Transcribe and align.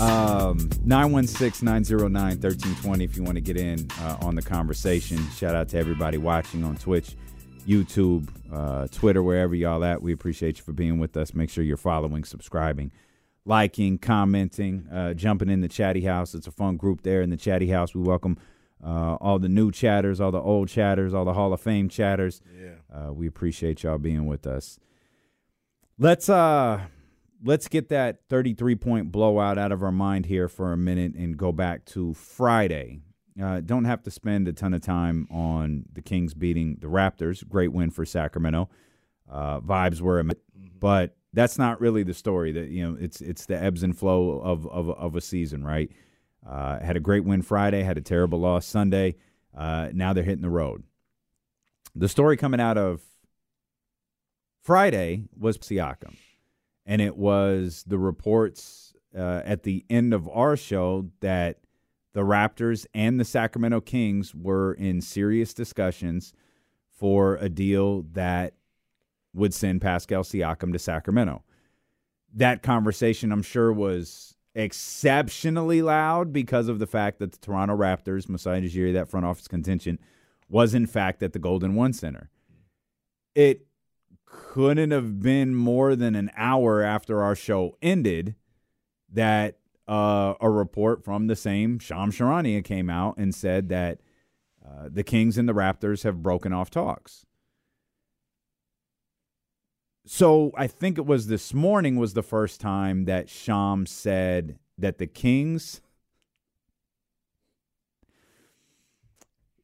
Um, 0.00 0.70
916 0.84 1.66
909 1.66 2.22
1320 2.40 3.04
if 3.04 3.16
you 3.16 3.24
want 3.24 3.34
to 3.34 3.40
get 3.40 3.56
in 3.56 3.88
uh, 4.00 4.18
on 4.22 4.36
the 4.36 4.42
conversation. 4.42 5.18
Shout 5.30 5.56
out 5.56 5.68
to 5.70 5.78
everybody 5.78 6.18
watching 6.18 6.62
on 6.62 6.76
Twitch, 6.76 7.16
YouTube, 7.66 8.28
uh, 8.52 8.86
Twitter, 8.92 9.24
wherever 9.24 9.56
y'all 9.56 9.82
at. 9.82 10.00
We 10.00 10.12
appreciate 10.12 10.58
you 10.58 10.64
for 10.64 10.72
being 10.72 11.00
with 11.00 11.16
us. 11.16 11.34
Make 11.34 11.50
sure 11.50 11.64
you're 11.64 11.76
following, 11.76 12.22
subscribing, 12.22 12.92
liking, 13.44 13.98
commenting, 13.98 14.86
uh, 14.88 15.14
jumping 15.14 15.50
in 15.50 15.62
the 15.62 15.68
chatty 15.68 16.02
house. 16.02 16.32
It's 16.32 16.46
a 16.46 16.52
fun 16.52 16.76
group 16.76 17.02
there 17.02 17.20
in 17.20 17.30
the 17.30 17.36
chatty 17.36 17.68
house. 17.68 17.92
We 17.92 18.02
welcome 18.02 18.38
uh, 18.84 19.16
all 19.16 19.40
the 19.40 19.48
new 19.48 19.72
chatters, 19.72 20.20
all 20.20 20.30
the 20.30 20.40
old 20.40 20.68
chatters, 20.68 21.12
all 21.12 21.24
the 21.24 21.34
Hall 21.34 21.52
of 21.52 21.60
Fame 21.60 21.88
chatters. 21.88 22.40
Yeah. 22.56 22.74
Uh, 23.08 23.12
we 23.12 23.26
appreciate 23.26 23.82
y'all 23.82 23.98
being 23.98 24.26
with 24.26 24.46
us. 24.46 24.78
Let's 25.98 26.28
uh 26.28 26.82
let's 27.42 27.68
get 27.68 27.88
that 27.88 28.20
33 28.28 28.74
point 28.74 29.12
blowout 29.12 29.58
out 29.58 29.72
of 29.72 29.82
our 29.82 29.92
mind 29.92 30.26
here 30.26 30.48
for 30.48 30.72
a 30.72 30.76
minute 30.76 31.14
and 31.14 31.36
go 31.36 31.52
back 31.52 31.84
to 31.86 32.14
Friday. 32.14 33.00
Uh, 33.40 33.60
don't 33.60 33.84
have 33.84 34.02
to 34.02 34.10
spend 34.10 34.48
a 34.48 34.52
ton 34.52 34.74
of 34.74 34.82
time 34.82 35.28
on 35.30 35.84
the 35.92 36.02
Kings 36.02 36.34
beating 36.34 36.78
the 36.80 36.88
Raptors. 36.88 37.46
Great 37.48 37.72
win 37.72 37.90
for 37.90 38.04
Sacramento. 38.04 38.68
Uh, 39.30 39.60
vibes 39.60 40.00
were, 40.00 40.24
but 40.80 41.16
that's 41.32 41.58
not 41.58 41.80
really 41.80 42.02
the 42.02 42.14
story. 42.14 42.50
That 42.52 42.68
you 42.68 42.84
know, 42.84 42.96
it's 42.98 43.20
it's 43.20 43.46
the 43.46 43.62
ebbs 43.62 43.82
and 43.82 43.96
flow 43.96 44.40
of 44.40 44.66
of, 44.66 44.90
of 44.90 45.14
a 45.14 45.20
season, 45.20 45.62
right? 45.62 45.90
Uh, 46.46 46.80
had 46.80 46.96
a 46.96 47.00
great 47.00 47.24
win 47.24 47.42
Friday, 47.42 47.82
had 47.82 47.98
a 47.98 48.02
terrible 48.02 48.40
loss 48.40 48.66
Sunday. 48.66 49.16
Uh, 49.56 49.90
now 49.92 50.12
they're 50.12 50.24
hitting 50.24 50.42
the 50.42 50.50
road. 50.50 50.82
The 51.94 52.08
story 52.08 52.36
coming 52.36 52.60
out 52.60 52.78
of 52.78 53.02
Friday 54.62 55.24
was 55.38 55.58
Siakam, 55.58 56.16
and 56.88 57.02
it 57.02 57.18
was 57.18 57.84
the 57.86 57.98
reports 57.98 58.94
uh, 59.16 59.42
at 59.44 59.62
the 59.62 59.84
end 59.90 60.14
of 60.14 60.26
our 60.30 60.56
show 60.56 61.10
that 61.20 61.58
the 62.14 62.22
Raptors 62.22 62.86
and 62.94 63.20
the 63.20 63.26
Sacramento 63.26 63.82
Kings 63.82 64.34
were 64.34 64.72
in 64.72 65.02
serious 65.02 65.52
discussions 65.52 66.32
for 66.88 67.36
a 67.36 67.50
deal 67.50 68.02
that 68.12 68.54
would 69.34 69.52
send 69.52 69.82
Pascal 69.82 70.22
Siakam 70.22 70.72
to 70.72 70.78
Sacramento. 70.78 71.44
That 72.34 72.62
conversation, 72.62 73.32
I'm 73.32 73.42
sure, 73.42 73.70
was 73.70 74.34
exceptionally 74.54 75.82
loud 75.82 76.32
because 76.32 76.68
of 76.68 76.78
the 76.78 76.86
fact 76.86 77.18
that 77.18 77.32
the 77.32 77.38
Toronto 77.38 77.76
Raptors, 77.76 78.30
Masai 78.30 78.62
Ujiri, 78.62 78.94
that 78.94 79.08
front 79.08 79.26
office 79.26 79.46
contention, 79.46 79.98
was 80.48 80.72
in 80.72 80.86
fact 80.86 81.22
at 81.22 81.34
the 81.34 81.38
Golden 81.38 81.74
One 81.74 81.92
Center. 81.92 82.30
It 83.34 83.67
couldn't 84.30 84.90
have 84.90 85.20
been 85.20 85.54
more 85.54 85.94
than 85.94 86.14
an 86.14 86.30
hour 86.36 86.82
after 86.82 87.22
our 87.22 87.34
show 87.34 87.76
ended 87.80 88.34
that 89.12 89.58
uh, 89.86 90.34
a 90.40 90.50
report 90.50 91.04
from 91.04 91.26
the 91.26 91.36
same 91.36 91.78
Shams 91.78 92.16
Charania 92.16 92.62
came 92.62 92.90
out 92.90 93.16
and 93.16 93.34
said 93.34 93.68
that 93.70 94.00
uh, 94.64 94.88
the 94.90 95.02
Kings 95.02 95.38
and 95.38 95.48
the 95.48 95.54
Raptors 95.54 96.02
have 96.02 96.22
broken 96.22 96.52
off 96.52 96.70
talks. 96.70 97.24
So 100.04 100.52
I 100.56 100.66
think 100.66 100.98
it 100.98 101.06
was 101.06 101.26
this 101.26 101.52
morning 101.52 101.96
was 101.96 102.14
the 102.14 102.22
first 102.22 102.60
time 102.60 103.04
that 103.04 103.28
Shams 103.28 103.90
said 103.90 104.58
that 104.76 104.98
the 104.98 105.06
Kings 105.06 105.80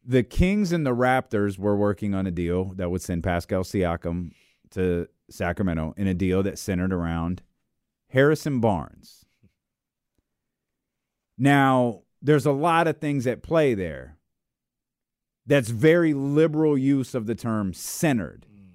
the 0.06 0.22
Kings 0.22 0.70
and 0.70 0.86
the 0.86 0.94
Raptors 0.94 1.58
were 1.58 1.76
working 1.76 2.14
on 2.14 2.26
a 2.26 2.30
deal 2.30 2.72
that 2.76 2.90
would 2.90 3.00
send 3.00 3.24
Pascal 3.24 3.62
Siakam 3.62 4.32
to 4.74 5.08
Sacramento 5.30 5.94
in 5.96 6.06
a 6.06 6.14
deal 6.14 6.42
that 6.42 6.58
centered 6.58 6.92
around 6.92 7.42
Harrison 8.10 8.60
Barnes. 8.60 9.24
Now, 11.36 12.02
there's 12.22 12.46
a 12.46 12.52
lot 12.52 12.86
of 12.86 12.98
things 12.98 13.26
at 13.26 13.42
play 13.42 13.74
there. 13.74 14.16
That's 15.46 15.68
very 15.68 16.14
liberal 16.14 16.78
use 16.78 17.14
of 17.14 17.26
the 17.26 17.34
term 17.34 17.74
centered, 17.74 18.46
mm. 18.50 18.68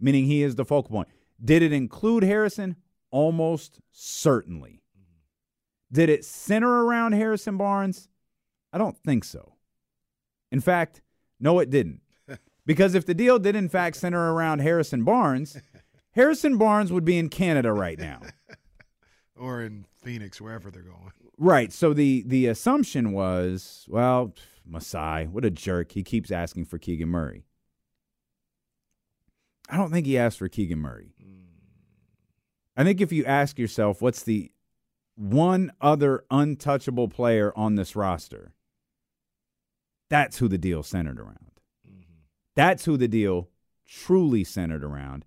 meaning 0.00 0.24
he 0.24 0.42
is 0.42 0.54
the 0.54 0.64
focal 0.64 0.90
point. 0.90 1.08
Did 1.44 1.62
it 1.62 1.72
include 1.72 2.22
Harrison? 2.22 2.76
Almost 3.10 3.80
certainly. 3.92 4.82
Mm. 4.98 5.04
Did 5.92 6.08
it 6.08 6.24
center 6.24 6.84
around 6.84 7.12
Harrison 7.12 7.56
Barnes? 7.58 8.08
I 8.72 8.78
don't 8.78 8.96
think 8.96 9.24
so. 9.24 9.54
In 10.50 10.60
fact, 10.60 11.02
no, 11.40 11.58
it 11.58 11.68
didn't. 11.68 12.00
Because 12.68 12.94
if 12.94 13.06
the 13.06 13.14
deal 13.14 13.38
did 13.38 13.56
in 13.56 13.70
fact 13.70 13.96
center 13.96 14.34
around 14.34 14.58
Harrison 14.58 15.02
Barnes, 15.02 15.56
Harrison 16.12 16.58
Barnes 16.58 16.92
would 16.92 17.04
be 17.04 17.16
in 17.16 17.30
Canada 17.30 17.72
right 17.72 17.98
now. 17.98 18.20
Or 19.40 19.62
in 19.62 19.84
Phoenix, 20.02 20.40
wherever 20.40 20.68
they're 20.68 20.82
going. 20.82 21.12
Right. 21.36 21.72
So 21.72 21.94
the 21.94 22.24
the 22.26 22.46
assumption 22.46 23.12
was, 23.12 23.86
well, 23.88 24.34
Masai, 24.66 25.26
what 25.26 25.44
a 25.44 25.50
jerk. 25.50 25.92
He 25.92 26.02
keeps 26.02 26.32
asking 26.32 26.64
for 26.64 26.76
Keegan 26.76 27.08
Murray. 27.08 27.44
I 29.70 29.76
don't 29.76 29.92
think 29.92 30.06
he 30.06 30.18
asked 30.18 30.38
for 30.38 30.48
Keegan 30.48 30.80
Murray. 30.80 31.12
Hmm. 31.22 31.42
I 32.76 32.82
think 32.82 33.00
if 33.00 33.12
you 33.12 33.24
ask 33.26 33.60
yourself, 33.60 34.02
what's 34.02 34.24
the 34.24 34.50
one 35.14 35.70
other 35.80 36.24
untouchable 36.32 37.06
player 37.06 37.52
on 37.54 37.76
this 37.76 37.94
roster? 37.94 38.54
That's 40.10 40.38
who 40.38 40.48
the 40.48 40.58
deal 40.58 40.82
centered 40.82 41.20
around. 41.20 41.57
That's 42.58 42.86
who 42.86 42.96
the 42.96 43.06
deal 43.06 43.50
truly 43.86 44.42
centered 44.42 44.82
around. 44.82 45.24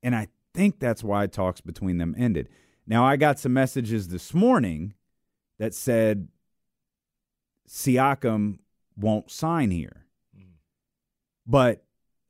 And 0.00 0.14
I 0.14 0.28
think 0.54 0.78
that's 0.78 1.02
why 1.02 1.26
talks 1.26 1.60
between 1.60 1.98
them 1.98 2.14
ended. 2.16 2.48
Now, 2.86 3.04
I 3.04 3.16
got 3.16 3.40
some 3.40 3.52
messages 3.52 4.06
this 4.06 4.32
morning 4.32 4.94
that 5.58 5.74
said 5.74 6.28
Siakam 7.68 8.60
won't 8.96 9.28
sign 9.28 9.72
here. 9.72 10.06
Hmm. 10.32 10.52
But 11.48 11.82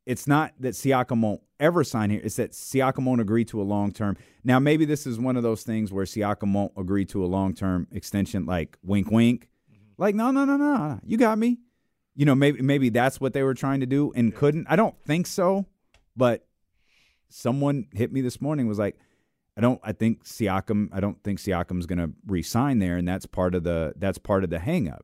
it's 0.07 0.27
not 0.27 0.55
that 0.61 0.73
Siakam 0.73 1.21
won't 1.21 1.43
ever 1.61 1.85
sign 1.85 2.09
here. 2.09 2.23
It's 2.25 2.37
that 2.37 2.53
Siakam 2.53 3.05
won't 3.05 3.21
agree 3.21 3.45
to 3.45 3.61
a 3.61 3.65
long 3.65 3.93
term. 3.93 4.17
Now, 4.45 4.59
maybe 4.59 4.87
this 4.87 5.07
is 5.07 5.21
one 5.21 5.37
of 5.37 5.43
those 5.43 5.63
things 5.63 5.93
where 5.93 6.07
Siakam 6.07 6.55
won't 6.55 6.73
agree 6.75 7.05
to 7.05 7.23
a 7.23 7.27
long 7.29 7.53
term 7.53 7.87
extension, 7.93 8.47
like 8.47 8.79
wink, 8.83 9.11
wink. 9.11 9.51
Mm-hmm. 9.71 10.03
Like, 10.03 10.15
no, 10.15 10.31
no, 10.31 10.47
no, 10.47 10.57
no, 10.57 10.75
no. 10.75 11.01
You 11.05 11.19
got 11.19 11.37
me. 11.37 11.59
You 12.19 12.25
know, 12.25 12.35
maybe 12.35 12.61
maybe 12.63 12.89
that's 12.89 13.21
what 13.21 13.33
they 13.33 13.45
were 13.45 13.55
trying 13.55 13.79
to 13.79 13.87
do 13.87 14.13
and 14.17 14.35
couldn't. 14.35 14.67
I 14.69 14.75
don't 14.75 14.99
think 15.07 15.29
so, 15.29 15.67
but 16.17 16.45
someone 17.29 17.87
hit 17.95 18.13
me 18.13 18.23
this 18.23 18.41
morning 18.41 18.67
was 18.67 18.77
like, 18.81 18.99
I 19.57 19.61
don't. 19.61 19.81
I 19.85 19.93
think 19.93 20.25
Siakam. 20.25 20.89
I 20.93 20.99
don't 20.99 21.23
think 21.23 21.39
Siakam's 21.39 21.87
going 21.87 22.01
to 22.01 22.11
re-sign 22.27 22.81
there, 22.81 22.97
and 22.97 23.07
that's 23.07 23.25
part 23.25 23.55
of 23.55 23.63
the 23.63 23.93
that's 23.97 24.19
part 24.19 24.43
of 24.43 24.51
the 24.51 24.59
hangup. 24.59 25.03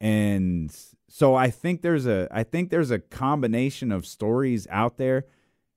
And 0.00 0.72
so 1.08 1.34
I 1.34 1.50
think 1.50 1.82
there's 1.82 2.06
a 2.06 2.28
I 2.30 2.44
think 2.44 2.70
there's 2.70 2.92
a 2.92 3.00
combination 3.00 3.90
of 3.90 4.06
stories 4.06 4.68
out 4.70 4.98
there 4.98 5.26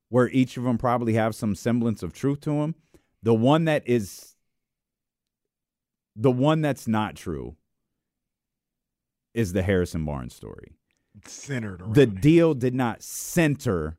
where 0.09 0.29
each 0.29 0.57
of 0.57 0.63
them 0.63 0.77
probably 0.77 1.13
have 1.13 1.33
some 1.33 1.55
semblance 1.55 2.03
of 2.03 2.13
truth 2.13 2.41
to 2.41 2.51
them. 2.51 2.75
The 3.23 3.33
one 3.33 3.65
that 3.65 3.81
is 3.87 4.35
the 6.15 6.31
one 6.31 6.61
that's 6.61 6.87
not 6.87 7.15
true 7.15 7.55
is 9.35 9.53
the 9.53 9.61
Harrison 9.61 10.05
Barnes 10.05 10.33
story. 10.33 10.73
It's 11.17 11.31
centered 11.31 11.81
around 11.81 11.93
The 11.95 12.03
him. 12.03 12.15
deal 12.15 12.53
did 12.55 12.73
not 12.73 13.03
center 13.03 13.97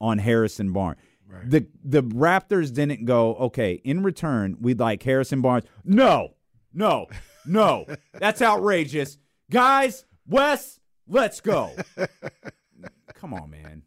on 0.00 0.18
Harrison 0.18 0.72
Barnes. 0.72 0.98
Right. 1.28 1.48
The 1.48 1.66
the 1.84 2.02
Raptors 2.02 2.72
didn't 2.74 3.04
go, 3.04 3.36
okay, 3.36 3.74
in 3.84 4.02
return, 4.02 4.56
we'd 4.60 4.80
like 4.80 5.02
Harrison 5.02 5.40
Barnes. 5.42 5.64
No, 5.84 6.34
no, 6.74 7.06
no. 7.46 7.86
That's 8.14 8.42
outrageous. 8.42 9.16
Guys, 9.50 10.04
Wes, 10.26 10.80
let's 11.06 11.40
go. 11.40 11.70
Come 13.14 13.32
on, 13.34 13.50
man. 13.50 13.82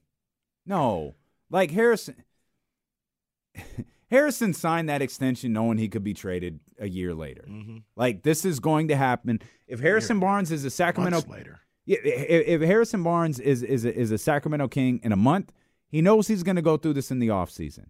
No. 0.66 1.16
Like 1.50 1.72
Harrison 1.72 2.24
Harrison 4.10 4.54
signed 4.54 4.90
that 4.90 5.02
extension 5.02 5.54
knowing 5.54 5.78
he 5.78 5.90
could 5.90 6.04
be 6.04 6.14
traded 6.14 6.60
a 6.80 6.88
year 6.88 7.14
later. 7.14 7.46
Like 7.96 8.24
this 8.24 8.46
is 8.46 8.60
going 8.60 8.88
to 8.90 8.96
happen. 8.96 9.40
If 9.68 9.80
Harrison 9.80 10.20
Barnes 10.20 10.52
is 10.52 10.66
a 10.66 10.70
Sacramento 10.70 11.18
Months 11.18 11.30
later. 11.30 11.60
yeah, 11.86 11.98
if, 12.04 12.62
if 12.62 12.68
Harrison 12.68 13.04
Barnes 13.04 13.40
is 13.40 13.64
is 13.64 13.86
a, 13.86 13.96
is 13.96 14.12
a 14.12 14.18
Sacramento 14.18 14.68
King 14.68 15.00
in 15.04 15.12
a 15.12 15.18
month, 15.18 15.52
he 15.88 16.02
knows 16.02 16.28
he's 16.28 16.44
going 16.44 16.56
to 16.56 16.62
go 16.62 16.78
through 16.78 16.94
this 16.94 17.12
in 17.12 17.20
the 17.20 17.28
offseason. 17.28 17.86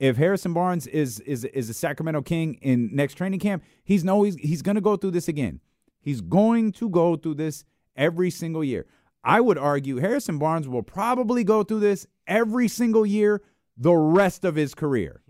If 0.00 0.16
Harrison 0.16 0.52
Barnes 0.52 0.86
is 0.86 1.20
is 1.20 1.44
is 1.44 1.70
a 1.70 1.74
Sacramento 1.74 2.22
King 2.22 2.54
in 2.62 2.90
next 2.94 3.14
training 3.14 3.40
camp, 3.40 3.62
he's 3.84 4.04
know 4.04 4.22
he's 4.24 4.36
he's 4.36 4.62
going 4.62 4.74
to 4.74 4.80
go 4.80 4.96
through 4.96 5.12
this 5.12 5.28
again. 5.28 5.60
He's 6.00 6.20
going 6.20 6.72
to 6.72 6.88
go 6.90 7.16
through 7.16 7.34
this 7.34 7.64
every 7.96 8.30
single 8.30 8.62
year. 8.64 8.86
I 9.22 9.40
would 9.40 9.56
argue 9.56 9.96
Harrison 9.96 10.38
Barnes 10.38 10.68
will 10.68 10.82
probably 10.82 11.44
go 11.44 11.62
through 11.62 11.80
this 11.80 12.06
every 12.26 12.68
single 12.68 13.06
year 13.06 13.40
the 13.76 13.94
rest 13.94 14.44
of 14.44 14.54
his 14.56 14.74
career. 14.74 15.22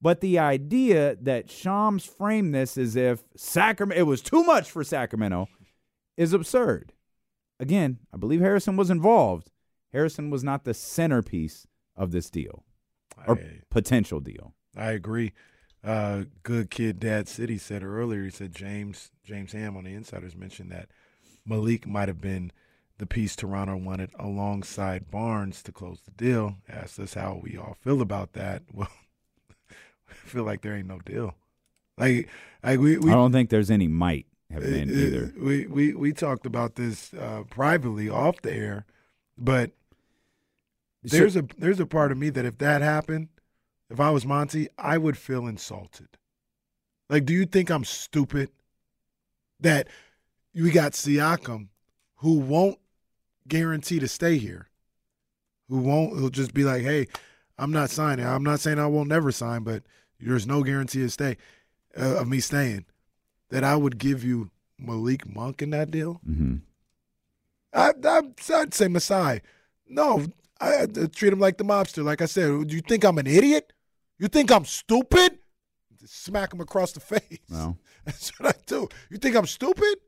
But 0.00 0.20
the 0.20 0.38
idea 0.38 1.16
that 1.22 1.50
Shams 1.50 2.04
framed 2.04 2.54
this 2.54 2.78
as 2.78 2.94
if 2.94 3.24
Sacramento 3.36 4.00
it 4.00 4.06
was 4.06 4.22
too 4.22 4.44
much 4.44 4.70
for 4.70 4.84
Sacramento 4.84 5.48
is 6.16 6.32
absurd. 6.32 6.92
Again, 7.58 7.98
I 8.12 8.16
believe 8.16 8.40
Harrison 8.40 8.76
was 8.76 8.90
involved. 8.90 9.50
Harrison 9.92 10.30
was 10.30 10.44
not 10.44 10.64
the 10.64 10.74
centerpiece 10.74 11.66
of 11.96 12.12
this 12.12 12.30
deal 12.30 12.64
or 13.26 13.38
I, 13.38 13.60
potential 13.70 14.20
deal. 14.20 14.54
I 14.76 14.92
agree. 14.92 15.32
Uh, 15.82 16.24
good 16.42 16.70
kid, 16.70 17.00
Dad 17.00 17.28
City 17.28 17.58
said 17.58 17.82
earlier. 17.82 18.24
He 18.24 18.30
said 18.30 18.54
James 18.54 19.10
James 19.24 19.52
Ham 19.52 19.76
on 19.76 19.84
the 19.84 19.94
Insiders 19.94 20.36
mentioned 20.36 20.70
that 20.72 20.90
Malik 21.46 21.86
might 21.86 22.08
have 22.08 22.20
been 22.20 22.52
the 22.98 23.06
piece 23.06 23.36
Toronto 23.36 23.76
wanted 23.76 24.10
alongside 24.18 25.10
Barnes 25.10 25.62
to 25.62 25.72
close 25.72 26.00
the 26.04 26.10
deal. 26.10 26.56
Asked 26.68 26.98
us 26.98 27.14
how 27.14 27.40
we 27.42 27.56
all 27.56 27.76
feel 27.80 28.00
about 28.00 28.32
that. 28.34 28.62
Well, 28.72 28.88
feel 30.24 30.44
like 30.44 30.62
there 30.62 30.74
ain't 30.74 30.88
no 30.88 30.98
deal. 30.98 31.34
Like, 31.96 32.28
like 32.62 32.78
we, 32.78 32.98
we 32.98 33.10
I 33.10 33.14
don't 33.14 33.32
think 33.32 33.50
there's 33.50 33.70
any 33.70 33.88
might 33.88 34.26
have 34.50 34.62
uh, 34.62 34.66
been 34.66 34.90
uh, 34.90 34.92
either. 34.92 35.34
We 35.38 35.66
we 35.66 35.94
we 35.94 36.12
talked 36.12 36.46
about 36.46 36.76
this 36.76 37.12
uh, 37.14 37.42
privately 37.50 38.08
off 38.08 38.40
the 38.42 38.52
air, 38.52 38.86
but 39.36 39.72
there's 41.02 41.36
a 41.36 41.44
there's 41.58 41.80
a 41.80 41.86
part 41.86 42.12
of 42.12 42.18
me 42.18 42.30
that 42.30 42.44
if 42.44 42.58
that 42.58 42.82
happened, 42.82 43.28
if 43.90 44.00
I 44.00 44.10
was 44.10 44.26
Monte, 44.26 44.68
I 44.78 44.98
would 44.98 45.16
feel 45.16 45.46
insulted. 45.46 46.08
Like, 47.08 47.24
do 47.24 47.32
you 47.32 47.46
think 47.46 47.70
I'm 47.70 47.84
stupid 47.84 48.50
that 49.60 49.88
we 50.54 50.70
got 50.70 50.92
Siakam, 50.92 51.68
who 52.16 52.38
won't 52.38 52.78
guarantee 53.46 53.98
to 53.98 54.08
stay 54.08 54.36
here, 54.38 54.68
who 55.68 55.78
won't? 55.78 56.18
He'll 56.18 56.28
just 56.30 56.52
be 56.52 56.64
like, 56.64 56.82
"Hey, 56.82 57.06
I'm 57.58 57.72
not 57.72 57.90
signing. 57.90 58.26
I'm 58.26 58.44
not 58.44 58.60
saying 58.60 58.78
I 58.78 58.86
won't 58.86 59.08
never 59.08 59.32
sign, 59.32 59.62
but 59.62 59.82
there's 60.20 60.46
no 60.46 60.62
guarantee 60.62 61.04
of 61.04 61.12
stay 61.12 61.36
uh, 61.98 62.20
of 62.20 62.28
me 62.28 62.40
staying." 62.40 62.84
That 63.50 63.64
I 63.64 63.76
would 63.76 63.96
give 63.96 64.22
you 64.24 64.50
Malik 64.78 65.26
Monk 65.26 65.62
in 65.62 65.70
that 65.70 65.90
deal. 65.90 66.20
Mm-hmm. 66.28 66.56
I, 67.72 67.92
I, 68.04 68.22
I'd 68.60 68.74
say 68.74 68.88
Masai. 68.88 69.40
No, 69.88 70.26
I, 70.60 70.82
I'd 70.82 71.12
treat 71.14 71.32
him 71.32 71.38
like 71.38 71.56
the 71.56 71.64
mobster. 71.64 72.04
Like 72.04 72.20
I 72.20 72.26
said, 72.26 72.68
do 72.68 72.74
you 72.74 72.82
think 72.82 73.04
I'm 73.04 73.18
an 73.18 73.26
idiot? 73.26 73.72
You 74.18 74.28
think 74.28 74.50
I'm 74.50 74.64
stupid? 74.64 75.38
Smack 76.04 76.52
him 76.52 76.60
across 76.60 76.92
the 76.92 77.00
face. 77.00 77.38
Well, 77.50 77.78
That's 78.04 78.30
what 78.38 78.54
I 78.54 78.58
do. 78.66 78.88
You 79.10 79.18
think 79.18 79.36
I'm 79.36 79.46
stupid? 79.46 79.98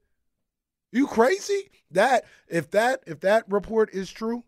You 0.92 1.06
crazy? 1.06 1.70
That 1.90 2.24
if 2.48 2.70
that 2.70 3.02
if 3.06 3.20
that 3.20 3.44
report 3.48 3.92
is 3.92 4.10
true, 4.10 4.44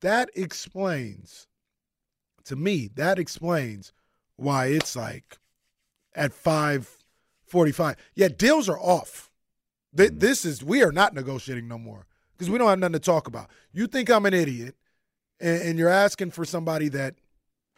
that 0.00 0.30
explains 0.34 1.48
to 2.46 2.56
me, 2.56 2.88
that 2.94 3.18
explains 3.18 3.92
why 4.36 4.66
it's 4.66 4.96
like 4.96 5.38
at 6.14 6.32
545. 6.32 7.96
Yeah, 8.14 8.28
deals 8.28 8.68
are 8.68 8.78
off. 8.78 9.30
Th- 9.96 10.10
mm-hmm. 10.10 10.18
This 10.18 10.44
is 10.44 10.64
we 10.64 10.82
are 10.82 10.92
not 10.92 11.14
negotiating 11.14 11.68
no 11.68 11.78
more 11.78 12.06
because 12.32 12.50
we 12.50 12.58
don't 12.58 12.68
have 12.68 12.78
nothing 12.78 12.94
to 12.94 12.98
talk 12.98 13.26
about. 13.26 13.50
You 13.72 13.86
think 13.86 14.10
I'm 14.10 14.26
an 14.26 14.34
idiot 14.34 14.74
and, 15.40 15.62
and 15.62 15.78
you're 15.78 15.88
asking 15.88 16.30
for 16.30 16.44
somebody 16.44 16.88
that 16.88 17.16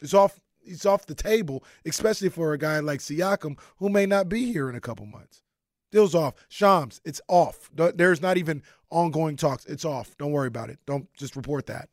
is 0.01 0.13
off 0.13 0.39
he's 0.63 0.85
off 0.85 1.05
the 1.05 1.15
table, 1.15 1.63
especially 1.85 2.29
for 2.29 2.53
a 2.53 2.57
guy 2.57 2.79
like 2.79 2.99
Siakam 2.99 3.57
who 3.77 3.89
may 3.89 4.05
not 4.05 4.29
be 4.29 4.51
here 4.51 4.69
in 4.69 4.75
a 4.75 4.81
couple 4.81 5.05
months. 5.05 5.41
Deal's 5.91 6.15
off. 6.15 6.33
Shams, 6.49 6.99
it's 7.05 7.21
off. 7.27 7.69
There's 7.73 8.21
not 8.21 8.37
even 8.37 8.63
ongoing 8.89 9.37
talks. 9.37 9.65
It's 9.65 9.85
off. 9.85 10.17
Don't 10.17 10.31
worry 10.31 10.47
about 10.47 10.69
it. 10.69 10.79
Don't 10.85 11.11
just 11.13 11.35
report 11.35 11.67
that. 11.67 11.89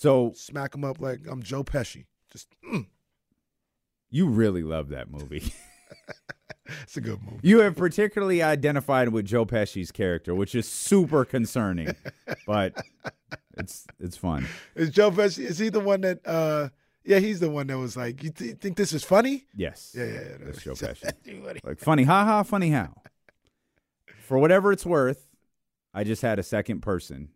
So 0.00 0.32
Smack 0.34 0.74
him 0.74 0.82
up 0.82 0.98
like 0.98 1.20
I'm 1.28 1.42
Joe 1.42 1.62
Pesci. 1.62 2.06
Just 2.32 2.48
mm, 2.72 2.86
you 4.08 4.28
really 4.28 4.62
love 4.62 4.88
that 4.88 5.10
movie. 5.10 5.52
it's 6.82 6.96
a 6.96 7.02
good 7.02 7.22
movie. 7.22 7.40
you 7.42 7.58
have 7.58 7.76
particularly 7.76 8.42
identified 8.42 9.10
with 9.10 9.26
Joe 9.26 9.44
Pesci's 9.44 9.92
character, 9.92 10.34
which 10.34 10.54
is 10.54 10.66
super 10.66 11.26
concerning, 11.26 11.94
but 12.46 12.80
it's 13.58 13.86
it's 13.98 14.16
fun. 14.16 14.46
Is 14.74 14.88
Joe 14.88 15.10
Pesci? 15.10 15.44
Is 15.44 15.58
he 15.58 15.68
the 15.68 15.80
one 15.80 16.00
that? 16.00 16.26
uh 16.26 16.70
Yeah, 17.04 17.18
he's 17.18 17.40
the 17.40 17.50
one 17.50 17.66
that 17.66 17.76
was 17.76 17.94
like, 17.94 18.22
"You 18.22 18.30
th- 18.30 18.56
think 18.56 18.78
this 18.78 18.94
is 18.94 19.04
funny?" 19.04 19.44
Yes. 19.54 19.94
Yeah, 19.94 20.04
yeah, 20.04 20.12
yeah. 20.12 20.36
That's 20.40 20.62
Joe 20.62 20.72
Pesci. 20.74 21.62
Like 21.62 21.78
funny, 21.78 22.04
ha 22.04 22.24
ha, 22.24 22.42
funny 22.42 22.70
how. 22.70 22.94
For 24.26 24.38
whatever 24.38 24.72
it's 24.72 24.86
worth, 24.86 25.28
I 25.92 26.04
just 26.04 26.22
had 26.22 26.38
a 26.38 26.42
second 26.42 26.80
person 26.80 27.28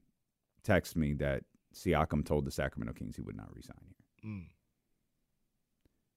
text 0.63 0.97
me 0.97 1.13
that 1.15 1.43
Siakam 1.75 2.25
told 2.25 2.44
the 2.44 2.50
Sacramento 2.50 2.93
Kings 2.94 3.17
he 3.17 3.23
would 3.23 3.37
not 3.37 3.55
resign 3.55 3.76
here. 3.85 4.31
Mm. 4.31 4.47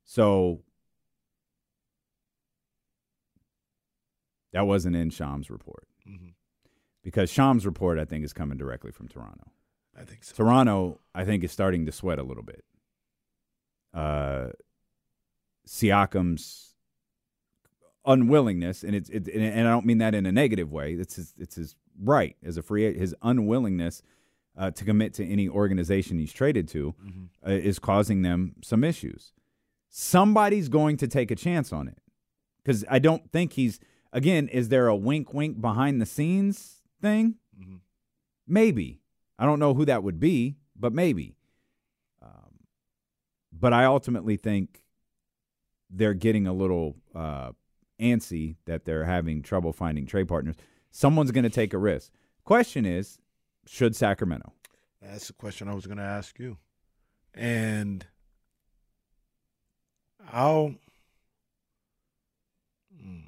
So 0.06 0.62
that 4.54 4.66
wasn't 4.68 4.96
in 4.96 5.10
Sham's 5.10 5.50
report 5.50 5.88
Mhm. 6.08 6.34
because 7.04 7.30
Sham's 7.30 7.66
report, 7.66 8.00
I 8.00 8.06
think, 8.06 8.24
is 8.24 8.34
coming 8.34 8.58
directly 8.58 8.92
from 8.92 9.08
Toronto. 9.08 9.52
I 9.96 10.04
think 10.06 10.24
so. 10.24 10.36
Toronto, 10.36 11.02
I 11.14 11.26
think, 11.26 11.44
is 11.44 11.52
starting 11.52 11.86
to 11.88 11.92
sweat 11.92 12.20
a 12.20 12.24
little 12.24 12.44
bit. 12.44 12.64
Uh, 13.94 14.50
Siakam's 15.68 16.76
unwillingness, 18.06 18.84
and 18.84 18.96
it's 18.96 19.10
it, 19.10 19.28
and 19.28 19.44
and 19.44 19.68
I 19.68 19.72
don't 19.72 19.86
mean 19.86 19.98
that 19.98 20.14
in 20.16 20.26
a 20.26 20.32
negative 20.32 20.72
way. 20.72 20.94
It's 20.94 21.16
his 21.16 21.34
it's 21.38 21.56
his 21.56 21.76
right 22.00 22.38
as 22.44 22.58
a 22.58 22.62
free 22.62 22.94
his 22.98 23.16
unwillingness 23.22 24.02
uh, 24.58 24.72
to 24.72 24.84
commit 24.84 25.14
to 25.14 25.26
any 25.26 25.48
organization 25.48 26.18
he's 26.18 26.34
traded 26.34 26.68
to 26.70 26.94
Mhm. 27.06 27.30
uh, 27.46 27.52
is 27.52 27.80
causing 27.80 28.24
them 28.24 28.56
some 28.64 28.84
issues. 28.84 29.32
Somebody's 29.90 30.68
going 30.70 30.98
to 30.98 31.08
take 31.08 31.32
a 31.32 31.36
chance 31.36 31.72
on 31.72 31.88
it 31.88 32.00
because 32.64 32.84
I 32.90 33.00
don't 33.00 33.32
think 33.32 33.54
he's 33.54 33.80
again. 34.12 34.48
Is 34.50 34.70
there 34.70 34.88
a 34.88 34.96
wink 34.96 35.34
wink 35.34 35.62
behind 35.62 36.02
the 36.02 36.06
scenes 36.06 36.82
thing? 37.02 37.36
Mhm. 37.60 37.80
Maybe. 38.48 39.02
I 39.40 39.46
don't 39.46 39.60
know 39.60 39.74
who 39.74 39.86
that 39.86 40.04
would 40.04 40.20
be, 40.20 40.58
but 40.76 40.92
maybe. 40.94 41.36
Um, 42.22 42.66
but 43.52 43.74
I 43.74 43.86
ultimately 43.86 44.38
think 44.38 44.84
they're 45.90 46.14
getting 46.14 46.48
a 46.48 46.54
little 46.54 46.98
uh, 47.16 47.52
antsy 48.00 48.56
that 48.66 48.86
they're 48.86 49.06
having 49.06 49.42
trouble 49.42 49.72
finding 49.74 50.06
trade 50.06 50.28
partners. 50.28 50.56
Someone's 50.92 51.32
going 51.32 51.44
to 51.44 51.50
take 51.50 51.74
a 51.74 51.78
risk. 51.78 52.12
Question 52.44 52.86
is, 52.86 53.20
should 53.68 53.96
Sacramento? 53.96 54.54
That's 55.02 55.28
the 55.28 55.34
question 55.34 55.68
I 55.70 55.74
was 55.76 55.86
going 55.86 55.98
to 55.98 56.04
ask 56.04 56.38
you. 56.40 56.58
And 57.34 58.06
I'll. 60.32 60.74
Hmm. 63.02 63.20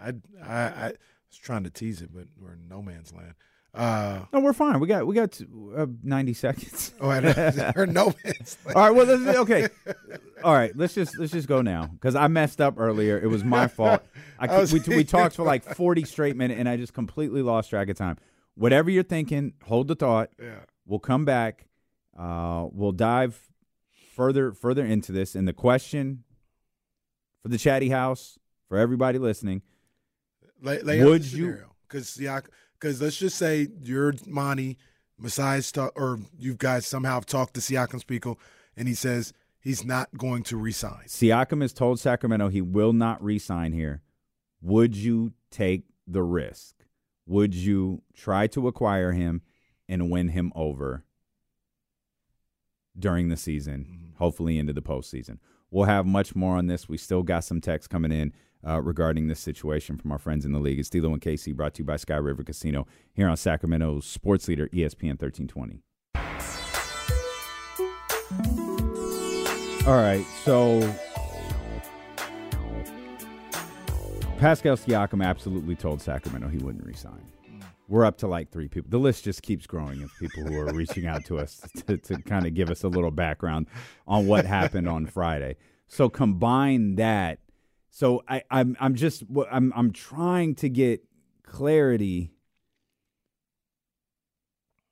I, 0.00 0.12
I, 0.42 0.62
I 0.62 0.86
was 1.28 1.38
trying 1.42 1.64
to 1.64 1.70
tease 1.70 2.00
it, 2.00 2.10
but 2.12 2.24
we're 2.40 2.54
in 2.54 2.68
no 2.68 2.80
man's 2.80 3.12
land. 3.12 3.34
Uh, 3.72 4.24
No, 4.32 4.40
we're 4.40 4.52
fine. 4.52 4.80
We 4.80 4.88
got 4.88 5.06
we 5.06 5.14
got 5.14 5.40
uh, 5.76 5.86
ninety 6.02 6.34
seconds. 6.34 6.92
oh, 7.00 7.08
I 7.08 7.20
know. 7.20 7.72
we're 7.76 7.86
no 7.86 8.12
man's 8.24 8.58
land. 8.64 8.76
All 8.76 8.82
right. 8.82 8.90
Well, 8.90 9.06
let's, 9.06 9.38
okay. 9.38 9.68
All 10.42 10.54
right. 10.54 10.76
Let's 10.76 10.94
just 10.94 11.16
let's 11.18 11.30
just 11.30 11.46
go 11.46 11.62
now 11.62 11.86
because 11.86 12.16
I 12.16 12.26
messed 12.26 12.60
up 12.60 12.74
earlier. 12.78 13.20
It 13.20 13.28
was 13.28 13.44
my 13.44 13.68
fault. 13.68 14.02
I, 14.40 14.48
I 14.48 14.64
we 14.64 14.80
we 14.88 15.04
talked 15.04 15.36
for 15.36 15.44
like 15.44 15.62
forty 15.76 16.04
straight 16.04 16.34
minutes, 16.34 16.58
and 16.58 16.68
I 16.68 16.78
just 16.78 16.94
completely 16.94 17.42
lost 17.42 17.70
track 17.70 17.88
of 17.88 17.96
time. 17.96 18.16
Whatever 18.54 18.90
you're 18.90 19.02
thinking, 19.02 19.54
hold 19.64 19.88
the 19.88 19.94
thought. 19.94 20.30
Yeah. 20.40 20.60
We'll 20.86 20.98
come 20.98 21.24
back. 21.24 21.66
Uh, 22.18 22.66
we'll 22.72 22.92
dive 22.92 23.40
further 24.14 24.52
further 24.52 24.84
into 24.84 25.12
this. 25.12 25.34
And 25.34 25.46
the 25.48 25.52
question 25.52 26.24
for 27.42 27.48
the 27.48 27.58
chatty 27.58 27.88
house 27.90 28.38
for 28.68 28.76
everybody 28.76 29.18
listening: 29.18 29.62
Lay, 30.60 30.82
lay 30.82 31.02
Would 31.04 31.32
you- 31.32 31.64
Because 31.88 32.18
yeah, 32.18 32.40
because 32.78 33.00
let's 33.00 33.16
just 33.16 33.38
say 33.38 33.68
you're 33.82 34.14
Monte, 34.26 34.76
Masai's 35.20 35.70
talk, 35.72 35.92
or 35.96 36.18
you 36.38 36.54
guys 36.54 36.86
somehow 36.86 37.14
have 37.14 37.26
talked 37.26 37.54
to 37.54 37.60
Siakam's 37.60 38.04
people, 38.04 38.38
and 38.76 38.86
he 38.88 38.94
says 38.94 39.32
he's 39.60 39.84
not 39.84 40.08
going 40.18 40.42
to 40.44 40.56
resign. 40.56 41.04
Siakam 41.06 41.62
has 41.62 41.72
told 41.72 41.98
Sacramento 42.00 42.48
he 42.48 42.60
will 42.60 42.92
not 42.92 43.22
re-sign 43.22 43.72
here. 43.72 44.02
Would 44.60 44.94
you 44.96 45.32
take 45.50 45.84
the 46.06 46.22
risk? 46.22 46.74
Would 47.26 47.54
you 47.54 48.02
try 48.14 48.46
to 48.48 48.66
acquire 48.68 49.12
him 49.12 49.42
and 49.88 50.10
win 50.10 50.28
him 50.28 50.52
over 50.54 51.04
during 52.98 53.28
the 53.28 53.36
season, 53.36 54.14
hopefully 54.18 54.58
into 54.58 54.72
the 54.72 54.82
postseason? 54.82 55.38
We'll 55.70 55.84
have 55.84 56.06
much 56.06 56.34
more 56.34 56.56
on 56.56 56.66
this. 56.66 56.88
We 56.88 56.96
still 56.96 57.22
got 57.22 57.44
some 57.44 57.60
text 57.60 57.90
coming 57.90 58.10
in 58.10 58.32
uh, 58.66 58.80
regarding 58.82 59.28
this 59.28 59.40
situation 59.40 59.96
from 59.96 60.12
our 60.12 60.18
friends 60.18 60.44
in 60.44 60.52
the 60.52 60.58
league. 60.58 60.78
It's 60.78 60.88
Stilo 60.88 61.12
and 61.12 61.22
Casey 61.22 61.52
brought 61.52 61.74
to 61.74 61.82
you 61.82 61.86
by 61.86 61.96
Sky 61.96 62.16
River 62.16 62.42
Casino 62.42 62.86
here 63.12 63.28
on 63.28 63.36
Sacramento's 63.36 64.04
sports 64.06 64.48
leader, 64.48 64.68
ESPN 64.68 65.20
1320. 65.20 65.82
All 69.86 69.96
right, 69.96 70.24
so 70.44 70.80
Pascal 74.40 74.74
Siakam 74.74 75.22
absolutely 75.22 75.76
told 75.76 76.00
Sacramento 76.00 76.48
he 76.48 76.56
wouldn't 76.56 76.86
resign. 76.86 77.30
We're 77.88 78.06
up 78.06 78.16
to 78.18 78.26
like 78.26 78.50
three 78.50 78.68
people. 78.68 78.88
The 78.88 78.98
list 78.98 79.24
just 79.24 79.42
keeps 79.42 79.66
growing 79.66 80.02
of 80.02 80.10
people 80.18 80.44
who 80.44 80.58
are 80.58 80.72
reaching 80.72 81.06
out 81.06 81.26
to 81.26 81.38
us 81.38 81.60
to, 81.86 81.98
to 81.98 82.22
kind 82.22 82.46
of 82.46 82.54
give 82.54 82.70
us 82.70 82.82
a 82.82 82.88
little 82.88 83.10
background 83.10 83.66
on 84.06 84.26
what 84.26 84.46
happened 84.46 84.88
on 84.88 85.04
Friday. 85.04 85.56
So 85.88 86.08
combine 86.08 86.94
that. 86.94 87.40
So 87.90 88.22
I, 88.26 88.42
I'm 88.50 88.78
I'm 88.80 88.94
just 88.94 89.24
I'm 89.50 89.74
I'm 89.76 89.92
trying 89.92 90.54
to 90.56 90.70
get 90.70 91.04
clarity. 91.42 92.32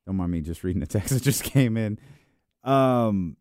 don't 0.07 0.17
mind 0.17 0.31
me 0.31 0.43
just 0.43 0.63
reading 0.63 0.81
the 0.81 0.87
text 0.87 1.09
that 1.15 1.23
just 1.23 1.43
came 1.43 1.79
in. 1.79 1.99
Um, 2.65 3.39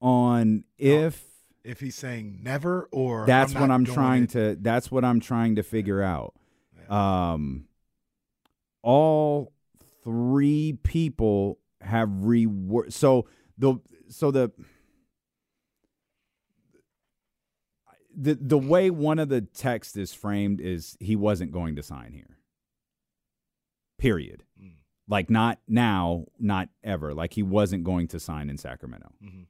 on 0.00 0.62
if 0.78 1.24
If 1.64 1.80
he's 1.80 1.94
saying 1.94 2.40
never 2.42 2.88
or 2.92 3.24
that's 3.26 3.54
I'm 3.54 3.60
what 3.62 3.70
I'm 3.70 3.84
trying 3.86 4.24
it. 4.24 4.30
to. 4.30 4.56
That's 4.60 4.90
what 4.90 5.04
I'm 5.04 5.18
trying 5.20 5.56
to 5.56 5.62
figure 5.62 6.02
out. 6.02 6.34
Um, 6.90 7.64
all 8.82 9.52
three 10.04 10.78
people 10.82 11.58
have 11.80 12.08
reword. 12.10 12.92
So 12.92 13.26
the 13.56 13.76
so 14.08 14.30
the 14.30 14.50
the 18.16 18.34
the 18.34 18.58
way 18.58 18.90
one 18.90 19.18
of 19.18 19.28
the 19.28 19.40
text 19.40 19.96
is 19.96 20.12
framed 20.14 20.60
is 20.60 20.96
he 21.00 21.16
wasn't 21.16 21.50
going 21.50 21.76
to 21.76 21.82
sign 21.82 22.12
here. 22.12 22.36
Period. 23.98 24.44
Mm. 24.62 24.74
Like 25.08 25.30
not 25.30 25.58
now, 25.66 26.26
not 26.38 26.68
ever. 26.82 27.14
Like 27.14 27.32
he 27.32 27.42
wasn't 27.42 27.84
going 27.84 28.08
to 28.08 28.20
sign 28.20 28.50
in 28.50 28.58
Sacramento. 28.58 29.12
Mhm. 29.22 29.46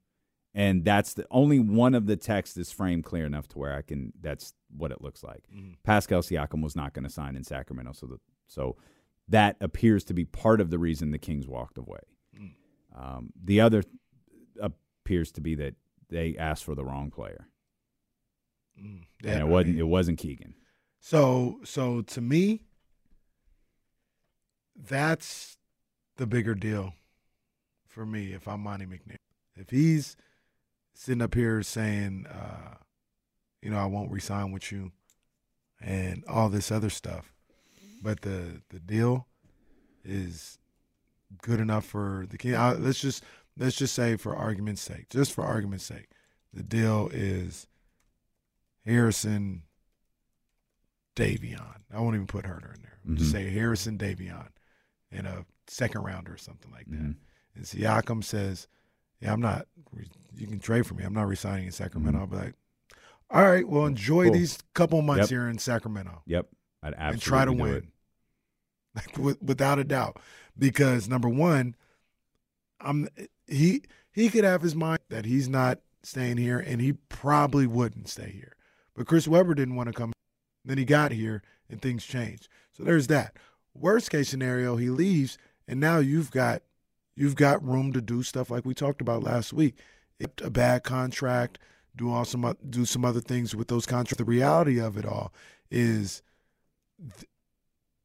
And 0.56 0.84
that's 0.84 1.14
the 1.14 1.26
only 1.32 1.58
one 1.58 1.94
of 1.96 2.06
the 2.06 2.16
text 2.16 2.56
is 2.56 2.70
framed 2.70 3.04
clear 3.04 3.26
enough 3.26 3.49
to 3.49 3.58
where 3.58 3.75
I 3.75 3.82
can 3.82 4.12
that's 4.20 4.54
what 4.76 4.92
it 4.92 5.02
looks 5.02 5.23
like. 5.25 5.44
Mhm. 5.52 5.76
Pascal 5.82 6.20
Siakam 6.23 6.62
was 6.62 6.76
not 6.76 6.92
going 6.94 7.02
to 7.04 7.11
sign 7.11 7.34
in 7.37 7.42
Sacramento, 7.42 7.92
so 7.92 8.06
the, 8.06 8.20
so 8.46 8.76
that 9.28 9.56
appears 9.61 10.04
to 10.04 10.14
be 10.14 10.25
part 10.25 10.61
of 10.61 10.70
the 10.70 10.78
reason 10.78 11.11
the 11.11 11.18
Kings 11.18 11.49
walked 11.49 11.76
away. 11.78 12.00
Mm. 12.38 12.52
Um, 12.94 13.32
the 13.42 13.61
other 13.61 13.82
appears 14.61 15.32
to 15.32 15.40
be 15.40 15.54
that 15.56 15.75
they 16.08 16.37
asked 16.37 16.62
for 16.64 16.75
the 16.76 16.84
wrong 16.84 17.11
player, 17.11 17.49
Mm. 18.80 19.04
and 19.25 19.40
it 19.40 19.49
wasn't 19.49 19.70
mean- 19.75 19.78
it 19.80 19.88
wasn't 19.88 20.18
Keegan. 20.18 20.54
So 21.00 21.61
so 21.64 22.02
to 22.02 22.20
me, 22.20 22.62
that's 24.76 25.56
the 26.16 26.26
bigger 26.26 26.54
deal 26.54 26.94
for 27.87 28.04
me 28.06 28.32
if 28.32 28.46
I'm 28.49 28.61
Monte 28.62 28.87
McNair. 28.87 29.16
If 29.56 29.70
he's 29.70 30.16
sitting 30.94 31.22
up 31.22 31.34
here 31.34 31.62
saying, 31.62 32.26
uh, 32.30 32.74
you 33.62 33.70
know, 33.70 33.78
I 33.78 33.86
won't 33.86 34.10
resign 34.10 34.52
with 34.52 34.70
you 34.72 34.92
and 35.80 36.24
all 36.26 36.48
this 36.48 36.70
other 36.70 36.90
stuff. 36.90 37.32
But 38.02 38.20
the 38.22 38.60
the 38.68 38.80
deal 38.80 39.26
is 40.04 40.58
good 41.42 41.58
enough 41.60 41.84
for 41.86 42.26
the 42.28 42.36
king. 42.38 42.54
Uh, 42.54 42.76
let's 42.78 43.00
just 43.00 43.24
let's 43.56 43.76
just 43.76 43.94
say 43.94 44.16
for 44.16 44.36
argument's 44.36 44.82
sake, 44.82 45.08
just 45.08 45.32
for 45.32 45.42
argument's 45.44 45.84
sake, 45.86 46.08
the 46.52 46.62
deal 46.62 47.08
is 47.12 47.66
Harrison 48.84 49.62
Davion. 51.16 51.76
I 51.92 52.00
won't 52.00 52.14
even 52.14 52.26
put 52.26 52.44
Huerter 52.44 52.74
in 52.74 52.82
there. 52.82 52.98
Just 53.16 53.30
Mhm. 53.30 53.32
say 53.32 53.50
Harrison 53.50 53.96
Davion 53.98 54.48
in 55.10 55.26
a 55.26 55.46
second 55.66 56.02
rounder 56.02 56.34
or 56.34 56.38
something 56.38 56.70
like 56.72 56.86
that. 56.86 57.00
Mhm. 57.00 57.16
And 57.54 57.64
Siakam 57.64 58.22
says, 58.24 58.66
"Yeah, 59.24 59.32
I'm 59.32 59.40
not. 59.40 59.66
You 60.36 60.46
can 60.46 60.58
trade 60.60 60.86
for 60.86 60.94
me. 60.94 61.04
I'm 61.04 61.14
not 61.14 61.26
resigning 61.28 61.66
in 61.66 61.72
Sacramento." 61.72 62.18
Mhm. 62.18 62.20
I'll 62.20 62.26
be 62.26 62.36
like, 62.36 62.54
"All 63.30 63.42
right, 63.42 63.66
well, 63.68 63.86
enjoy 63.86 64.24
Cool. 64.24 64.32
these 64.34 64.58
couple 64.74 65.00
months 65.02 65.22
Yep. 65.22 65.28
here 65.30 65.48
in 65.48 65.58
Sacramento 65.58 66.22
Yep, 66.26 66.48
I'd 66.82 66.94
absolutely 66.94 67.12
and 67.14 67.22
try 67.22 67.44
to 67.44 67.52
win, 67.52 67.74
it. 67.74 67.84
like 68.94 69.18
with, 69.18 69.42
without 69.42 69.78
a 69.78 69.84
doubt. 69.84 70.20
Because 70.58 71.08
number 71.08 71.28
one, 71.28 71.74
I'm 72.80 73.08
he 73.46 73.82
he 74.12 74.28
could 74.30 74.44
have 74.44 74.62
his 74.62 74.74
mind 74.76 75.00
that 75.08 75.24
he's 75.24 75.48
not 75.48 75.80
staying 76.02 76.36
here, 76.36 76.58
and 76.58 76.80
he 76.80 76.92
probably 76.92 77.66
wouldn't 77.66 78.08
stay 78.08 78.30
here. 78.30 78.52
But 78.94 79.06
Chris 79.06 79.26
Webber 79.26 79.54
didn't 79.54 79.74
want 79.74 79.88
to 79.88 79.92
come. 79.92 80.12
Then 80.64 80.78
he 80.78 80.84
got 80.84 81.10
here, 81.12 81.42
and 81.68 81.80
things 81.82 82.04
changed. 82.04 82.48
So 82.72 82.84
there's 82.84 83.06
that. 83.08 83.36
Worst 83.74 84.10
case 84.10 84.28
scenario, 84.28 84.76
he 84.76 84.88
leaves, 84.90 85.36
and 85.66 85.80
now 85.80 85.98
you've 85.98 86.30
got 86.30 86.62
you've 87.16 87.37
got 87.37 87.64
room 87.64 87.92
to 87.92 88.00
do 88.00 88.23
stuff 88.23 88.50
like 88.50 88.64
we 88.64 88.75
talked 88.75 89.00
about 89.00 89.23
last 89.23 89.52
week. 89.52 89.76
A 90.42 90.50
bad 90.50 90.85
contract, 90.85 91.59
do 91.97 92.11
all 92.11 92.25
some 92.25 92.56
do 92.71 92.85
some 92.85 93.04
other 93.04 93.21
things 93.21 93.54
with 93.54 93.68
those 93.68 93.87
contracts. 93.87 94.18
The 94.18 94.25
reality 94.25 94.80
of 94.80 94.97
it 94.97 95.04
all 95.04 95.33
is, 95.71 96.23
th- 97.00 97.28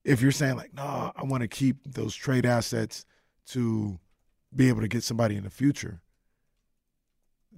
if 0.04 0.22
you're 0.22 0.32
saying 0.32 0.56
like, 0.56 0.74
no, 0.74 1.12
I 1.16 1.24
want 1.24 1.42
to 1.42 1.48
keep 1.48 1.78
those 1.86 2.16
trade 2.16 2.46
assets 2.46 3.06
to 3.48 4.00
be 4.56 4.70
able 4.70 4.82
to 4.82 4.88
get 4.88 5.04
somebody 5.04 5.36
in 5.36 5.44
the 5.44 5.50
future. 5.50 6.02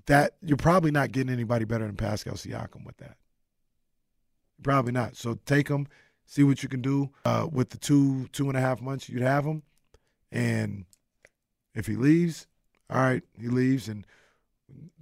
That 0.08 0.34
you're 0.42 0.58
probably 0.58 0.92
not 0.92 1.12
getting 1.12 1.32
anybody 1.32 1.64
better 1.64 1.86
than 1.86 1.96
Pascal 1.96 2.34
Siakam 2.34 2.86
with 2.86 2.98
that. 2.98 3.18
Probably 4.62 4.92
not. 4.92 5.16
So 5.16 5.40
take 5.46 5.70
them, 5.70 5.88
see 6.26 6.44
what 6.44 6.62
you 6.62 6.70
can 6.70 6.82
do 6.82 7.12
uh, 7.24 7.48
with 7.52 7.70
the 7.70 7.78
two 7.78 8.28
two 8.34 8.50
and 8.50 8.58
a 8.58 8.62
half 8.62 8.82
months 8.82 9.08
you'd 9.08 9.22
have 9.22 9.46
them, 9.46 9.64
and 10.32 10.86
if 11.74 11.88
he 11.88 11.96
leaves, 11.96 12.48
all 12.90 13.02
right, 13.02 13.24
he 13.40 13.48
leaves, 13.48 13.88
and 13.88 14.06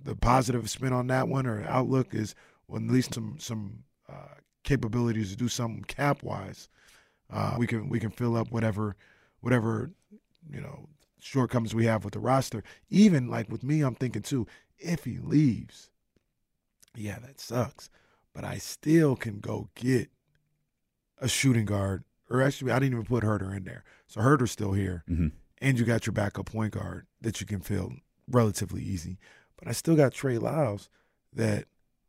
the 0.04 0.16
positive 0.16 0.70
spin 0.70 0.94
on 0.94 1.08
that 1.08 1.28
one 1.28 1.46
or 1.46 1.64
outlook 1.68 2.14
is 2.14 2.36
well, 2.68 2.82
at 2.82 2.88
least 2.88 3.14
some 3.14 3.38
some 3.40 3.84
uh, 4.08 4.36
capabilities 4.64 5.32
to 5.32 5.36
do 5.36 5.48
something 5.48 5.84
cap 5.84 6.24
wise. 6.24 6.70
Uh, 7.32 7.56
we 7.58 7.68
can 7.68 7.90
we 7.90 8.00
can 8.00 8.10
fill 8.12 8.36
up 8.36 8.52
whatever 8.52 8.96
whatever 9.42 9.92
you 10.52 10.62
know 10.62 10.88
shortcomings 11.20 11.76
we 11.76 11.86
have 11.86 12.04
with 12.04 12.14
the 12.14 12.20
roster. 12.20 12.64
Even 12.90 13.28
like 13.28 13.50
with 13.50 13.64
me, 13.64 13.82
I'm 13.82 13.96
thinking 13.96 14.22
too, 14.22 14.48
if 14.78 15.04
he 15.04 15.18
leaves, 15.20 15.90
yeah, 16.96 17.20
that 17.20 17.40
sucks. 17.40 17.90
But 18.34 18.44
I 18.44 18.58
still 18.58 19.16
can 19.16 19.40
go 19.40 19.70
get 19.76 20.10
a 21.20 21.28
shooting 21.28 21.66
guard. 21.66 22.04
Or 22.30 22.42
actually, 22.44 22.72
I 22.72 22.78
didn't 22.80 22.94
even 22.94 23.06
put 23.06 23.24
Huerter 23.24 23.56
in 23.56 23.64
there. 23.64 23.84
So 24.08 24.22
Huerter's 24.22 24.52
still 24.52 24.74
here. 24.74 25.04
Mhm. 25.10 25.32
And 25.62 25.78
you 25.78 25.86
got 25.86 26.06
your 26.06 26.14
backup 26.14 26.46
point 26.46 26.74
guard 26.74 27.06
that 27.22 27.42
you 27.42 27.48
can 27.48 27.60
fill 27.60 27.94
relatively 28.30 28.82
easy. 28.82 29.18
But 29.58 29.68
I 29.68 29.72
still 29.74 29.96
got 29.96 30.14
Trey 30.14 30.38
Lyles 30.38 30.90
that 31.34 31.66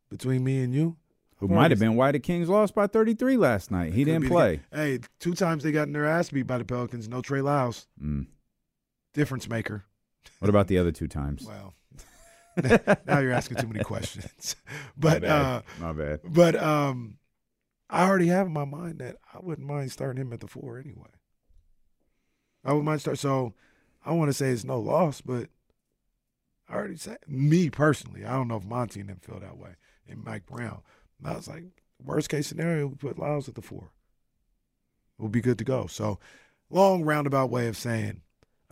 between 0.09 0.43
me 0.43 0.63
and 0.63 0.73
you, 0.73 0.95
Who 1.37 1.47
might 1.49 1.71
have 1.71 1.79
been 1.79 1.95
why 1.95 2.11
the 2.13 2.19
Kings 2.19 2.47
lost 2.47 2.73
by 2.75 2.87
33 2.87 3.35
last 3.37 3.69
night. 3.71 3.93
He 3.93 4.03
didn't 4.05 4.27
play. 4.27 4.61
Hey, 4.71 4.99
two 5.19 5.33
times 5.33 5.63
they 5.63 5.71
got 5.71 5.87
in 5.87 5.93
their 5.93 6.05
ass 6.05 6.29
beat 6.29 6.43
by 6.47 6.57
the 6.59 6.65
Pelicans. 6.65 7.09
No 7.09 7.21
Trey 7.21 7.41
Lyles. 7.41 7.87
Mm. 8.01 8.27
Difference 9.13 9.49
maker. 9.49 9.83
What 10.39 10.49
about 10.49 10.67
the 10.67 10.77
other 10.77 10.91
two 10.93 11.07
times? 11.07 11.45
Well, 11.45 11.73
now 13.05 13.19
you're 13.19 13.31
asking 13.33 13.57
too 13.57 13.67
many 13.67 13.83
questions. 13.83 14.55
But 14.97 15.23
My 15.23 15.27
bad. 15.27 15.31
uh, 15.31 15.61
My 15.79 15.93
bad. 15.93 16.19
but 16.23 16.55
um, 16.61 17.17
I 17.89 18.07
already 18.07 18.27
have 18.27 18.47
in 18.47 18.53
my 18.53 18.65
mind 18.65 18.99
that 18.99 19.17
I 19.33 19.39
wouldn't 19.41 19.67
mind 19.67 19.91
starting 19.91 20.21
him 20.21 20.31
at 20.31 20.39
the 20.41 20.47
four 20.47 20.77
anyway. 20.77 21.09
I 22.63 22.73
mind 22.73 23.01
start. 23.01 23.17
So 23.19 23.53
I 24.05 24.11
want 24.13 24.29
to 24.29 24.33
say 24.33 24.49
it's 24.49 24.63
no 24.63 24.79
loss, 24.79 25.21
but 25.21 25.49
I 26.69 26.75
already 26.75 26.97
said 26.97 27.17
me 27.27 27.69
personally. 27.69 28.25
I 28.25 28.31
don't 28.33 28.47
know 28.47 28.57
if 28.57 28.65
Monte 28.65 28.99
and 28.99 29.09
them 29.09 29.19
feel 29.21 29.39
that 29.39 29.57
way, 29.57 29.71
and 30.07 30.23
Mike 30.23 30.45
Brown. 30.45 30.81
And 31.19 31.27
I 31.31 31.35
was 31.35 31.47
like, 31.47 31.63
worst 32.03 32.29
case 32.29 32.47
scenario, 32.47 32.87
we 32.87 32.95
put 32.95 33.19
Lyles 33.19 33.47
at 33.49 33.55
the 33.55 33.61
four. 33.61 33.91
We'll 35.17 35.29
be 35.29 35.41
good 35.41 35.57
to 35.59 35.63
go. 35.63 35.87
So 35.87 36.19
long 36.69 37.03
roundabout 37.03 37.49
way 37.49 37.67
of 37.67 37.77
saying, 37.77 38.21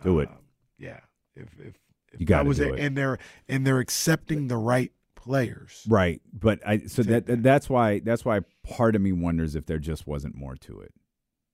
Do 0.02 0.20
it. 0.20 0.28
um, 0.28 0.36
yeah. 0.78 1.00
If 1.36 1.48
if 1.60 1.74
if 2.12 2.20
You 2.20 2.26
gotta 2.26 2.48
was 2.48 2.58
do 2.58 2.72
it, 2.72 2.78
it. 2.78 2.84
and 2.84 2.96
they're 2.96 3.18
and 3.48 3.66
they're 3.66 3.78
accepting 3.78 4.48
the 4.48 4.56
right 4.56 4.92
players. 5.14 5.86
Right, 5.88 6.20
but 6.32 6.58
I 6.66 6.78
so 6.86 7.02
Take 7.02 7.26
that 7.26 7.42
that's 7.42 7.68
why 7.68 8.00
that's 8.00 8.24
why 8.24 8.40
part 8.64 8.96
of 8.96 9.02
me 9.02 9.12
wonders 9.12 9.54
if 9.54 9.66
there 9.66 9.78
just 9.78 10.06
wasn't 10.06 10.34
more 10.34 10.56
to 10.56 10.80
it. 10.80 10.92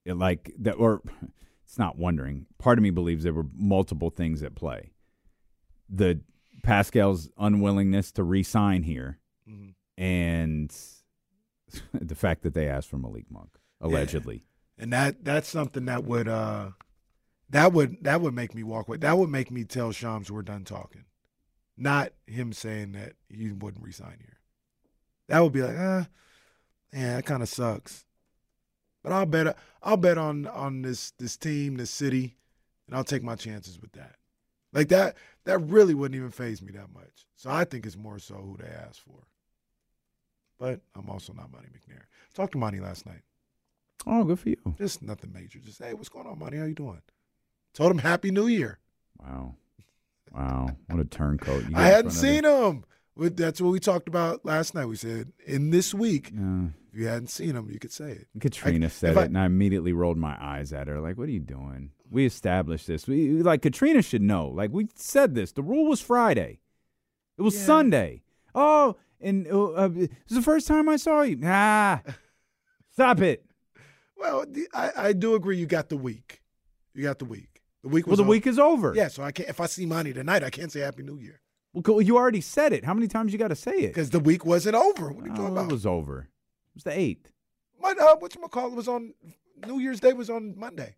It 0.07 0.15
like 0.15 0.53
that, 0.61 0.75
or 0.75 1.03
it's 1.67 1.79
not 1.79 1.99
wondering. 1.99 2.47
Part 2.59 2.79
of 2.79 2.83
me 2.83 2.91
believes 2.91 3.25
there 3.25 3.33
were 3.35 3.47
multiple 3.55 4.11
things 4.11 4.43
at 4.43 4.55
play. 4.55 4.93
The 5.91 6.21
Pascal's 6.63 7.29
unwillingness 7.39 8.11
to 8.13 8.23
re-sign 8.25 8.83
here, 8.85 9.19
Mhm. 9.49 9.75
and 9.99 10.75
the 11.93 12.15
fact 12.15 12.43
that 12.43 12.55
they 12.55 12.69
asked 12.69 12.89
for 12.89 12.99
Malik 12.99 13.31
Monk 13.31 13.51
allegedly. 13.81 14.45
and 14.79 14.93
that 14.93 15.25
that's 15.25 15.49
something 15.49 15.85
that 15.87 16.05
would 16.05 16.29
uh 16.29 16.71
that 17.51 17.73
would 17.73 17.99
that 18.03 18.21
would 18.21 18.35
make 18.35 18.55
me 18.55 18.63
walk 18.63 18.89
away. 18.89 18.97
That 18.99 19.19
would 19.19 19.29
make 19.31 19.51
me 19.51 19.65
tell 19.65 19.93
Shams 19.93 20.31
we're 20.31 20.43
done 20.43 20.65
talking, 20.65 21.05
not 21.77 22.13
him 22.27 22.53
saying 22.53 22.93
that 22.93 23.15
he 23.29 23.53
wouldn't 23.53 23.85
resign 23.85 24.17
here. 24.21 24.39
That 25.29 25.41
would 25.41 25.53
be 25.53 25.63
like, 25.63 25.77
ah, 25.79 26.09
yeah, 26.93 27.17
that 27.17 27.27
kind 27.27 27.43
of 27.43 27.49
sucks. 27.49 28.06
But 29.07 29.13
I'll 29.13 29.25
bet 29.25 29.57
I'll 29.85 29.97
bet 29.97 30.19
on 30.19 30.49
on 30.49 30.83
this 30.83 31.13
this 31.13 31.37
team, 31.37 31.77
this 31.77 31.93
city, 31.93 32.35
and 32.89 32.97
I'll 32.97 33.05
take 33.05 33.23
my 33.23 33.37
chances 33.37 33.81
with 33.81 33.93
that. 33.93 34.17
Like 34.73 34.89
that 34.89 35.15
that 35.45 35.59
really 35.61 35.95
wouldn't 35.95 36.19
even 36.19 36.33
phase 36.33 36.61
me 36.61 36.73
that 36.73 36.93
much. 36.93 37.25
So 37.37 37.49
I 37.49 37.63
think 37.63 37.87
it's 37.87 37.97
more 37.97 38.19
so 38.19 38.35
who 38.35 38.57
they 38.57 38.67
asked 38.67 39.03
for. 39.03 39.29
But 40.59 40.81
I'm 40.97 41.09
also 41.09 41.33
not 41.33 41.53
Monte 41.53 41.69
McNair. 41.69 42.03
Talked 42.35 42.51
to 42.53 42.59
Monte 42.59 42.81
last 42.81 43.07
night. 43.07 43.23
Oh, 44.09 44.25
good 44.25 44.41
for 44.41 44.49
you! 44.49 44.75
Just 44.77 45.03
nothing 45.03 45.33
major. 45.33 45.61
Just 45.61 45.81
hey, 45.81 45.95
what's 45.95 46.09
going 46.09 46.27
on, 46.27 46.41
Monte? 46.41 46.59
How 46.59 46.65
you 46.65 46.75
doing? 46.75 47.03
Told 47.75 47.93
him 47.93 47.99
Happy 47.99 48.33
New 48.33 48.49
Year. 48.49 48.81
Wow, 49.23 49.55
wow, 50.33 50.77
what 50.89 50.99
a 50.99 51.05
turncoat! 51.05 51.63
You 51.71 51.71
I 51.77 51.87
hadn't 51.87 52.11
seen 52.11 52.45
him. 52.45 52.85
That's 53.17 53.61
what 53.61 53.71
we 53.71 53.81
talked 53.81 54.09
about 54.09 54.45
last 54.45 54.75
night. 54.75 54.87
We 54.87 54.97
said 54.97 55.33
in 55.47 55.71
this 55.71 55.95
week, 55.95 56.33
Uh, 56.37 56.67
if 56.93 56.99
you 56.99 57.07
hadn't 57.07 57.29
seen 57.31 57.55
them, 57.55 57.71
you 57.71 57.79
could 57.79 57.93
say 57.93 58.11
it. 58.13 58.29
Katrina 58.41 58.87
I- 58.87 58.89
said 58.91 59.11
if 59.13 59.17
it, 59.17 59.21
I- 59.21 59.25
and 59.25 59.39
I 59.39 59.47
immediately 59.47 59.93
rolled 59.93 60.19
my 60.19 60.37
eyes 60.39 60.73
at 60.73 60.87
her. 60.89 61.01
Like, 61.01 61.17
what 61.17 61.29
are 61.29 61.33
you 61.33 61.41
doing? 61.41 61.93
We 62.11 62.27
established 62.27 62.87
this. 62.87 63.07
We 63.09 63.43
like 63.43 63.63
Katrina 63.63 64.03
should 64.03 64.23
know. 64.23 64.49
Like, 64.49 64.71
we 64.73 64.89
said 64.95 65.35
this. 65.35 65.53
The 65.53 65.63
rule 65.63 65.87
was 65.89 66.01
Friday. 66.01 66.61
It 67.39 67.43
was 67.43 67.55
Yeah. 67.57 67.65
Sunday. 67.65 68.23
Oh, 68.55 68.97
and 69.21 69.47
uh, 69.49 69.71
uh, 69.73 69.89
this 69.89 70.09
is 70.29 70.37
the 70.37 70.43
first 70.43 70.67
time 70.69 70.89
I 70.89 70.97
saw 70.97 71.23
you. 71.23 71.39
Ah, 71.45 72.03
stop 72.93 73.21
it. 73.21 73.45
Well, 74.17 74.45
the- 74.49 74.69
I, 74.75 74.93
I 75.09 75.13
do 75.15 75.35
agree. 75.35 75.57
You 75.59 75.67
got 75.67 75.89
the 75.89 75.97
week. 75.97 76.43
You 76.95 77.03
got 77.03 77.19
the 77.19 77.25
week. 77.25 77.63
The 77.83 77.89
week 77.89 78.07
Well, 78.07 78.17
the 78.17 78.23
over. 78.23 78.31
week 78.31 78.47
is 78.47 78.59
over. 78.59 78.93
Yeah, 78.95 79.09
so 79.09 79.23
I 79.23 79.33
can't. 79.33 79.49
If 79.49 79.61
I 79.61 79.67
see 79.67 79.87
Monte 79.87 80.13
tonight, 80.13 80.43
I 80.43 80.51
can't 80.51 80.71
say 80.73 80.81
Happy 80.81 81.03
New 81.03 81.19
Year 81.19 81.41
Well, 81.77 81.83
cool. 81.83 82.01
you 82.01 82.17
already 82.17 82.41
said 82.41 82.73
it. 82.73 82.87
How 82.87 82.95
many 82.95 83.07
times 83.07 83.35
you 83.35 83.39
got 83.39 83.49
to 83.49 83.55
say 83.55 83.73
it? 83.81 83.89
because 83.89 84.09
the 84.09 84.19
week 84.19 84.47
wasn't 84.47 84.77
over. 84.77 85.11
What 85.13 85.25
are 85.25 85.27
you 85.27 85.33
Oh, 85.35 85.37
talking 85.37 85.53
about? 85.53 85.71
it 85.71 85.73
was 85.73 85.85
over. 85.85 86.21
It 86.21 86.75
was 86.75 86.85
the 86.85 86.99
eighth. 86.99 87.31
My, 87.79 87.91
uh, 87.91 88.17
what 88.17 88.35
you 88.35 88.41
call 88.49 88.69
it 88.69 88.75
was 88.75 88.89
on 88.89 89.13
New 89.67 89.79
Year's 89.79 90.01
Day 90.01 90.15
was 90.15 90.31
on 90.31 90.55
Monday. 90.59 90.97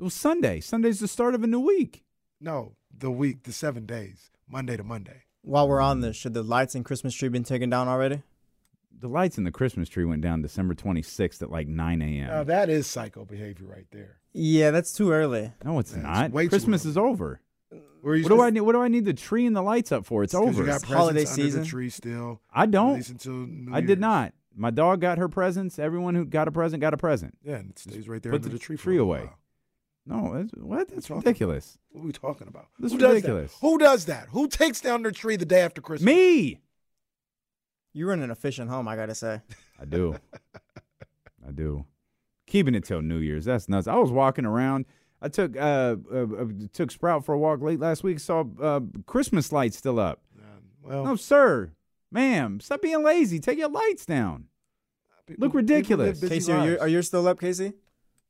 It 0.00 0.02
was 0.02 0.14
Sunday. 0.14 0.58
Sunday's 0.58 0.98
the 0.98 1.06
start 1.06 1.36
of 1.36 1.44
a 1.44 1.46
new 1.46 1.60
week. 1.60 2.02
No, 2.40 2.74
the 2.92 3.08
week, 3.12 3.44
the 3.44 3.52
seven 3.52 3.86
days, 3.86 4.32
Monday 4.48 4.76
to 4.76 4.82
Monday. 4.82 5.22
While 5.42 5.68
we're 5.68 5.80
on 5.80 6.00
this, 6.00 6.16
should 6.16 6.34
the 6.34 6.42
lights 6.42 6.74
and 6.74 6.84
Christmas 6.84 7.14
tree 7.14 7.28
been 7.28 7.44
taken 7.44 7.70
down 7.70 7.86
already? 7.86 8.22
The 8.98 9.06
lights 9.08 9.38
in 9.38 9.44
the 9.44 9.52
Christmas 9.52 9.88
tree 9.88 10.04
went 10.04 10.22
down 10.22 10.42
December 10.42 10.74
26th 10.74 11.40
at 11.40 11.50
like 11.52 11.68
9 11.68 12.02
a.m. 12.02 12.26
Now 12.26 12.42
that 12.44 12.68
is 12.68 12.88
psycho 12.88 13.24
behavior 13.24 13.66
right 13.68 13.86
there. 13.92 14.18
Yeah, 14.32 14.72
that's 14.72 14.92
too 14.92 15.12
early. 15.12 15.52
no, 15.64 15.78
it's 15.78 15.92
That's 15.92 16.02
not. 16.02 16.30
way 16.32 16.48
Christmas 16.48 16.84
is 16.84 16.96
over. 16.98 17.40
Where 18.00 18.16
you 18.16 18.24
What 18.24 18.28
do 18.30 18.40
I 18.42 18.50
need? 18.50 18.60
What 18.62 18.72
do 18.72 18.82
I 18.82 18.88
need 18.88 19.04
the 19.04 19.14
tree 19.14 19.46
and 19.46 19.54
the 19.54 19.62
lights 19.62 19.92
up 19.92 20.04
for? 20.06 20.22
It's 20.24 20.34
over. 20.34 20.60
You 20.62 20.66
got 20.66 20.82
It's 20.82 20.84
holiday 20.84 21.20
under 21.20 21.30
season. 21.30 21.62
the 21.62 21.66
tree 21.66 21.88
still. 21.90 22.40
I 22.52 22.66
don't. 22.66 22.94
least 22.94 23.10
until 23.10 23.32
New 23.32 23.74
I 23.74 23.80
did 23.80 24.00
not. 24.00 24.32
My 24.54 24.70
dog 24.70 25.00
got 25.00 25.18
her 25.18 25.28
presents. 25.28 25.78
Everyone 25.78 26.14
who 26.14 26.24
got 26.24 26.46
a 26.48 26.52
present 26.52 26.80
got 26.80 26.92
a 26.92 26.96
present. 26.98 27.38
Yeah, 27.42 27.56
and 27.56 27.70
it 27.70 27.78
stays 27.78 28.08
right 28.08 28.22
there 28.22 28.32
put 28.32 28.36
under 28.42 28.48
the 28.48 28.54
the 28.54 28.58
tree. 28.58 28.76
for 28.76 28.82
tree 28.84 28.98
a 28.98 29.02
away. 29.02 29.20
while. 29.20 29.38
No, 30.04 30.34
that's, 30.36 30.50
what? 30.54 30.88
That's 30.88 31.06
talking 31.06 31.22
ridiculous. 31.22 31.78
What 31.92 32.02
are 32.02 32.06
we 32.06 32.12
talking 32.12 32.48
about? 32.48 32.66
This 32.78 32.90
Who 32.92 32.98
is 32.98 33.02
ridiculous. 33.04 33.52
That? 33.52 33.60
Who 33.66 33.78
does 33.78 34.04
that? 34.06 34.26
Who 34.30 34.48
takes 34.48 34.80
down 34.80 35.02
their 35.02 35.12
tree 35.12 35.36
the 35.36 35.44
day 35.46 35.60
after 35.60 35.80
Christmas? 35.80 36.04
Me. 36.06 36.58
You 37.94 38.08
run 38.08 38.20
an 38.20 38.30
efficient 38.30 38.68
home, 38.68 38.88
I 38.88 38.96
gotta 38.96 39.14
say. 39.14 39.40
I 39.80 39.84
do. 39.84 40.16
I 41.46 41.52
do. 41.52 41.84
Keeping 42.46 42.74
it 42.74 42.84
till 42.84 43.00
New 43.00 43.18
Year's. 43.18 43.44
That's 43.44 43.68
nuts. 43.68 43.86
I 43.86 43.94
was 43.96 44.10
walking 44.10 44.44
around. 44.44 44.86
I 45.22 45.28
took 45.28 45.56
uh, 45.56 45.96
uh, 46.12 46.16
uh 46.16 46.46
took 46.72 46.90
Sprout 46.90 47.24
for 47.24 47.32
a 47.34 47.38
walk 47.38 47.62
late 47.62 47.78
last 47.78 48.02
week. 48.02 48.18
Saw 48.18 48.44
uh, 48.60 48.80
Christmas 49.06 49.52
lights 49.52 49.76
still 49.78 50.00
up. 50.00 50.20
Uh, 50.36 50.42
well, 50.82 51.04
No, 51.04 51.16
sir, 51.16 51.70
ma'am, 52.10 52.58
stop 52.60 52.82
being 52.82 53.02
lazy. 53.04 53.38
Take 53.38 53.58
your 53.58 53.70
lights 53.70 54.04
down. 54.04 54.46
people- 55.26 55.46
look 55.46 55.54
ridiculous. 55.54 56.18
busy 56.20 56.34
Casey, 56.34 56.52
are 56.52 56.68
you, 56.68 56.78
are 56.80 56.88
you 56.88 57.02
still 57.02 57.26
up, 57.28 57.40
Casey? 57.40 57.72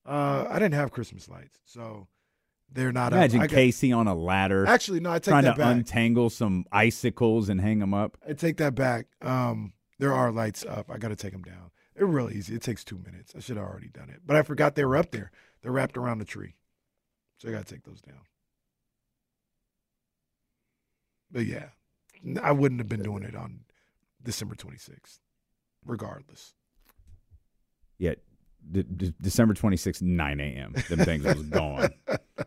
Uh, 0.04 0.46
I 0.50 0.54
didn't 0.58 0.74
have 0.74 0.90
Christmas 0.90 1.28
lights, 1.28 1.58
so 1.64 2.08
they're 2.70 2.92
not. 2.92 3.12
up. 3.12 3.18
Imagine 3.18 3.40
got- 3.40 3.50
Casey 3.50 3.92
on 3.92 4.06
a 4.06 4.14
ladder 4.14 4.66
Actually, 4.66 5.00
no, 5.00 5.10
I 5.12 5.18
take 5.18 5.32
trying 5.32 5.44
that 5.44 5.52
to 5.52 5.58
back. 5.58 5.76
untangle 5.76 6.28
some 6.28 6.66
icicles 6.72 7.48
and 7.48 7.60
hang 7.60 7.78
them 7.78 7.94
up. 7.94 8.18
I 8.28 8.34
take 8.34 8.58
that 8.58 8.74
back. 8.74 9.06
Um, 9.22 9.72
there 9.98 10.12
are 10.12 10.30
lights 10.32 10.64
up. 10.68 10.90
I 10.90 10.98
got 10.98 11.08
to 11.08 11.16
take 11.16 11.32
them 11.32 11.42
down. 11.42 11.70
They're 11.94 12.06
real 12.06 12.30
easy. 12.30 12.54
It 12.54 12.62
takes 12.62 12.84
two 12.84 12.98
minutes. 12.98 13.32
I 13.36 13.40
should 13.40 13.56
have 13.56 13.66
already 13.66 13.88
done 13.88 14.10
it, 14.10 14.22
but 14.26 14.36
I 14.36 14.42
forgot 14.42 14.74
they 14.74 14.84
were 14.84 14.96
up 14.96 15.10
there. 15.12 15.30
They're 15.62 15.72
wrapped 15.72 15.96
around 15.96 16.18
the 16.18 16.24
tree, 16.24 16.56
so 17.42 17.48
I 17.48 17.52
got 17.52 17.66
to 17.66 17.74
take 17.74 17.82
those 17.82 18.00
down. 18.00 18.20
But 21.32 21.44
yeah, 21.46 21.70
I 22.40 22.52
wouldn't 22.52 22.80
have 22.80 22.88
been 22.88 23.02
doing 23.02 23.24
it 23.24 23.34
on 23.34 23.60
December 24.22 24.54
26th, 24.54 25.18
regardless. 25.84 26.54
Yet, 27.98 28.18
D- 28.70 28.84
D- 28.84 29.14
December 29.20 29.54
twenty 29.54 29.76
sixth, 29.76 30.02
nine 30.02 30.38
a.m. 30.38 30.72
Them 30.88 31.00
things 31.00 31.24
was 31.24 31.42
gone. 31.42 31.90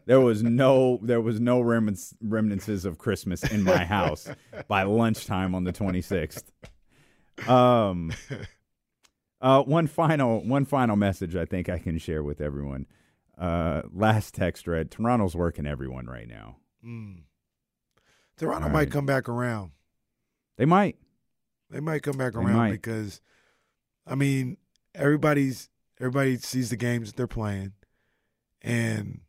There 0.06 0.22
was 0.22 0.44
no 0.44 0.98
there 1.02 1.20
was 1.20 1.42
no 1.42 1.60
remnants 1.60 2.14
remnants 2.22 2.86
of 2.86 2.98
Christmas 2.98 3.44
in 3.44 3.64
my 3.64 3.84
house 3.84 4.30
by 4.70 4.84
lunchtime 4.84 5.54
on 5.54 5.66
the 5.66 5.74
twenty 5.74 6.02
sixth. 6.02 6.50
Um, 7.48 8.14
uh, 9.42 9.64
one 9.64 9.88
final 9.88 10.42
one 10.42 10.64
final 10.64 10.96
message 10.96 11.36
I 11.36 11.44
think 11.44 11.68
I 11.68 11.80
can 11.80 11.98
share 11.98 12.24
with 12.24 12.40
everyone. 12.40 12.86
Uh, 13.38 13.82
last 13.94 14.34
text 14.34 14.68
read: 14.68 14.92
Toronto's 14.92 15.36
working 15.36 15.66
everyone 15.66 16.06
right 16.06 16.28
now. 16.28 16.58
Mm. 16.86 17.24
Toronto 18.38 18.68
All 18.68 18.74
might 18.74 18.92
come 18.92 19.06
back 19.06 19.28
around. 19.30 19.72
They 20.58 20.66
might. 20.66 20.98
They 21.70 21.80
might 21.80 22.04
come 22.04 22.18
back 22.18 22.34
They 22.34 22.40
around 22.40 22.56
might. 22.56 22.72
because, 22.72 23.22
I 24.06 24.16
mean, 24.16 24.58
everybody's 24.94 25.70
everybody 26.00 26.38
sees 26.38 26.70
the 26.70 26.76
games 26.78 27.10
that 27.10 27.18
they're 27.18 27.28
playing, 27.28 27.74
and 28.62 29.22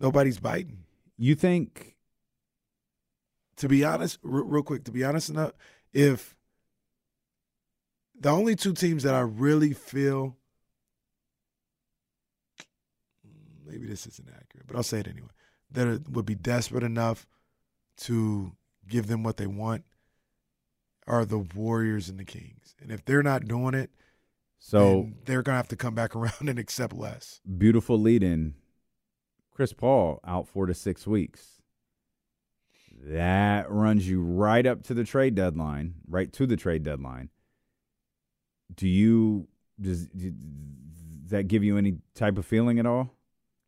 nobody's 0.00 0.38
biting. 0.38 0.84
You 1.16 1.34
think? 1.34 1.94
To 3.58 3.68
be 3.68 3.84
honest, 3.84 4.18
r- 4.22 4.42
real 4.42 4.62
quick, 4.62 4.84
to 4.84 4.90
be 4.92 5.02
honest 5.04 5.30
enough, 5.30 5.52
if 5.94 6.36
the 8.18 8.28
only 8.30 8.54
two 8.56 8.74
teams 8.74 9.02
that 9.04 9.14
I 9.14 9.20
really 9.20 9.72
feel 9.72 10.36
maybe 13.66 13.86
this 13.86 14.06
isn't 14.06 14.28
accurate, 14.28 14.66
but 14.66 14.76
I'll 14.76 14.82
say 14.82 15.00
it 15.00 15.08
anyway, 15.08 15.28
that 15.72 16.08
would 16.10 16.26
be 16.26 16.34
desperate 16.34 16.82
enough 16.84 17.26
to 17.98 18.52
give 18.88 19.06
them 19.08 19.22
what 19.22 19.36
they 19.36 19.46
want 19.46 19.84
are 21.06 21.24
the 21.24 21.38
Warriors 21.38 22.08
and 22.08 22.18
the 22.18 22.24
Kings. 22.24 22.74
And 22.80 22.90
if 22.90 23.04
they're 23.04 23.22
not 23.22 23.46
doing 23.46 23.74
it, 23.74 23.90
So 24.58 25.08
they're 25.24 25.42
gonna 25.42 25.56
have 25.56 25.68
to 25.68 25.76
come 25.76 25.94
back 25.94 26.14
around 26.16 26.48
and 26.48 26.58
accept 26.58 26.94
less. 26.94 27.40
beautiful 27.58 27.98
lead 27.98 28.22
in. 28.22 28.54
Chris 29.50 29.72
Paul 29.72 30.20
out 30.26 30.46
four 30.48 30.66
to 30.66 30.74
six 30.74 31.06
weeks. 31.06 31.62
That 33.04 33.70
runs 33.70 34.08
you 34.08 34.20
right 34.22 34.66
up 34.66 34.82
to 34.84 34.94
the 34.94 35.04
trade 35.04 35.34
deadline, 35.34 35.94
right 36.08 36.32
to 36.34 36.46
the 36.46 36.56
trade 36.56 36.82
deadline. 36.82 37.30
Do 38.74 38.88
you 38.88 39.48
does, 39.80 40.06
does 40.08 40.32
that 41.28 41.48
give 41.48 41.62
you 41.62 41.76
any 41.78 41.98
type 42.14 42.36
of 42.38 42.46
feeling 42.46 42.78
at 42.78 42.86
all? 42.86 43.12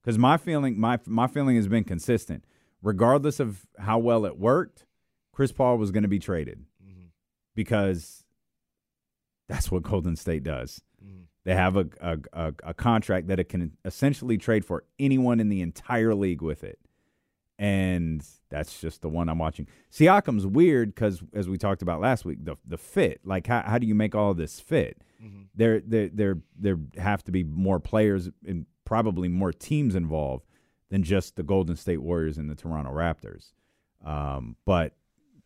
Because 0.02 0.18
my 0.18 0.36
feeling, 0.36 0.78
my 0.78 0.98
my 1.06 1.26
feeling 1.26 1.56
has 1.56 1.68
been 1.68 1.84
consistent. 1.84 2.44
Regardless 2.82 3.40
of 3.40 3.66
how 3.78 3.98
well 3.98 4.24
it 4.24 4.38
worked, 4.38 4.86
Chris 5.32 5.52
Paul 5.52 5.78
was 5.78 5.90
going 5.90 6.04
to 6.04 6.08
be 6.08 6.20
traded 6.20 6.64
mm-hmm. 6.84 7.06
because 7.54 8.24
that's 9.48 9.70
what 9.70 9.82
Golden 9.82 10.14
State 10.14 10.44
does. 10.44 10.80
Mm-hmm. 11.04 11.22
They 11.44 11.54
have 11.54 11.76
a, 11.76 11.86
a, 12.00 12.18
a, 12.32 12.54
a 12.64 12.74
contract 12.74 13.28
that 13.28 13.40
it 13.40 13.48
can 13.48 13.72
essentially 13.84 14.38
trade 14.38 14.64
for 14.64 14.84
anyone 14.98 15.40
in 15.40 15.48
the 15.48 15.60
entire 15.60 16.14
league 16.14 16.42
with 16.42 16.62
it. 16.62 16.78
And 17.58 18.24
that's 18.50 18.80
just 18.80 19.02
the 19.02 19.08
one 19.08 19.28
I'm 19.28 19.38
watching. 19.38 19.66
Siakam's 19.90 20.46
weird 20.46 20.94
because, 20.94 21.22
as 21.32 21.48
we 21.48 21.58
talked 21.58 21.82
about 21.82 22.00
last 22.00 22.24
week, 22.24 22.44
the 22.44 22.56
the 22.64 22.78
fit. 22.78 23.20
Like, 23.24 23.48
how, 23.48 23.62
how 23.66 23.78
do 23.78 23.86
you 23.86 23.96
make 23.96 24.14
all 24.14 24.34
this 24.34 24.60
fit? 24.60 25.02
Mm-hmm. 25.22 25.42
There, 25.56 25.80
there, 25.80 26.08
there, 26.08 26.38
there 26.56 26.78
have 26.96 27.24
to 27.24 27.32
be 27.32 27.42
more 27.42 27.80
players 27.80 28.30
and 28.46 28.66
probably 28.88 29.28
more 29.28 29.52
teams 29.52 29.94
involved 29.94 30.46
than 30.88 31.02
just 31.02 31.36
the 31.36 31.42
Golden 31.42 31.76
State 31.76 32.00
Warriors 32.00 32.38
and 32.38 32.48
the 32.48 32.54
Toronto 32.54 32.90
Raptors. 32.90 33.52
Um, 34.02 34.56
but 34.64 34.94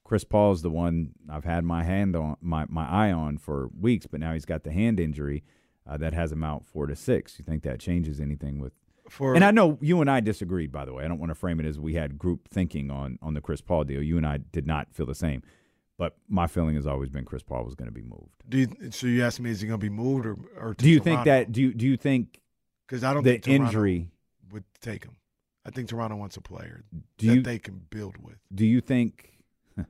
Chris 0.05 0.23
Paul 0.23 0.53
is 0.53 0.63
the 0.63 0.71
one 0.71 1.11
I've 1.29 1.45
had 1.45 1.65
my 1.65 1.83
hand 1.83 2.15
on 2.15 2.37
my, 2.41 2.67
my 2.69 2.89
eye 2.89 3.11
on 3.11 3.39
for 3.39 3.69
weeks, 3.81 4.07
but 4.07 4.21
now 4.21 4.33
he's 4.33 4.45
got 4.45 4.63
the 4.63 4.71
hand 4.71 5.01
injury 5.01 5.43
uh, 5.91 5.97
that 5.97 6.15
has 6.15 6.31
him 6.31 6.45
out 6.45 6.65
four 6.65 6.87
to 6.87 6.95
six. 6.95 7.37
You 7.37 7.45
think 7.45 7.65
that 7.65 7.81
changes 7.81 8.21
anything 8.21 8.61
with? 8.61 8.75
For 9.09 9.35
And 9.35 9.45
I 9.45 9.51
know 9.51 9.77
you 9.81 10.01
and 10.01 10.09
I 10.09 10.21
disagreed, 10.21 10.71
by 10.71 10.85
the 10.85 10.95
way. 10.95 11.05
I 11.05 11.09
don't 11.09 11.19
want 11.19 11.31
to 11.31 11.35
frame 11.35 11.59
it 11.59 11.67
as 11.67 11.81
we 11.81 11.95
had 11.95 12.17
group 12.17 12.49
thinking 12.49 12.93
on 12.93 13.19
on 13.21 13.35
the 13.35 13.41
Chris 13.41 13.61
Paul 13.61 13.83
deal. 13.83 14.01
You 14.01 14.19
and 14.19 14.25
I 14.25 14.37
did 14.37 14.69
not 14.69 14.95
feel 14.95 15.07
the 15.07 15.17
same, 15.17 15.43
but 15.99 16.15
my 16.29 16.47
feeling 16.47 16.77
has 16.77 16.87
always 16.87 17.11
been 17.11 17.25
Chris 17.25 17.43
Paul 17.43 17.65
was 17.65 17.75
going 17.75 17.89
to 17.89 17.93
be 17.93 18.03
moved. 18.03 18.45
do 18.49 18.59
you, 18.59 18.91
so 18.93 19.09
you 19.09 19.25
ask 19.25 19.41
me, 19.41 19.51
is 19.51 19.61
he 19.61 19.67
gonna 19.67 19.79
be 19.79 19.89
moved 19.89 20.27
or 20.27 20.37
or 20.57 20.75
Do 20.75 20.89
you 20.89 21.01
think 21.01 21.25
that? 21.25 21.51
Do 21.51 21.61
you 21.61 21.75
do 21.75 21.85
you 21.85 21.97
think 21.97 22.39
because 22.93 23.05
I 23.05 23.15
don't 23.15 23.23
the 23.23 23.41
injury? 23.47 24.11
would 24.53 24.65
take 24.83 25.03
him. 25.03 25.17
I 25.65 25.71
think 25.71 25.89
Toronto 25.89 26.15
wants 26.17 26.37
a 26.37 26.43
player 26.43 26.85
Do 27.17 27.27
that 27.29 27.35
you 27.37 27.43
they 27.43 27.59
can 27.59 27.81
build 27.89 28.19
with. 28.19 28.37
do 28.55 28.67
you 28.67 28.83
think 28.83 29.33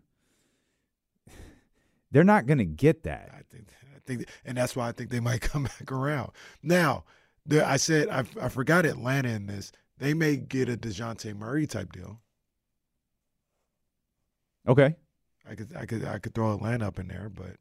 they're 2.13 2.23
not 2.23 2.47
going 2.47 2.59
to 2.59 2.65
get 2.65 3.03
that? 3.03 3.31
I 3.33 3.41
think, 3.51 3.67
I 3.93 3.99
think, 4.07 4.29
and 4.45 4.57
that's 4.57 4.77
why 4.77 4.89
I 4.89 4.93
think 4.93 5.11
they 5.11 5.19
might 5.19 5.41
come 5.51 5.65
back 5.65 5.91
around. 5.91 6.31
Now, 6.63 7.03
there, 7.45 7.67
I 7.67 7.77
said 7.77 8.09
I, 8.09 8.23
I 8.41 8.49
forgot 8.49 8.87
Atlanta 8.87 9.31
in 9.31 9.47
this. 9.47 9.73
They 9.99 10.15
may 10.15 10.37
get 10.37 10.69
a 10.69 10.77
Dejounte 10.77 11.35
Murray 11.37 11.67
type 11.67 11.91
deal. 11.91 12.21
Okay, 14.69 14.95
I 15.51 15.57
could, 15.57 15.75
I 15.77 15.87
could, 15.87 16.05
I 16.05 16.19
could 16.21 16.37
throw 16.37 16.55
Atlanta 16.55 16.87
up 16.87 17.01
in 17.01 17.09
there, 17.09 17.29
but 17.35 17.57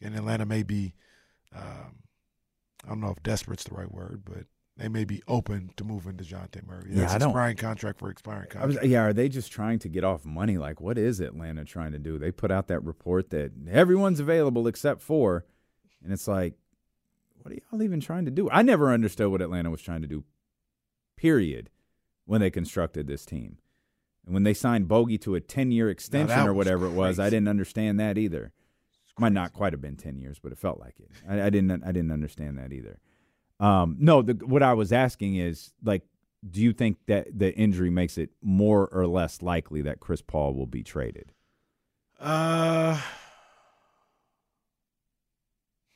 and 0.00 0.16
Atlanta 0.16 0.46
may 0.46 0.62
be, 0.62 0.94
um, 1.54 1.96
I 2.82 2.88
don't 2.88 3.00
know 3.00 3.10
if 3.10 3.22
desperate's 3.22 3.64
the 3.64 3.74
right 3.74 3.92
word, 3.92 4.22
but 4.24 4.46
they 4.76 4.88
may 4.88 5.04
be 5.04 5.22
open 5.26 5.70
to 5.76 5.84
moving 5.84 6.14
Dejounte 6.14 6.66
Murray. 6.66 6.90
Yeah, 6.90 7.10
I 7.10 7.18
don't- 7.18 7.30
expiring 7.30 7.56
contract 7.56 7.98
for 7.98 8.10
expiring 8.10 8.48
I 8.54 8.66
was, 8.66 8.74
contract. 8.76 8.86
yeah, 8.86 9.02
are 9.02 9.12
they 9.12 9.28
just 9.28 9.50
trying 9.50 9.78
to 9.80 9.88
get 9.88 10.04
off 10.04 10.24
money? 10.24 10.58
Like, 10.58 10.80
what 10.80 10.98
is 10.98 11.20
Atlanta 11.20 11.64
trying 11.64 11.92
to 11.92 11.98
do? 11.98 12.18
They 12.18 12.30
put 12.30 12.50
out 12.50 12.68
that 12.68 12.80
report 12.80 13.30
that 13.30 13.52
everyone's 13.70 14.20
available 14.20 14.66
except 14.66 15.00
for, 15.00 15.44
and 16.04 16.12
it's 16.12 16.28
like, 16.28 16.54
what 17.40 17.52
are 17.52 17.58
y'all 17.70 17.82
even 17.82 18.00
trying 18.00 18.24
to 18.26 18.30
do? 18.30 18.50
I 18.50 18.62
never 18.62 18.92
understood 18.92 19.30
what 19.30 19.40
Atlanta 19.40 19.70
was 19.70 19.80
trying 19.80 20.02
to 20.02 20.08
do, 20.08 20.24
period, 21.16 21.70
when 22.24 22.40
they 22.40 22.50
constructed 22.50 23.06
this 23.06 23.24
team. 23.24 23.58
And 24.24 24.34
when 24.34 24.42
they 24.42 24.54
signed 24.54 24.88
Bogey 24.88 25.18
to 25.18 25.36
a 25.36 25.40
10 25.40 25.70
year 25.70 25.88
extension 25.88 26.40
or 26.40 26.52
whatever 26.52 26.86
it 26.86 26.92
was, 26.92 27.18
I 27.20 27.30
didn't 27.30 27.48
understand 27.48 28.00
that 28.00 28.18
either. 28.18 28.52
Might 29.18 29.32
not 29.32 29.54
quite 29.54 29.72
have 29.72 29.80
been 29.80 29.96
10 29.96 30.18
years, 30.18 30.38
but 30.38 30.52
it 30.52 30.58
felt 30.58 30.78
like 30.78 30.96
it. 31.00 31.08
I, 31.26 31.46
I 31.46 31.50
didn't 31.50 31.82
I 31.84 31.92
didn't 31.92 32.10
understand 32.12 32.58
that 32.58 32.70
either. 32.70 32.98
Um, 33.58 33.96
no, 33.98 34.22
the, 34.22 34.34
what 34.46 34.62
I 34.62 34.74
was 34.74 34.92
asking 34.92 35.36
is 35.36 35.72
like, 35.82 36.02
do 36.48 36.60
you 36.60 36.72
think 36.72 36.98
that 37.06 37.26
the 37.36 37.54
injury 37.54 37.90
makes 37.90 38.18
it 38.18 38.30
more 38.42 38.88
or 38.88 39.06
less 39.06 39.42
likely 39.42 39.82
that 39.82 40.00
Chris 40.00 40.22
Paul 40.22 40.54
will 40.54 40.66
be 40.66 40.82
traded? 40.82 41.32
Uh, 42.20 43.00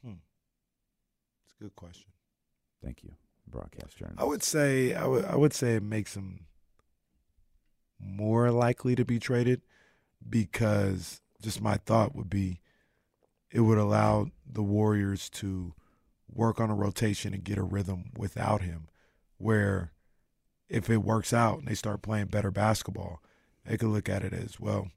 hmm. 0.05 0.14
It's 1.44 1.55
a 1.61 1.62
good 1.62 1.77
question. 1.77 2.07
Thank 2.83 3.05
you, 3.05 3.12
broadcast 3.46 4.01
I 4.16 4.25
would 4.25 4.42
say 4.42 4.94
I 4.94 5.07
would 5.07 5.25
I 5.27 5.37
would 5.37 5.53
say 5.53 5.75
it 5.75 5.83
makes 5.83 6.16
him 6.16 6.46
more 7.99 8.51
likely 8.51 8.94
to 8.94 9.05
be 9.05 9.18
traded 9.18 9.61
because 10.29 11.20
just 11.42 11.61
my 11.61 11.77
thought 11.77 12.14
would 12.14 12.31
be 12.31 12.61
it 13.51 13.61
would 13.61 13.79
allow 13.79 14.31
the 14.51 14.62
Warriors 14.62 15.29
to 15.31 15.75
work 16.33 16.61
on 16.61 16.71
a 16.71 16.75
rotation 16.75 17.35
and 17.35 17.45
get 17.45 17.59
a 17.59 17.62
rhythm 17.62 18.11
without 18.16 18.62
him 18.62 18.88
where 19.38 19.93
if 20.69 20.88
it 20.88 20.99
works 20.99 21.33
out 21.33 21.59
and 21.59 21.69
they 21.69 21.75
start 21.75 22.03
playing 22.03 22.27
better 22.27 22.51
basketball, 22.51 23.21
they 23.64 23.77
could 23.77 23.88
look 23.88 24.09
at 24.09 24.23
it 24.23 24.33
as 24.33 24.61
well, 24.61 24.90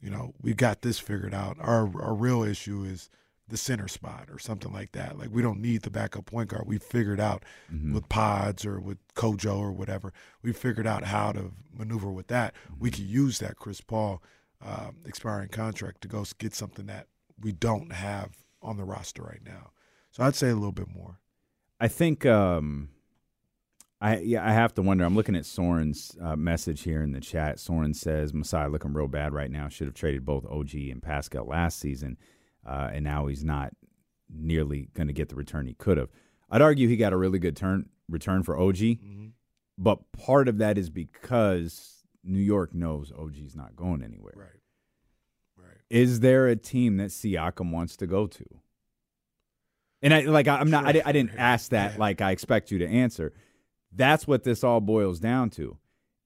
you 0.00 0.10
know, 0.10 0.34
we 0.40 0.54
got 0.54 0.82
this 0.82 0.98
figured 0.98 1.34
out. 1.34 1.56
Our 1.60 1.90
our 2.00 2.14
real 2.14 2.42
issue 2.42 2.84
is 2.84 3.10
the 3.48 3.56
center 3.56 3.88
spot 3.88 4.28
or 4.30 4.38
something 4.38 4.72
like 4.72 4.92
that. 4.92 5.18
Like 5.18 5.30
we 5.32 5.42
don't 5.42 5.60
need 5.60 5.82
the 5.82 5.90
backup 5.90 6.26
point 6.26 6.50
guard. 6.50 6.64
We 6.66 6.78
figured 6.78 7.18
out 7.18 7.44
Mhm. 7.72 7.92
with 7.94 8.08
Pods 8.08 8.64
or 8.64 8.78
with 8.80 8.98
Kojo 9.14 9.58
or 9.58 9.72
whatever. 9.72 10.12
We 10.40 10.52
figured 10.52 10.86
out 10.86 11.04
how 11.04 11.32
to 11.32 11.50
maneuver 11.72 12.10
with 12.12 12.28
that. 12.28 12.54
We 12.78 12.90
could 12.92 13.00
use 13.04 13.40
that 13.40 13.56
Chris 13.56 13.80
Paul 13.80 14.22
um, 14.62 14.98
expiring 15.06 15.48
contract 15.48 16.02
to 16.02 16.08
go 16.08 16.24
get 16.38 16.54
something 16.54 16.84
that 16.86 17.08
we 17.40 17.50
don't 17.50 17.92
have 17.92 18.36
on 18.62 18.76
the 18.76 18.84
roster 18.84 19.22
right 19.22 19.42
now. 19.44 19.70
So 20.10 20.22
I'd 20.24 20.34
say 20.34 20.48
a 20.50 20.54
little 20.54 20.72
bit 20.72 20.88
more. 20.88 21.18
I 21.78 21.88
think 21.88 22.26
um, 22.26 22.88
I 24.00 24.18
yeah 24.18 24.46
I 24.46 24.52
have 24.52 24.74
to 24.74 24.82
wonder. 24.82 25.04
I'm 25.04 25.14
looking 25.14 25.36
at 25.36 25.46
Soren's 25.46 26.16
uh, 26.20 26.36
message 26.36 26.82
here 26.82 27.02
in 27.02 27.12
the 27.12 27.20
chat. 27.20 27.58
Soren 27.58 27.94
says 27.94 28.34
Masai 28.34 28.68
looking 28.68 28.92
real 28.92 29.08
bad 29.08 29.32
right 29.32 29.50
now. 29.50 29.68
Should 29.68 29.86
have 29.86 29.94
traded 29.94 30.24
both 30.24 30.44
OG 30.46 30.74
and 30.74 31.02
Pascal 31.02 31.46
last 31.46 31.78
season, 31.78 32.16
uh, 32.66 32.90
and 32.92 33.04
now 33.04 33.26
he's 33.26 33.44
not 33.44 33.72
nearly 34.28 34.88
going 34.94 35.06
to 35.08 35.12
get 35.12 35.28
the 35.28 35.34
return 35.36 35.66
he 35.66 35.74
could 35.74 35.96
have. 35.96 36.08
I'd 36.50 36.62
argue 36.62 36.88
he 36.88 36.96
got 36.96 37.12
a 37.12 37.16
really 37.16 37.38
good 37.38 37.56
turn 37.56 37.88
return 38.08 38.42
for 38.42 38.58
OG, 38.58 38.76
Mm-hmm. 38.76 39.26
but 39.78 40.10
part 40.12 40.48
of 40.48 40.58
that 40.58 40.76
is 40.76 40.90
because 40.90 42.02
New 42.24 42.40
York 42.40 42.74
knows 42.74 43.12
OG's 43.16 43.54
not 43.56 43.74
going 43.76 44.02
anywhere. 44.02 44.34
Right. 44.36 44.48
Right. 45.66 45.76
Is 45.88 46.20
there 46.20 46.46
a 46.48 46.56
team 46.56 46.96
that 46.98 47.10
Siakam 47.10 47.70
wants 47.70 47.96
to 47.98 48.06
go 48.06 48.26
to? 48.26 48.44
And 50.02 50.14
I 50.14 50.20
like 50.22 50.48
I'm 50.48 50.70
not 50.70 50.86
I, 50.86 51.02
I 51.04 51.12
didn't 51.12 51.36
ask 51.36 51.70
that 51.70 51.98
like 51.98 52.20
I 52.20 52.30
expect 52.30 52.70
you 52.70 52.78
to 52.78 52.86
answer. 52.86 53.32
That's 53.92 54.26
what 54.26 54.44
this 54.44 54.64
all 54.64 54.80
boils 54.80 55.20
down 55.20 55.50
to. 55.50 55.76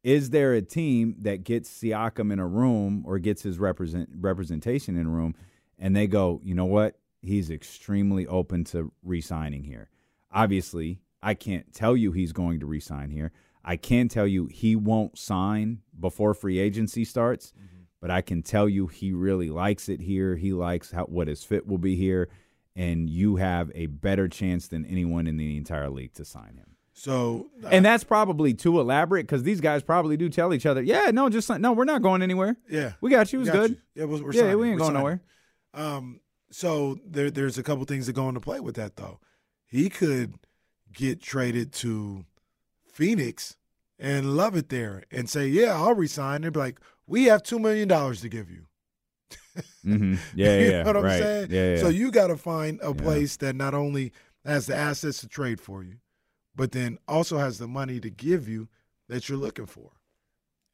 Is 0.02 0.30
there 0.30 0.52
a 0.52 0.62
team 0.62 1.16
that 1.22 1.44
gets 1.44 1.70
Siakam 1.70 2.32
in 2.32 2.38
a 2.38 2.46
room 2.46 3.02
or 3.06 3.18
gets 3.18 3.42
his 3.42 3.58
represent 3.58 4.10
representation 4.20 4.96
in 4.96 5.06
a 5.06 5.10
room 5.10 5.34
and 5.78 5.96
they 5.96 6.06
go, 6.06 6.40
"You 6.44 6.54
know 6.54 6.66
what? 6.66 6.98
He's 7.22 7.50
extremely 7.50 8.26
open 8.26 8.64
to 8.64 8.92
re-signing 9.02 9.64
here." 9.64 9.88
Obviously, 10.30 11.00
I 11.22 11.34
can't 11.34 11.72
tell 11.72 11.96
you 11.96 12.12
he's 12.12 12.32
going 12.32 12.60
to 12.60 12.66
re-sign 12.66 13.10
here. 13.10 13.32
I 13.64 13.76
can 13.76 14.08
tell 14.08 14.26
you 14.26 14.46
he 14.46 14.76
won't 14.76 15.18
sign 15.18 15.80
before 15.98 16.34
free 16.34 16.58
agency 16.58 17.04
starts 17.04 17.52
mm-hmm. 17.52 17.84
but 18.00 18.10
I 18.10 18.20
can 18.20 18.42
tell 18.42 18.68
you 18.68 18.86
he 18.86 19.12
really 19.12 19.48
likes 19.48 19.88
it 19.88 20.00
here. 20.00 20.36
He 20.36 20.52
likes 20.52 20.90
how 20.90 21.04
what 21.04 21.28
his 21.28 21.44
fit 21.44 21.66
will 21.66 21.78
be 21.78 21.96
here, 21.96 22.28
and 22.76 23.08
you 23.08 23.36
have 23.36 23.70
a 23.74 23.86
better 23.86 24.28
chance 24.28 24.68
than 24.68 24.84
anyone 24.86 25.26
in 25.26 25.36
the 25.36 25.56
entire 25.56 25.90
league 25.90 26.12
to 26.14 26.24
sign 26.24 26.56
him. 26.56 26.76
So 26.96 27.48
And 27.70 27.84
that's 27.84 28.04
probably 28.04 28.54
too 28.54 28.78
elaborate 28.78 29.26
because 29.26 29.42
these 29.42 29.60
guys 29.60 29.82
probably 29.82 30.16
do 30.16 30.28
tell 30.28 30.54
each 30.54 30.64
other, 30.66 30.80
"Yeah, 30.82 31.10
no, 31.12 31.28
just 31.28 31.50
no, 31.50 31.72
we're 31.72 31.84
not 31.84 32.02
going 32.02 32.22
anywhere. 32.22 32.56
yeah, 32.70 32.92
We 33.00 33.10
got 33.10 33.32
you. 33.32 33.40
It 33.40 33.42
was 33.42 33.50
good. 33.50 33.70
you. 33.72 33.76
Yeah, 33.96 34.04
we're, 34.04 34.22
we're 34.22 34.32
yeah, 34.32 34.40
signing. 34.42 34.58
we 34.58 34.68
ain't 34.70 34.74
We're 34.74 34.78
going 34.78 34.88
signing. 34.94 34.98
nowhere." 35.00 35.20
Um, 35.74 36.20
so 36.50 36.96
there, 37.04 37.30
there's 37.32 37.58
a 37.58 37.64
couple 37.64 37.84
things 37.84 38.06
that 38.06 38.12
go 38.12 38.28
into 38.28 38.40
play 38.40 38.60
with 38.60 38.76
that 38.76 38.94
though. 38.96 39.18
He 39.66 39.88
could 39.88 40.34
get 40.92 41.20
traded 41.20 41.72
to 41.72 42.24
Phoenix 42.92 43.56
and 43.98 44.36
love 44.36 44.56
it 44.56 44.68
there 44.68 45.02
and 45.10 45.28
say, 45.28 45.48
"Yeah, 45.48 45.74
I'll 45.74 45.94
resign." 45.94 46.42
They'd 46.42 46.52
be 46.52 46.60
like, 46.60 46.78
"We 47.08 47.24
have 47.24 47.42
two 47.42 47.58
million 47.58 47.88
dollars 47.88 48.20
to 48.20 48.28
give 48.28 48.50
you." 48.50 48.66
Hmm 49.82 50.14
Yeah, 50.34 50.46
yeah, 50.46 50.58
you 50.58 50.70
yeah. 50.70 50.82
know 50.82 50.84
what 50.88 50.96
I'm 50.96 51.02
right. 51.04 51.22
saying? 51.22 51.48
Yeah, 51.50 51.70
yeah. 51.74 51.80
So 51.80 51.88
you 51.88 52.10
got 52.10 52.28
to 52.28 52.36
find 52.36 52.80
a 52.82 52.94
place 52.94 53.36
that 53.38 53.54
not 53.54 53.74
only 53.74 54.12
has 54.44 54.66
the 54.66 54.76
assets 54.76 55.20
to 55.20 55.28
trade 55.28 55.60
for 55.60 55.82
you, 55.82 55.96
but 56.56 56.72
then 56.72 56.98
also 57.08 57.38
has 57.38 57.58
the 57.58 57.68
money 57.68 58.00
to 58.00 58.10
give 58.10 58.48
you 58.48 58.68
that 59.08 59.28
you're 59.28 59.38
looking 59.38 59.66
for. 59.66 59.90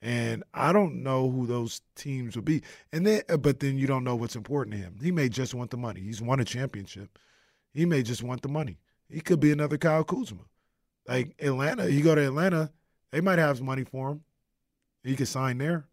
And 0.02 0.44
I 0.54 0.72
don't 0.72 1.02
know 1.02 1.30
who 1.30 1.46
those 1.46 1.82
teams 1.94 2.34
will 2.34 2.42
be. 2.42 2.62
And 2.92 3.06
then, 3.06 3.22
uh, 3.28 3.36
but 3.36 3.60
then 3.60 3.76
you 3.76 3.86
don't 3.86 4.04
know 4.04 4.16
what's 4.16 4.36
important 4.36 4.74
to 4.76 4.80
him. 4.80 4.98
He 5.02 5.12
may 5.12 5.28
just 5.28 5.54
want 5.54 5.70
the 5.70 5.76
money. 5.76 6.00
He's 6.00 6.22
won 6.22 6.40
a 6.40 6.44
championship. 6.44 7.18
He 7.74 7.84
may 7.84 8.02
just 8.02 8.22
want 8.22 8.40
the 8.40 8.48
money. 8.48 8.78
He 9.10 9.20
could 9.20 9.40
be 9.40 9.52
another 9.52 9.76
Kyle 9.76 10.04
Kuzma. 10.04 10.44
Like 11.06 11.34
Atlanta, 11.38 11.90
you 11.90 12.02
go 12.02 12.14
to 12.14 12.24
Atlanta, 12.26 12.70
they 13.10 13.20
might 13.20 13.38
have 13.38 13.60
money 13.60 13.84
for 13.84 14.12
him. 14.12 14.22
He 15.02 15.16
could 15.16 15.28
sign 15.28 15.58
there. 15.58 15.86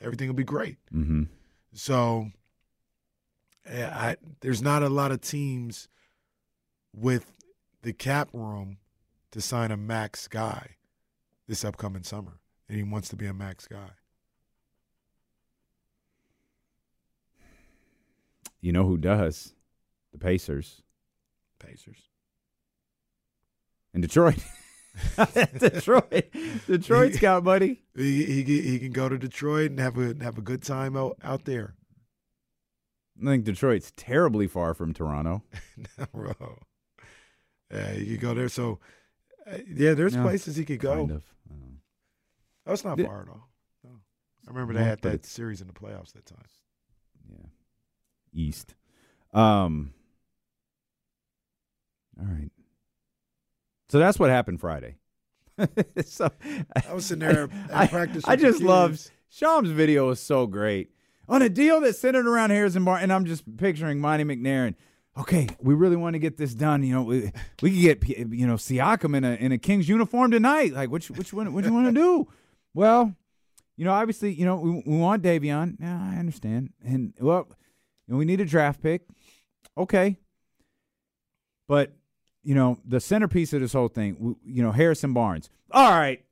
Everything 0.00 0.28
will 0.28 0.34
be 0.34 0.44
great. 0.44 0.76
hmm 0.90 1.24
So, 1.76 2.30
eh, 3.66 3.86
I, 3.86 4.16
there's 4.40 4.62
not 4.62 4.82
a 4.82 4.88
lot 4.88 5.12
of 5.12 5.20
teams 5.20 5.88
with 6.94 7.36
the 7.82 7.92
cap 7.92 8.30
room 8.32 8.78
to 9.32 9.42
sign 9.42 9.70
a 9.70 9.76
max 9.76 10.26
guy 10.26 10.76
this 11.46 11.66
upcoming 11.66 12.02
summer, 12.02 12.40
and 12.66 12.78
he 12.78 12.82
wants 12.82 13.10
to 13.10 13.16
be 13.16 13.26
a 13.26 13.34
max 13.34 13.68
guy. 13.68 13.90
You 18.62 18.72
know 18.72 18.84
who 18.84 18.96
does? 18.96 19.52
The 20.12 20.18
Pacers 20.18 20.82
Pacers. 21.58 22.08
and 23.92 24.00
Detroit. 24.00 24.38
Detroit. 25.58 26.24
Detroit's 26.66 27.18
got 27.18 27.44
money. 27.44 27.82
He, 27.94 28.24
he 28.42 28.60
he 28.62 28.78
can 28.78 28.92
go 28.92 29.08
to 29.08 29.18
Detroit 29.18 29.70
and 29.70 29.80
have 29.80 29.96
a 29.98 30.14
have 30.22 30.38
a 30.38 30.42
good 30.42 30.62
time 30.62 30.96
out, 30.96 31.16
out 31.22 31.44
there. 31.44 31.74
I 33.20 33.24
think 33.26 33.44
Detroit's 33.44 33.92
terribly 33.96 34.46
far 34.46 34.74
from 34.74 34.92
Toronto. 34.92 35.42
Bro. 36.12 36.34
Yeah, 37.72 37.92
he 37.92 38.06
could 38.12 38.20
go 38.20 38.34
there. 38.34 38.48
So, 38.48 38.78
uh, 39.50 39.58
yeah, 39.68 39.94
there's 39.94 40.14
Yeah, 40.14 40.22
places 40.22 40.56
he 40.56 40.64
could 40.64 40.80
go. 40.80 40.94
Kind 40.94 41.10
of. 41.12 41.24
That's 42.66 42.84
not 42.84 42.98
far 43.00 43.22
at 43.22 43.28
all. 43.28 43.48
No. 43.84 43.90
I 44.46 44.50
remember 44.50 44.74
they 44.74 44.82
had 44.84 45.00
that 45.02 45.24
series 45.24 45.60
in 45.60 45.66
the 45.68 45.72
playoffs 45.72 46.12
that 46.12 46.26
time. 46.26 46.44
yeah. 47.30 47.46
East. 48.32 48.74
Um. 49.32 49.92
All 52.18 52.26
right. 52.26 52.50
So 53.88 53.98
that's 53.98 54.18
what 54.18 54.30
happened 54.30 54.60
Friday. 54.60 54.96
so 56.04 56.30
I 56.74 56.92
was 56.92 57.06
sitting 57.06 57.26
there 57.26 57.44
at 57.44 57.50
I, 57.74 57.86
practice. 57.86 58.24
I 58.26 58.36
the 58.36 58.42
just 58.42 58.62
love 58.62 58.90
kids. 58.92 59.10
Shams' 59.28 59.70
video 59.70 60.08
was 60.08 60.20
so 60.20 60.46
great 60.46 60.90
on 61.28 61.42
a 61.42 61.48
deal 61.48 61.80
that's 61.80 61.98
centered 61.98 62.26
around 62.26 62.50
Harrison 62.50 62.84
Barnes, 62.84 63.02
and 63.02 63.12
I'm 63.12 63.24
just 63.24 63.56
picturing 63.56 64.00
Monte 64.00 64.24
McNair. 64.24 64.68
And, 64.68 64.76
okay, 65.18 65.48
we 65.60 65.74
really 65.74 65.96
want 65.96 66.14
to 66.14 66.18
get 66.18 66.36
this 66.36 66.54
done. 66.54 66.82
You 66.82 66.94
know, 66.94 67.02
we, 67.02 67.32
we 67.62 67.70
could 67.70 68.00
get 68.00 68.08
you 68.30 68.46
know 68.46 68.54
Siakam 68.54 69.16
in 69.16 69.24
a 69.24 69.34
in 69.34 69.52
a 69.52 69.58
Kings 69.58 69.88
uniform 69.88 70.30
tonight. 70.30 70.72
Like, 70.72 70.90
which 70.90 71.10
which 71.10 71.32
one? 71.32 71.52
What 71.52 71.64
do 71.64 71.70
you 71.70 71.74
want 71.74 71.86
to 71.86 71.92
do? 71.92 72.28
Well, 72.74 73.14
you 73.78 73.86
know, 73.86 73.92
obviously, 73.92 74.34
you 74.34 74.44
know, 74.44 74.56
we, 74.56 74.82
we 74.84 74.98
want 74.98 75.22
Davion. 75.22 75.76
Yeah, 75.80 75.98
I 75.98 76.18
understand. 76.18 76.74
And 76.84 77.14
well, 77.18 77.46
you 78.06 78.12
know, 78.12 78.18
we 78.18 78.26
need 78.26 78.42
a 78.42 78.44
draft 78.44 78.82
pick. 78.82 79.00
Okay, 79.78 80.18
but 81.66 81.96
you 82.46 82.54
know, 82.54 82.78
the 82.86 83.00
centerpiece 83.00 83.52
of 83.52 83.60
this 83.60 83.72
whole 83.72 83.88
thing, 83.88 84.36
you 84.44 84.62
know, 84.62 84.70
Harrison 84.72 85.12
Barnes. 85.12 85.50
All 85.72 85.90
right, 85.90 86.22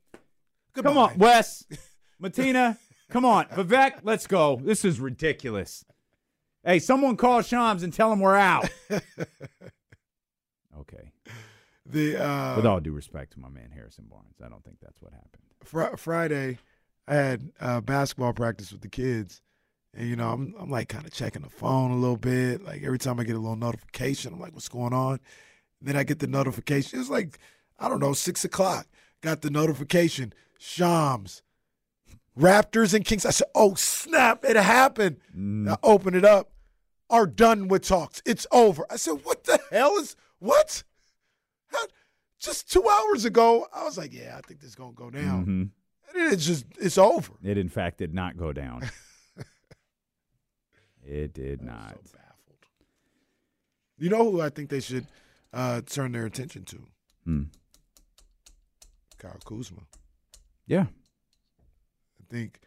Come 0.73 0.97
on, 0.97 1.17
Wes, 1.17 1.65
Matina, 2.21 2.77
come 3.09 3.25
on, 3.25 3.45
Vivek, 3.47 3.99
let's 4.03 4.25
go. 4.27 4.59
This 4.63 4.83
is 4.85 4.99
ridiculous. 4.99 5.83
Hey, 6.63 6.79
someone 6.79 7.15
call 7.17 7.41
Shams 7.41 7.83
and 7.83 7.93
tell 7.93 8.11
him 8.11 8.19
we're 8.21 8.35
out. 8.35 8.69
Okay. 10.77 11.11
the 11.85 12.17
uh, 12.21 12.55
With 12.57 12.65
all 12.65 12.79
due 12.79 12.91
respect 12.91 13.33
to 13.33 13.39
my 13.39 13.49
man 13.49 13.71
Harrison 13.73 14.05
Barnes, 14.09 14.35
I 14.43 14.49
don't 14.49 14.63
think 14.63 14.77
that's 14.81 15.01
what 15.01 15.13
happened. 15.13 15.43
fr- 15.63 15.95
Friday, 15.97 16.57
I 17.07 17.15
had 17.15 17.51
uh, 17.59 17.81
basketball 17.81 18.33
practice 18.33 18.71
with 18.71 18.81
the 18.81 18.89
kids, 18.89 19.41
and 19.93 20.07
you 20.09 20.15
know, 20.17 20.29
I'm 20.31 20.53
I'm 20.59 20.69
like 20.69 20.89
kind 20.89 21.05
of 21.05 21.13
checking 21.13 21.43
the 21.43 21.49
phone 21.49 21.91
a 21.91 21.95
little 21.95 22.17
bit. 22.17 22.63
Like 22.63 22.83
every 22.83 22.99
time 22.99 23.19
I 23.19 23.23
get 23.23 23.35
a 23.35 23.39
little 23.39 23.55
notification, 23.55 24.33
I'm 24.33 24.39
like, 24.39 24.53
"What's 24.53 24.67
going 24.69 24.93
on?" 24.93 25.19
Then 25.81 25.95
I 25.95 26.03
get 26.03 26.19
the 26.19 26.27
notification. 26.27 26.99
It's 26.99 27.09
like 27.09 27.39
I 27.79 27.89
don't 27.89 27.99
know, 27.99 28.13
six 28.13 28.43
o'clock. 28.45 28.87
Got 29.21 29.41
the 29.41 29.49
notification. 29.49 30.33
Shams, 30.57 31.41
Raptors 32.37 32.93
and 32.93 33.03
Kings. 33.05 33.25
I 33.25 33.31
said, 33.31 33.47
"Oh 33.53 33.75
snap! 33.75 34.43
It 34.45 34.55
happened." 34.55 35.17
Mm. 35.37 35.69
I 35.69 35.77
open 35.83 36.15
it 36.15 36.25
up. 36.25 36.51
Are 37.09 37.27
done 37.27 37.67
with 37.67 37.83
talks. 37.83 38.21
It's 38.25 38.47
over. 38.51 38.85
I 38.89 38.95
said, 38.95 39.19
"What 39.23 39.43
the 39.43 39.59
hell 39.71 39.97
is 39.97 40.15
what?" 40.39 40.83
How, 41.67 41.79
just 42.39 42.71
two 42.71 42.87
hours 42.87 43.25
ago, 43.25 43.67
I 43.73 43.83
was 43.83 43.97
like, 43.97 44.13
"Yeah, 44.13 44.35
I 44.37 44.41
think 44.47 44.59
this 44.61 44.69
is 44.69 44.75
gonna 44.75 44.93
go 44.93 45.09
down." 45.09 45.45
Mhm. 45.45 45.69
And 46.17 46.33
it's 46.33 46.45
just 46.45 46.65
it's 46.79 46.97
over. 46.97 47.33
It 47.43 47.57
in 47.57 47.69
fact 47.69 47.97
did 47.97 48.13
not 48.13 48.37
go 48.37 48.53
down. 48.53 48.89
it 51.03 51.33
did 51.33 51.59
I'm 51.61 51.67
not. 51.67 51.91
so 51.91 52.17
baffled. 52.17 52.65
You 53.97 54.09
know 54.09 54.31
who 54.31 54.41
I 54.41 54.49
think 54.49 54.69
they 54.69 54.79
should 54.79 55.07
uh, 55.55 55.81
turn 55.81 56.11
their 56.11 56.25
attention 56.25 56.65
to? 56.65 56.77
Hmm. 57.23 57.43
Kyle 59.17 59.39
Kuzma. 59.45 59.81
Yeah, 60.67 60.85
I 62.19 62.23
think 62.29 62.59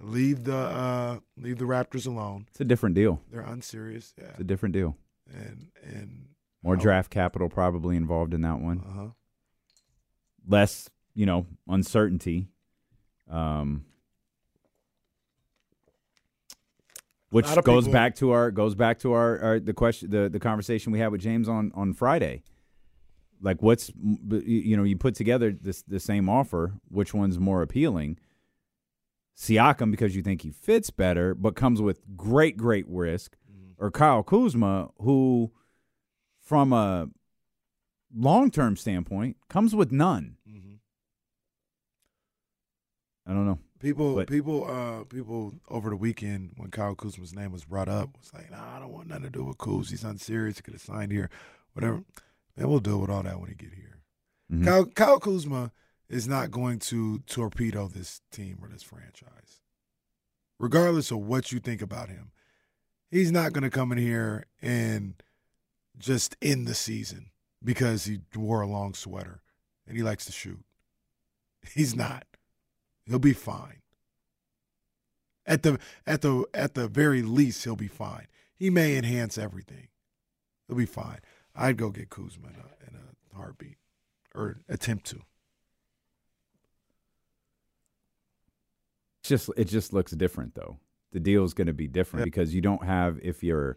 leave 0.00 0.44
the 0.44 0.56
uh, 0.56 1.18
leave 1.36 1.58
the 1.58 1.64
Raptors 1.64 2.06
alone. 2.06 2.46
it's 2.50 2.60
a 2.60 2.64
different 2.64 2.94
deal. 2.94 3.20
They're 3.30 3.40
unserious. 3.42 4.12
Yeah, 4.18 4.28
It's 4.30 4.40
a 4.40 4.44
different 4.44 4.72
deal. 4.74 4.96
and 5.32 5.68
and 5.82 6.28
More 6.62 6.76
draft 6.76 7.10
capital 7.10 7.48
probably 7.48 7.96
involved 7.96 8.34
in 8.34 8.40
that 8.42 8.60
one. 8.60 8.80
uh 8.86 8.92
huh. 8.92 9.08
Less, 10.48 10.90
you 11.14 11.24
know, 11.24 11.46
uncertainty. 11.68 12.48
Um, 13.30 13.84
which 17.32 17.46
goes 17.46 17.84
people- 17.84 17.92
back 17.92 18.14
to 18.16 18.30
our 18.30 18.50
goes 18.50 18.74
back 18.74 18.98
to 18.98 19.12
our, 19.12 19.40
our 19.40 19.60
the 19.60 19.72
question 19.72 20.10
the 20.10 20.28
the 20.28 20.38
conversation 20.38 20.92
we 20.92 20.98
had 20.98 21.10
with 21.10 21.20
James 21.20 21.48
on 21.48 21.72
on 21.74 21.94
Friday. 21.94 22.42
Like, 23.40 23.62
what's 23.62 23.90
you 23.96 24.76
know 24.76 24.84
you 24.84 24.96
put 24.96 25.14
together 25.14 25.50
this 25.50 25.82
the 25.82 25.98
same 25.98 26.28
offer, 26.28 26.74
which 26.88 27.14
one's 27.14 27.38
more 27.38 27.62
appealing? 27.62 28.18
Siakam 29.36 29.90
because 29.90 30.14
you 30.14 30.22
think 30.22 30.42
he 30.42 30.50
fits 30.50 30.90
better, 30.90 31.34
but 31.34 31.56
comes 31.56 31.80
with 31.80 32.00
great 32.16 32.56
great 32.58 32.86
risk, 32.86 33.36
or 33.78 33.90
Kyle 33.90 34.22
Kuzma 34.22 34.90
who, 34.98 35.52
from 36.40 36.72
a 36.72 37.08
long 38.14 38.50
term 38.50 38.76
standpoint, 38.76 39.38
comes 39.48 39.74
with 39.74 39.90
none. 39.90 40.36
Mm-hmm. 40.46 40.74
I 43.26 43.32
don't 43.32 43.46
know. 43.46 43.58
People, 43.82 44.14
But- 44.14 44.28
people, 44.28 44.64
uh, 44.70 45.02
people 45.04 45.54
over 45.68 45.90
the 45.90 45.96
weekend 45.96 46.52
when 46.56 46.70
Kyle 46.70 46.94
Kuzma's 46.94 47.34
name 47.34 47.50
was 47.50 47.64
brought 47.64 47.88
up, 47.88 48.16
was 48.16 48.32
like, 48.32 48.48
"Nah, 48.50 48.76
I 48.76 48.78
don't 48.78 48.92
want 48.92 49.08
nothing 49.08 49.24
to 49.24 49.30
do 49.30 49.42
with 49.44 49.58
Kuz. 49.58 49.90
He's 49.90 50.04
unserious. 50.04 50.56
He 50.56 50.62
could 50.62 50.74
have 50.74 50.80
signed 50.82 51.10
here, 51.10 51.28
whatever." 51.72 52.04
Man, 52.56 52.68
we'll 52.68 52.78
deal 52.78 53.00
with 53.00 53.10
all 53.10 53.24
that 53.24 53.40
when 53.40 53.48
he 53.48 53.56
get 53.56 53.74
here. 53.74 53.98
Mhm. 54.50 54.64
Kyle, 54.64 54.86
Kyle 54.86 55.18
Kuzma 55.20 55.72
is 56.08 56.28
not 56.28 56.52
going 56.52 56.78
to 56.78 57.18
torpedo 57.20 57.88
this 57.88 58.20
team 58.30 58.58
or 58.62 58.68
this 58.68 58.84
franchise, 58.84 59.62
regardless 60.60 61.10
of 61.10 61.18
what 61.18 61.50
you 61.50 61.58
think 61.58 61.82
about 61.82 62.08
him. 62.08 62.30
He's 63.10 63.32
not 63.32 63.52
going 63.52 63.64
to 63.64 63.70
come 63.70 63.90
in 63.90 63.98
here 63.98 64.46
and 64.60 65.20
just 65.98 66.36
end 66.40 66.68
the 66.68 66.74
season 66.74 67.30
because 67.64 68.04
he 68.04 68.20
wore 68.36 68.60
a 68.60 68.66
long 68.66 68.94
sweater 68.94 69.42
and 69.86 69.96
he 69.96 70.02
likes 70.04 70.24
to 70.26 70.32
shoot. 70.32 70.64
He's 71.74 71.94
not. 71.96 72.26
He'll 73.06 73.18
be 73.18 73.32
fine. 73.32 73.80
At 75.44 75.62
the 75.62 75.78
at 76.06 76.22
the 76.22 76.44
at 76.54 76.74
the 76.74 76.86
very 76.88 77.22
least, 77.22 77.64
he'll 77.64 77.74
be 77.76 77.88
fine. 77.88 78.26
He 78.54 78.70
may 78.70 78.96
enhance 78.96 79.36
everything. 79.36 79.88
He'll 80.68 80.76
be 80.76 80.86
fine. 80.86 81.18
I'd 81.54 81.76
go 81.76 81.90
get 81.90 82.10
Kuzma 82.10 82.48
in 82.48 82.54
a, 82.54 82.88
in 82.88 82.96
a 82.96 83.36
heartbeat, 83.36 83.76
or 84.34 84.60
attempt 84.68 85.06
to. 85.06 85.22
It's 89.20 89.28
just 89.28 89.50
it 89.56 89.64
just 89.64 89.92
looks 89.92 90.12
different 90.12 90.54
though. 90.54 90.78
The 91.12 91.20
deal 91.20 91.44
is 91.44 91.54
going 91.54 91.66
to 91.66 91.72
be 91.74 91.88
different 91.88 92.22
Yeah. 92.22 92.24
because 92.30 92.54
you 92.54 92.60
don't 92.60 92.84
have 92.84 93.18
if 93.22 93.42
you're 93.42 93.76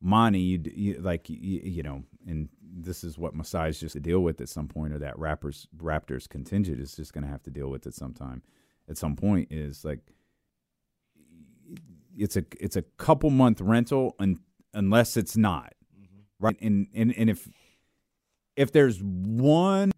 Monte, 0.00 0.38
you, 0.38 0.60
you 0.74 1.00
like 1.00 1.28
you, 1.28 1.60
you 1.64 1.82
know, 1.82 2.04
and 2.26 2.48
this 2.62 3.02
is 3.02 3.18
what 3.18 3.34
Masai's 3.34 3.80
just 3.80 3.94
to 3.94 4.00
deal 4.00 4.20
with 4.20 4.40
at 4.40 4.48
some 4.48 4.68
point, 4.68 4.92
or 4.92 4.98
that 4.98 5.16
Raptors 5.16 5.66
Raptors 5.76 6.28
contingent 6.28 6.80
is 6.80 6.94
just 6.94 7.12
going 7.12 7.24
to 7.24 7.30
have 7.30 7.42
to 7.44 7.50
deal 7.50 7.68
with 7.68 7.86
at 7.86 7.94
some 7.94 8.14
time. 8.14 8.42
At 8.88 8.96
some 8.96 9.16
point, 9.16 9.48
is 9.50 9.84
like 9.84 10.00
it's 12.16 12.36
a 12.36 12.44
it's 12.60 12.76
a 12.76 12.82
couple 12.82 13.30
month 13.30 13.60
rental, 13.60 14.14
un, 14.18 14.38
unless 14.72 15.16
it's 15.16 15.36
not 15.36 15.74
mm-hmm. 15.94 16.20
right. 16.38 16.56
And 16.60 16.86
and 16.94 17.12
and 17.16 17.28
if 17.28 17.48
if 18.56 18.72
there's 18.72 19.00
one 19.02 19.92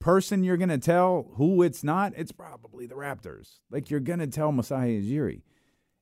person 0.00 0.42
you're 0.42 0.56
going 0.56 0.70
to 0.70 0.78
tell 0.78 1.28
who 1.34 1.62
it's 1.62 1.84
not, 1.84 2.12
it's 2.16 2.32
probably 2.32 2.86
the 2.86 2.94
Raptors. 2.94 3.58
Like 3.70 3.90
you're 3.90 4.00
going 4.00 4.18
to 4.18 4.26
tell 4.26 4.50
Masai 4.50 5.02
Ujiri. 5.02 5.42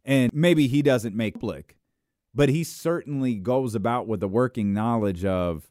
And 0.04 0.32
maybe 0.32 0.68
he 0.68 0.80
doesn't 0.80 1.14
make 1.14 1.34
public, 1.34 1.76
but 2.38 2.48
he 2.48 2.62
certainly 2.62 3.35
goes 3.35 3.74
about 3.74 4.07
with 4.07 4.20
the 4.20 4.29
working 4.29 4.72
knowledge 4.72 5.24
of 5.24 5.68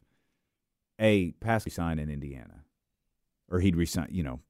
a 1.00 1.30
pass 1.40 1.64
resign 1.64 1.98
in 1.98 2.10
Indiana 2.10 2.62
or 3.50 3.60
he'd 3.60 3.74
resign, 3.74 4.08
you 4.10 4.22
know, 4.22 4.40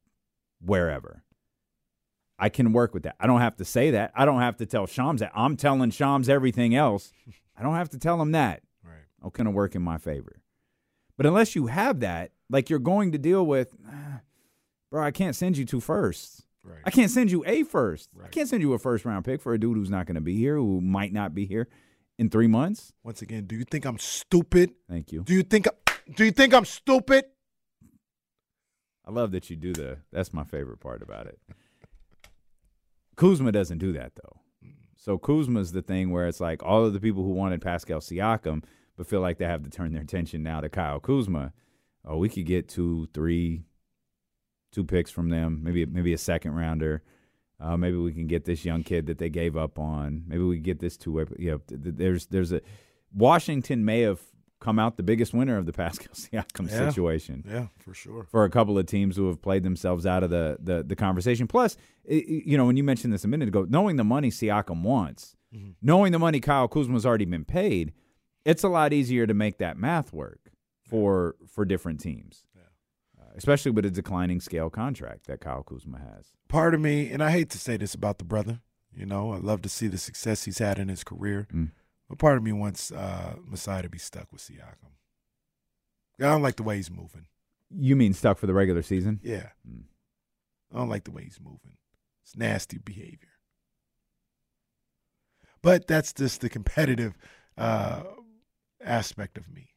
wherever. 0.61 1.23
I 2.37 2.49
can 2.49 2.73
work 2.73 2.93
with 2.93 3.05
that. 3.05 3.15
I 3.21 3.29
don't 3.29 3.41
have 3.41 3.55
to 3.59 3.65
say 3.65 3.93
that. 3.93 4.11
I 4.17 4.25
don't 4.25 4.41
have 4.41 4.57
to 4.57 4.67
tell 4.67 4.89
Shams 4.89 5.21
that. 5.21 5.31
I'm 5.33 5.57
telling 5.57 5.93
Shams 5.93 6.29
everything 6.29 6.75
else. 6.75 7.13
I 7.57 7.63
don't 7.63 7.77
have 7.77 7.91
to 7.91 7.99
tell 7.99 8.21
him 8.21 8.33
that. 8.33 8.63
Right. 8.83 8.95
I'll 9.23 9.31
kind 9.31 9.49
of 9.49 9.55
work 9.55 9.77
in 9.77 9.83
my 9.83 9.99
favor. 9.99 10.41
But 11.17 11.27
unless 11.27 11.55
you 11.55 11.69
have 11.69 12.01
that, 12.01 12.33
like 12.51 12.69
you're 12.69 12.81
going 12.81 13.13
to 13.13 13.19
deal 13.19 13.47
with, 13.47 13.77
"Ah, 13.89 14.23
bro, 14.91 15.05
I 15.05 15.13
can't 15.13 15.37
send 15.37 15.57
you 15.57 15.65
two 15.65 15.81
firsts. 15.81 16.43
Right. 16.65 16.81
I 16.85 16.91
can't 16.91 17.13
send 17.13 17.31
you 17.31 17.45
a 17.47 17.63
first. 17.63 18.11
I 18.25 18.27
can't 18.27 18.49
send 18.49 18.63
you 18.63 18.73
a 18.73 18.79
first 18.81 19.05
round 19.05 19.25
pick 19.25 19.41
for 19.41 19.55
a 19.55 19.61
dude 19.61 19.77
who's 19.77 19.89
not 19.91 20.07
going 20.07 20.17
to 20.17 20.21
be 20.21 20.37
here, 20.37 20.57
who 20.57 20.81
might 20.81 21.13
not 21.13 21.33
be 21.33 21.47
here 21.47 21.69
in 22.19 22.29
three 22.29 22.49
months. 22.49 22.93
Once 23.03 23.23
again, 23.23 23.47
do 23.47 23.57
you 23.57 23.65
think 23.65 23.85
I'm 23.85 23.99
stupid? 23.99 24.73
Thank 24.89 25.13
you. 25.13 25.23
Do 25.23 25.35
you 25.35 25.43
think 25.43 25.69
do 26.15 26.25
you 26.25 26.33
think 26.33 26.53
I'm 26.53 26.65
stupid? 26.65 27.25
I 29.07 29.11
love 29.11 29.31
that 29.33 29.49
you 29.49 29.57
do 29.57 29.73
the. 29.73 29.99
That's 30.13 30.35
my 30.35 30.45
favorite 30.45 30.81
part 30.81 31.03
about 31.03 31.27
it. 31.27 31.39
Kuzma 33.17 33.53
doesn't 33.53 33.79
do 33.79 33.93
that 33.93 34.13
though. 34.17 34.41
So 34.97 35.17
Kuzma's 35.17 35.73
the 35.73 35.83
thing 35.83 36.11
where 36.11 36.27
it's 36.27 36.41
like 36.41 36.63
all 36.63 36.85
of 36.85 36.93
the 36.93 37.01
people 37.01 37.23
who 37.23 37.31
wanted 37.31 37.63
Pascal 37.63 38.01
Siakam, 38.01 38.65
but 38.97 39.07
feel 39.07 39.21
like 39.21 39.39
they 39.39 39.47
have 39.47 39.63
to 39.63 39.71
turn 39.71 39.93
their 39.93 40.03
attention 40.03 40.43
now 40.43 40.61
to 40.61 40.69
Kyle 40.69 41.01
Kuzma. 41.01 41.53
Oh, 42.05 42.19
we 42.19 42.29
could 42.29 42.47
get 42.47 42.69
two, 42.69 43.09
three, 43.15 43.63
two 44.73 44.85
picks 44.85 45.11
from 45.11 45.31
them. 45.31 45.61
Maybe 45.63 45.87
maybe 45.87 46.13
a 46.13 46.19
second 46.19 46.55
rounder. 46.55 47.03
Uh, 47.61 47.77
maybe 47.77 47.97
we 47.97 48.13
can 48.13 48.27
get 48.29 48.45
this 48.45 48.65
young 48.65 48.83
kid 48.85 49.07
that 49.07 49.19
they 49.19 49.29
gave 49.29 49.57
up 49.57 49.79
on. 49.79 50.23
Maybe 50.29 50.43
we 50.45 50.57
can 50.57 50.63
get 50.63 50.79
this 50.79 50.97
two. 50.97 51.27
You 51.39 51.51
know, 51.53 51.59
th- 51.67 51.83
th- 51.83 51.95
there's 51.97 52.27
there's 52.27 52.53
a 52.53 52.61
Washington 53.13 53.85
may 53.85 54.01
have 54.03 54.21
come 54.61 54.79
out 54.79 54.97
the 54.97 55.03
biggest 55.05 55.33
winner 55.33 55.57
of 55.57 55.67
the 55.67 55.73
Pascal 55.73 56.13
Siakam 56.15 56.69
Yeah. 56.71 56.89
situation 56.91 57.45
Yeah, 57.49 57.67
for 57.79 57.95
sure. 57.95 58.25
for 58.31 58.45
a 58.45 58.51
couple 58.51 58.77
of 58.77 58.87
teams 58.87 59.17
who 59.17 59.29
have 59.29 59.41
played 59.41 59.63
themselves 59.63 60.05
out 60.07 60.23
of 60.23 60.31
the 60.31 60.59
the, 60.61 60.83
the 60.83 60.97
conversation. 60.97 61.47
Plus, 61.47 61.77
i- 62.11 62.15
i- 62.15 62.43
you 62.47 62.57
know, 62.57 62.67
when 62.67 62.77
you 62.77 62.85
mentioned 62.85 63.13
this 63.13 63.25
a 63.25 63.29
minute 63.29 63.49
ago, 63.49 63.67
knowing 63.69 63.97
the 63.97 64.05
money 64.05 64.31
Siakam 64.31 64.83
wants, 64.83 65.37
Mhm. 65.55 65.75
knowing 65.81 66.13
the 66.13 66.19
money 66.19 66.41
Kyle 66.41 66.69
Kuzma's 66.69 67.07
already 67.07 67.25
been 67.25 67.45
paid, 67.45 67.93
it's 68.45 68.63
a 68.65 68.69
lot 68.69 68.93
easier 68.93 69.27
to 69.27 69.35
make 69.35 69.59
that 69.59 69.77
math 69.79 70.13
work 70.13 70.53
for 70.89 71.37
for 71.47 71.65
different 71.65 72.01
teams, 72.01 72.45
especially 73.39 73.71
with 73.71 73.87
a 73.87 73.91
declining 73.91 74.41
scale 74.41 74.69
contract 74.69 75.27
that 75.27 75.41
Kyle 75.41 75.63
Kuzma 75.63 75.99
has. 75.99 76.33
Part 76.49 76.75
of 76.75 76.81
me, 76.81 77.11
and 77.11 77.23
I 77.23 77.31
hate 77.31 77.51
to 77.51 77.59
say 77.59 77.77
this 77.77 77.95
about 77.95 78.19
the 78.19 78.25
brother, 78.25 78.61
you 78.95 79.07
know, 79.07 79.33
I 79.33 79.39
love 79.39 79.63
to 79.63 79.69
see 79.69 79.87
the 79.87 79.97
success 79.97 80.45
he's 80.45 80.59
had 80.59 80.79
in 80.79 80.89
his 80.89 81.05
career. 81.05 81.47
Mm. 81.55 81.71
But 82.09 82.19
part 82.19 82.37
of 82.37 82.43
me 82.43 82.53
wants 82.53 82.91
uh, 82.91 83.37
Masai 83.47 83.83
to 83.83 83.89
be 83.89 83.99
stuck 83.99 84.33
with 84.33 84.43
Siakam. 84.43 84.93
I 86.21 86.25
don't 86.25 86.43
like 86.43 86.57
the 86.57 86.65
way 86.65 86.77
he's 86.77 86.91
moving. 86.91 87.27
You 87.71 87.95
mean 87.95 88.13
stuck 88.13 88.39
for 88.39 88.47
the 88.47 88.55
regular 88.55 88.83
season? 88.83 89.21
Yeah. 89.23 89.51
Mm. 89.69 89.85
I 90.75 90.79
don't 90.79 90.89
like 90.89 91.05
the 91.05 91.13
way 91.13 91.23
he's 91.23 91.39
moving. 91.41 91.77
It's 92.25 92.37
nasty 92.37 92.79
behavior. 92.79 93.29
But 95.63 95.87
that's 95.87 96.13
just 96.13 96.41
the 96.41 96.49
competitive 96.49 97.17
uh, 97.57 98.03
aspect 98.83 99.39
of 99.39 99.53
me. 99.53 99.75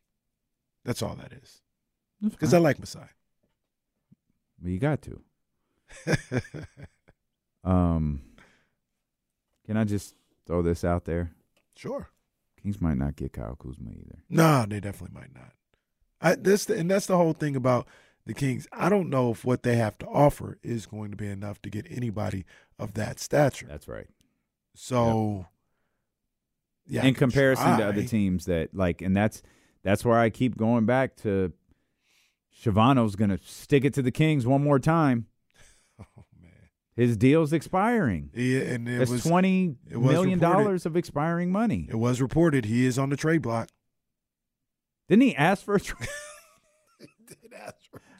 That's 0.84 1.02
all 1.02 1.15
that 1.15 1.34
is. 1.34 1.62
Because 2.21 2.54
I 2.54 2.60
like 2.60 2.80
Masai. 2.80 3.10
Well, 4.62 4.71
you 4.71 4.80
got 4.80 5.02
to. 5.04 5.21
Um, 7.63 8.21
can 9.65 9.78
I 9.78 9.84
just 9.84 10.15
throw 10.47 10.62
this 10.62 10.84
out 10.84 11.06
there? 11.06 11.32
sure. 11.76 12.10
Kings 12.62 12.80
might 12.80 12.97
not 12.97 13.15
get 13.15 13.34
Kyle 13.34 13.56
Kuzma 13.56 13.89
either. 13.89 14.19
No, 14.30 14.65
they 14.67 14.80
definitely 14.80 15.19
might 15.19 15.34
not. 15.34 15.54
I 16.21 16.36
this 16.36 16.69
and 16.69 16.91
that's 16.91 17.08
the 17.08 17.17
whole 17.17 17.34
thing 17.34 17.56
about 17.56 17.88
the 18.28 18.36
Kings. 18.36 18.67
I 18.71 18.88
don't 18.88 19.10
know 19.10 19.32
if 19.32 19.43
what 19.43 19.63
they 19.63 19.78
have 19.78 19.97
to 20.00 20.06
offer 20.06 20.60
is 20.62 20.86
going 20.86 21.10
to 21.10 21.17
be 21.17 21.26
enough 21.26 21.60
to 21.63 21.71
get 21.71 21.88
anybody 21.89 22.45
of 22.78 22.93
that 22.93 23.19
stature. 23.19 23.65
That's 23.67 23.88
right. 23.88 24.08
So, 24.76 25.47
yeah, 26.86 27.04
in 27.04 27.15
comparison 27.15 27.80
to 27.80 27.88
other 27.88 28.04
teams 28.04 28.45
that 28.45 28.76
like, 28.76 29.02
and 29.02 29.17
that's 29.17 29.41
that's 29.82 30.06
where 30.06 30.19
I 30.19 30.30
keep 30.30 30.58
going 30.58 30.86
back 30.86 31.15
to. 31.17 31.52
Chavano's 32.59 33.15
going 33.15 33.29
to 33.29 33.39
stick 33.43 33.85
it 33.85 33.93
to 33.95 34.01
the 34.01 34.11
Kings 34.11 34.45
one 34.47 34.63
more 34.63 34.79
time. 34.79 35.27
Oh 35.99 36.23
man, 36.41 36.51
His 36.95 37.15
deal's 37.15 37.53
expiring. 37.53 38.31
yeah, 38.33 38.61
and 38.61 38.89
it 38.89 38.97
That's 38.99 39.11
was 39.11 39.23
twenty 39.23 39.75
it 39.89 39.97
was 39.97 40.11
million 40.11 40.39
reported- 40.39 40.63
dollars 40.63 40.85
of 40.87 40.95
expiring 40.97 41.51
money. 41.51 41.87
it 41.89 41.95
was 41.95 42.19
reported 42.21 42.65
he 42.65 42.85
is 42.85 42.97
on 42.97 43.09
the 43.11 43.15
trade 43.17 43.41
block. 43.43 43.69
Didn't 45.07 45.21
he 45.23 45.35
ask 45.35 45.63
for 45.63 45.75
a 45.75 45.79
trade? 45.79 46.09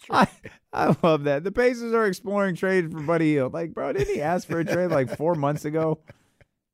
I, 0.09 0.27
I 0.73 0.95
love 1.03 1.23
that. 1.23 1.43
The 1.43 1.51
Pacers 1.51 1.93
are 1.93 2.05
exploring 2.05 2.55
trade 2.55 2.91
for 2.91 2.99
Buddy 3.01 3.31
Hield. 3.33 3.53
Like, 3.53 3.73
bro, 3.73 3.93
didn't 3.93 4.13
he 4.13 4.21
ask 4.21 4.47
for 4.47 4.59
a 4.59 4.65
trade 4.65 4.87
like 4.91 5.15
four 5.15 5.35
months 5.35 5.63
ago? 5.65 5.99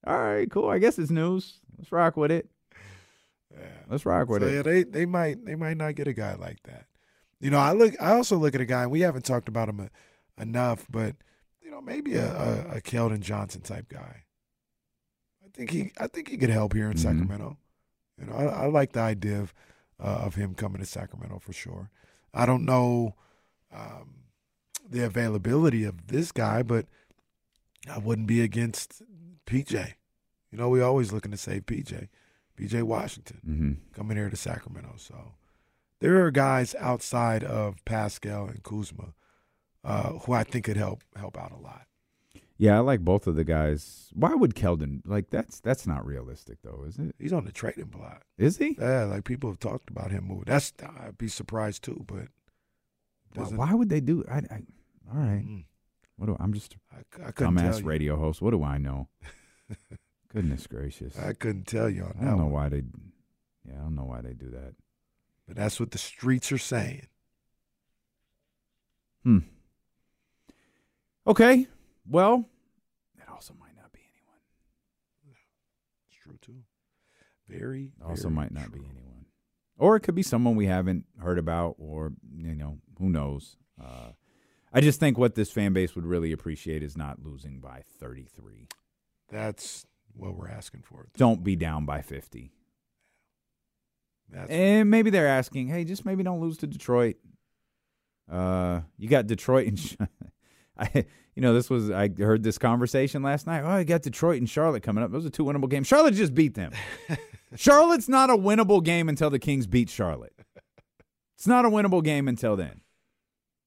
All 0.06 0.18
right, 0.18 0.50
cool. 0.50 0.70
I 0.70 0.80
guess 0.80 0.98
it's 0.98 1.12
news. 1.12 1.60
Let's 1.78 1.92
rock 1.92 2.18
with 2.18 2.32
it. 2.32 2.50
Yeah. 3.54 3.66
Let's 3.90 4.06
rock 4.06 4.28
with 4.30 4.42
so 4.42 4.48
it. 4.48 4.54
yeah, 4.56 4.62
they 4.62 4.84
they 4.84 5.06
might 5.06 5.46
they 5.46 5.56
might 5.56 5.78
not 5.78 5.96
get 5.96 6.08
a 6.08 6.14
guy 6.14 6.36
like 6.36 6.58
that. 6.66 6.86
You 7.40 7.50
know, 7.52 7.60
I 7.60 7.72
look. 7.74 7.94
I 8.02 8.12
also 8.14 8.36
look 8.38 8.56
at 8.56 8.62
a 8.62 8.66
guy. 8.66 8.88
We 8.88 9.02
haven't 9.02 9.26
talked 9.26 9.48
about 9.48 9.70
him 9.70 9.80
uh, 9.80 10.42
enough, 10.42 10.86
but 10.90 11.16
you 11.62 11.70
know, 11.70 11.82
maybe 11.82 12.16
a, 12.16 12.26
a, 12.34 12.78
a 12.78 12.82
Keldon 12.82 13.20
Johnson 13.20 13.62
type 13.62 13.90
guy. 13.90 14.24
I 15.46 15.50
think 15.54 15.70
he. 15.72 15.92
I 16.00 16.08
think 16.08 16.30
he 16.30 16.38
could 16.38 16.50
help 16.50 16.74
here 16.74 16.90
in 16.90 16.98
Mhm. 16.98 17.02
Sacramento. 17.02 17.58
You 18.20 18.26
know, 18.26 18.34
I, 18.34 18.46
I 18.46 18.66
like 18.68 18.94
the 18.94 19.02
idea 19.02 19.40
of 19.40 19.54
uh, 20.00 20.22
of 20.26 20.36
him 20.36 20.56
coming 20.56 20.80
to 20.80 20.86
Sacramento 20.86 21.40
for 21.40 21.54
sure. 21.54 21.90
I 22.34 22.46
don't 22.46 22.66
know 22.66 23.16
um, 23.72 24.24
the 24.90 25.04
availability 25.06 25.84
of 25.84 26.08
this 26.08 26.32
guy, 26.32 26.64
but 26.64 26.88
I 27.92 28.00
wouldn't 28.00 28.28
be 28.28 28.42
against 28.42 29.02
PJ. 29.46 29.94
You 30.52 30.58
know, 30.58 30.70
we 30.70 30.82
always 30.82 31.12
looking 31.12 31.32
to 31.32 31.38
save 31.38 31.66
PJ, 31.68 32.08
PJ 32.58 32.82
Washington 32.84 33.40
hmm 33.46 33.74
coming 33.96 34.18
here 34.18 34.30
to 34.30 34.36
Sacramento. 34.36 34.94
So 34.98 35.34
there 36.00 36.24
are 36.26 36.32
guys 36.32 36.76
outside 36.76 37.44
of 37.44 37.84
Pascal 37.86 38.48
and 38.48 38.64
Kuzma 38.64 39.14
uh, 39.84 40.12
who 40.20 40.34
I 40.34 40.44
think 40.44 40.66
could 40.66 40.78
help 40.78 41.02
help 41.16 41.38
out 41.38 41.52
a 41.52 41.58
lot. 41.58 41.84
Yeah, 42.60 42.78
I 42.78 42.80
like 42.80 43.02
both 43.02 43.28
of 43.28 43.36
the 43.36 43.44
guys. 43.44 44.10
Why 44.14 44.34
would 44.34 44.56
Keldon 44.56 45.02
like 45.06 45.30
that's 45.30 45.60
that's 45.60 45.86
not 45.86 46.06
realistic 46.06 46.58
though, 46.64 46.84
is 46.88 46.98
it? 46.98 47.16
He's 47.20 47.34
on 47.34 47.46
the 47.46 47.52
trading 47.52 47.86
block. 47.86 48.24
Is 48.38 48.58
he? 48.58 48.76
Yeah, 48.80 49.04
like 49.04 49.26
people 49.26 49.50
have 49.50 49.60
talked 49.60 49.90
about 49.90 50.12
him 50.12 50.26
moving. 50.26 50.46
That's 50.48 50.74
I'd 50.82 51.18
be 51.18 51.28
surprised 51.28 51.84
too, 51.84 52.04
but 52.08 52.28
Why, 53.36 53.46
why 53.56 53.74
would 53.76 53.90
they 53.90 54.00
do? 54.02 54.26
I, 54.30 54.38
I 54.38 54.62
all 55.14 55.20
right. 55.20 55.46
Mm, 55.46 55.66
What 56.18 56.26
do 56.26 56.38
I'm 56.40 56.52
just 56.54 56.76
I, 56.92 57.28
I 57.28 57.32
couldn't 57.32 57.56
tell 57.58 57.72
dumbass 57.72 57.86
radio 57.86 58.18
host. 58.18 58.42
What 58.42 58.52
do 58.52 58.64
I 58.64 58.78
know? 58.80 59.08
Goodness 60.34 60.68
gracious. 60.68 61.18
I 61.18 61.34
couldn't 61.34 61.68
tell 61.68 61.90
you 61.90 62.04
on 62.04 62.16
I 62.20 62.26
don't 62.26 62.38
know 62.38 62.44
one, 62.46 62.52
why 62.54 62.70
they. 62.70 62.82
Yeah, 63.68 63.76
I 63.76 63.84
don't 63.84 63.96
know 63.96 64.04
why 64.06 64.22
they 64.22 64.34
do 64.34 64.50
that. 64.52 64.74
But 65.48 65.56
that's 65.56 65.80
what 65.80 65.92
the 65.92 65.98
streets 65.98 66.52
are 66.52 66.58
saying. 66.58 67.08
Hmm. 69.24 69.40
Okay. 71.26 71.68
Well, 72.10 72.46
it 73.18 73.30
also 73.30 73.54
might 73.60 73.76
not 73.76 73.92
be 73.92 74.00
anyone. 74.00 74.40
It's 76.10 76.18
true 76.22 76.38
too. 76.42 76.64
Very. 77.50 77.92
Also 78.06 78.24
very 78.24 78.36
might 78.36 78.52
not 78.52 78.72
be 78.72 78.80
anyone. 78.80 79.26
Or 79.78 79.96
it 79.96 80.02
could 80.02 80.16
be 80.16 80.24
someone 80.24 80.56
we 80.56 80.66
haven't 80.66 81.06
heard 81.20 81.38
about, 81.38 81.76
or 81.78 82.14
you 82.36 82.56
know, 82.56 82.80
who 82.98 83.10
knows. 83.10 83.58
Uh, 83.82 84.12
I 84.74 84.82
just 84.82 85.00
think 85.00 85.18
what 85.18 85.36
this 85.36 85.52
fan 85.52 85.74
base 85.74 85.96
would 85.96 86.06
really 86.06 86.32
appreciate 86.32 86.84
is 86.84 86.98
not 86.98 87.24
losing 87.24 87.60
by 87.60 87.84
33. 88.00 88.68
That's 89.30 89.86
what 90.14 90.36
we're 90.36 90.50
asking 90.50 90.84
for. 90.84 91.08
Don't 91.16 91.44
be 91.44 91.56
down 91.56 91.86
by 91.86 92.02
50. 92.02 92.52
That's 94.30 94.50
And 94.50 94.90
maybe 94.90 95.10
they're 95.10 95.28
asking, 95.28 95.68
hey, 95.68 95.84
just 95.84 96.06
maybe 96.06 96.24
don't 96.24 96.42
lose 96.42 96.58
to 96.58 96.68
Detroit. 96.68 97.16
Uh, 98.30 98.82
you 98.98 99.08
got 99.08 99.28
Detroit 99.28 99.68
and 99.68 100.10
I, 100.78 101.06
you 101.36 101.42
know, 101.42 101.54
this 101.54 101.70
was 101.70 101.90
I 101.90 102.10
heard 102.18 102.44
this 102.44 102.58
conversation 102.58 103.24
last 103.24 103.48
night. 103.48 103.62
Oh, 103.64 103.78
you 103.78 103.86
got 103.86 104.02
Detroit 104.02 104.40
and 104.40 104.50
Charlotte 104.50 104.84
coming 104.84 105.04
up. 105.04 105.12
Those 105.12 105.26
are 105.26 105.30
two 105.30 105.46
winnable 105.46 105.70
games. 105.70 105.88
Charlotte 105.88 106.14
just 106.14 106.34
beat 106.34 106.56
them. 106.56 106.72
Charlotte's 107.56 108.10
not 108.10 108.30
a 108.30 108.36
winnable 108.36 108.84
game 108.84 109.08
until 109.08 109.30
the 109.30 109.40
Kings 109.40 109.66
beat 109.66 109.90
Charlotte. 109.90 110.34
It's 111.36 111.48
not 111.48 111.66
a 111.66 111.70
winnable 111.70 112.04
game 112.04 112.28
until 112.28 112.56
then. 112.56 112.82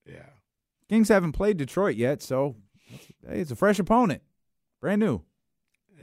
yeah. 0.07 0.27
Kings 0.89 1.09
haven't 1.09 1.33
played 1.33 1.57
Detroit 1.57 1.97
yet, 1.97 2.21
so 2.21 2.57
hey, 3.27 3.41
it's 3.41 3.53
a 3.53 3.57
fresh 3.57 3.79
opponent, 3.79 4.23
brand 4.81 5.01
new. 5.01 5.23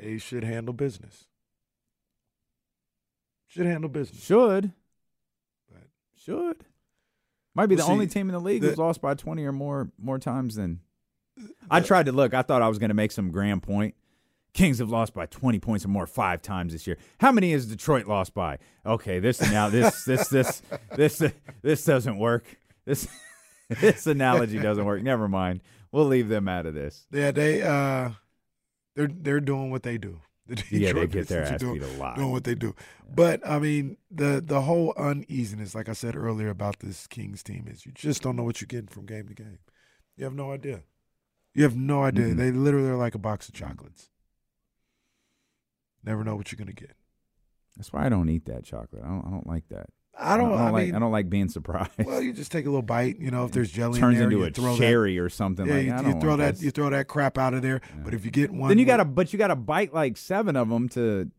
They 0.01 0.17
should 0.17 0.45
handle 0.45 0.73
business. 0.73 1.25
Should 3.47 3.65
handle 3.65 3.89
business. 3.89 4.23
Should, 4.23 4.71
But 5.71 5.83
should. 6.15 6.65
Might 7.55 7.67
be 7.67 7.75
Well, 7.75 7.87
the 7.87 7.91
only 7.93 8.07
team 8.07 8.29
in 8.29 8.33
the 8.33 8.39
league 8.41 8.61
the- 8.61 8.69
who's 8.69 8.77
lost 8.77 9.01
by 9.01 9.13
twenty 9.15 9.43
or 9.45 9.51
more 9.51 9.89
more 9.97 10.19
times 10.19 10.55
than. 10.55 10.81
I 11.69 11.81
tried 11.81 12.07
to 12.07 12.11
look. 12.11 12.33
I 12.33 12.41
thought 12.41 12.61
I 12.61 12.67
was 12.67 12.79
going 12.79 12.89
to 12.89 12.95
make 12.95 13.11
some 13.11 13.31
grand 13.31 13.61
point. 13.63 13.95
Kings 14.53 14.79
have 14.79 14.89
lost 14.89 15.13
by 15.13 15.25
twenty 15.27 15.59
points 15.59 15.85
or 15.85 15.89
more 15.89 16.07
five 16.07 16.41
times 16.41 16.73
this 16.73 16.87
year. 16.87 16.97
How 17.19 17.31
many 17.31 17.51
has 17.51 17.65
Detroit 17.67 18.07
lost 18.07 18.33
by? 18.33 18.57
Okay, 18.85 19.19
this 19.19 19.39
now 19.51 19.69
this 19.69 20.03
this 20.03 20.27
this 20.29 20.61
this 20.95 21.21
this 21.61 21.83
doesn't 21.85 22.17
work. 22.17 22.43
This 22.85 23.07
this 23.69 24.07
analogy 24.07 24.59
doesn't 24.59 24.85
work. 24.85 25.03
Never 25.03 25.27
mind. 25.27 25.61
We'll 25.91 26.05
leave 26.05 26.27
them 26.27 26.47
out 26.47 26.65
of 26.65 26.73
this. 26.73 27.05
Yeah, 27.11 27.31
they 27.31 27.61
uh, 27.61 28.11
they're 28.95 29.07
they're 29.11 29.39
doing 29.39 29.69
what 29.71 29.83
they 29.83 29.97
do. 29.97 30.19
The 30.47 30.63
Yeah, 30.71 30.93
they 30.93 31.07
get 31.07 31.27
their 31.27 31.43
ass 31.43 31.59
doing, 31.59 31.79
beat 31.79 31.83
a 31.83 31.87
lot. 31.97 32.15
doing 32.15 32.31
what 32.31 32.43
they 32.45 32.55
do. 32.55 32.73
But 33.13 33.45
I 33.47 33.59
mean, 33.59 33.97
the 34.09 34.41
the 34.45 34.61
whole 34.61 34.93
uneasiness, 34.97 35.75
like 35.75 35.89
I 35.89 35.93
said 35.93 36.15
earlier 36.15 36.49
about 36.49 36.79
this 36.79 37.05
Kings 37.07 37.43
team, 37.43 37.67
is 37.69 37.85
you 37.85 37.91
just 37.93 38.21
don't 38.21 38.35
know 38.35 38.43
what 38.43 38.61
you're 38.61 38.67
getting 38.67 38.87
from 38.87 39.05
game 39.05 39.27
to 39.27 39.33
game. 39.33 39.59
You 40.15 40.23
have 40.25 40.33
no 40.33 40.51
idea. 40.51 40.83
You 41.53 41.63
have 41.63 41.75
no 41.75 42.03
idea. 42.03 42.25
Mhm. 42.27 42.37
They 42.37 42.51
literally 42.51 42.89
are 42.89 42.95
like 42.95 43.15
a 43.15 43.19
box 43.19 43.47
of 43.49 43.55
chocolates. 43.55 44.09
Never 46.03 46.23
know 46.23 46.35
what 46.35 46.51
you're 46.51 46.57
gonna 46.57 46.71
get. 46.73 46.95
That's 47.75 47.91
why 47.91 48.05
I 48.05 48.09
don't 48.09 48.29
eat 48.29 48.45
that 48.45 48.63
chocolate. 48.63 49.03
I 49.03 49.07
don't. 49.07 49.25
I 49.25 49.29
don't 49.29 49.47
like 49.47 49.67
that. 49.69 49.89
I 50.19 50.35
don't. 50.37 50.51
I, 50.53 50.69
like. 50.71 50.85
mean, 50.87 50.95
I 50.95 50.99
don't 50.99 51.11
like 51.11 51.29
being 51.29 51.47
surprised. 51.49 51.91
well, 51.99 52.21
you 52.21 52.33
just 52.33 52.51
take 52.51 52.65
a 52.65 52.69
little 52.69 52.81
bite. 52.81 53.19
You 53.19 53.31
know, 53.31 53.45
if 53.45 53.51
there's 53.51 53.71
jelly 53.71 53.99
turns 53.99 54.13
in 54.19 54.19
there, 54.19 54.27
into 54.29 54.37
you 54.39 54.45
a 54.45 54.51
throw 54.51 54.77
cherry 54.77 55.19
or 55.19 55.29
something 55.29 55.65
That, 55.67 55.71
yeah, 55.71 55.77
like 55.77 55.85
you, 55.85 55.93
I 55.93 55.97
you 56.07 56.11
don't 56.13 56.21
throw 56.21 56.35
that. 56.37 56.55
this. 56.55 56.63
You 56.63 56.71
throw 56.71 56.89
that 56.89 57.07
crap 57.07 57.37
out 57.37 57.53
of 57.53 57.61
there. 57.61 57.81
Yeah. 57.95 58.01
But 58.03 58.13
if 58.13 58.25
you 58.25 58.31
get 58.31 58.51
one, 58.51 58.69
then 58.69 58.77
you 58.79 58.85
got 58.85 58.97
to, 58.97 59.05
but 59.05 59.31
you 59.31 59.39
got 59.39 59.47
to 59.49 59.55
bite 59.55 59.93
like 59.93 60.17
seven 60.17 60.55
of 60.55 60.69
them 60.69 60.89
to 60.89 61.29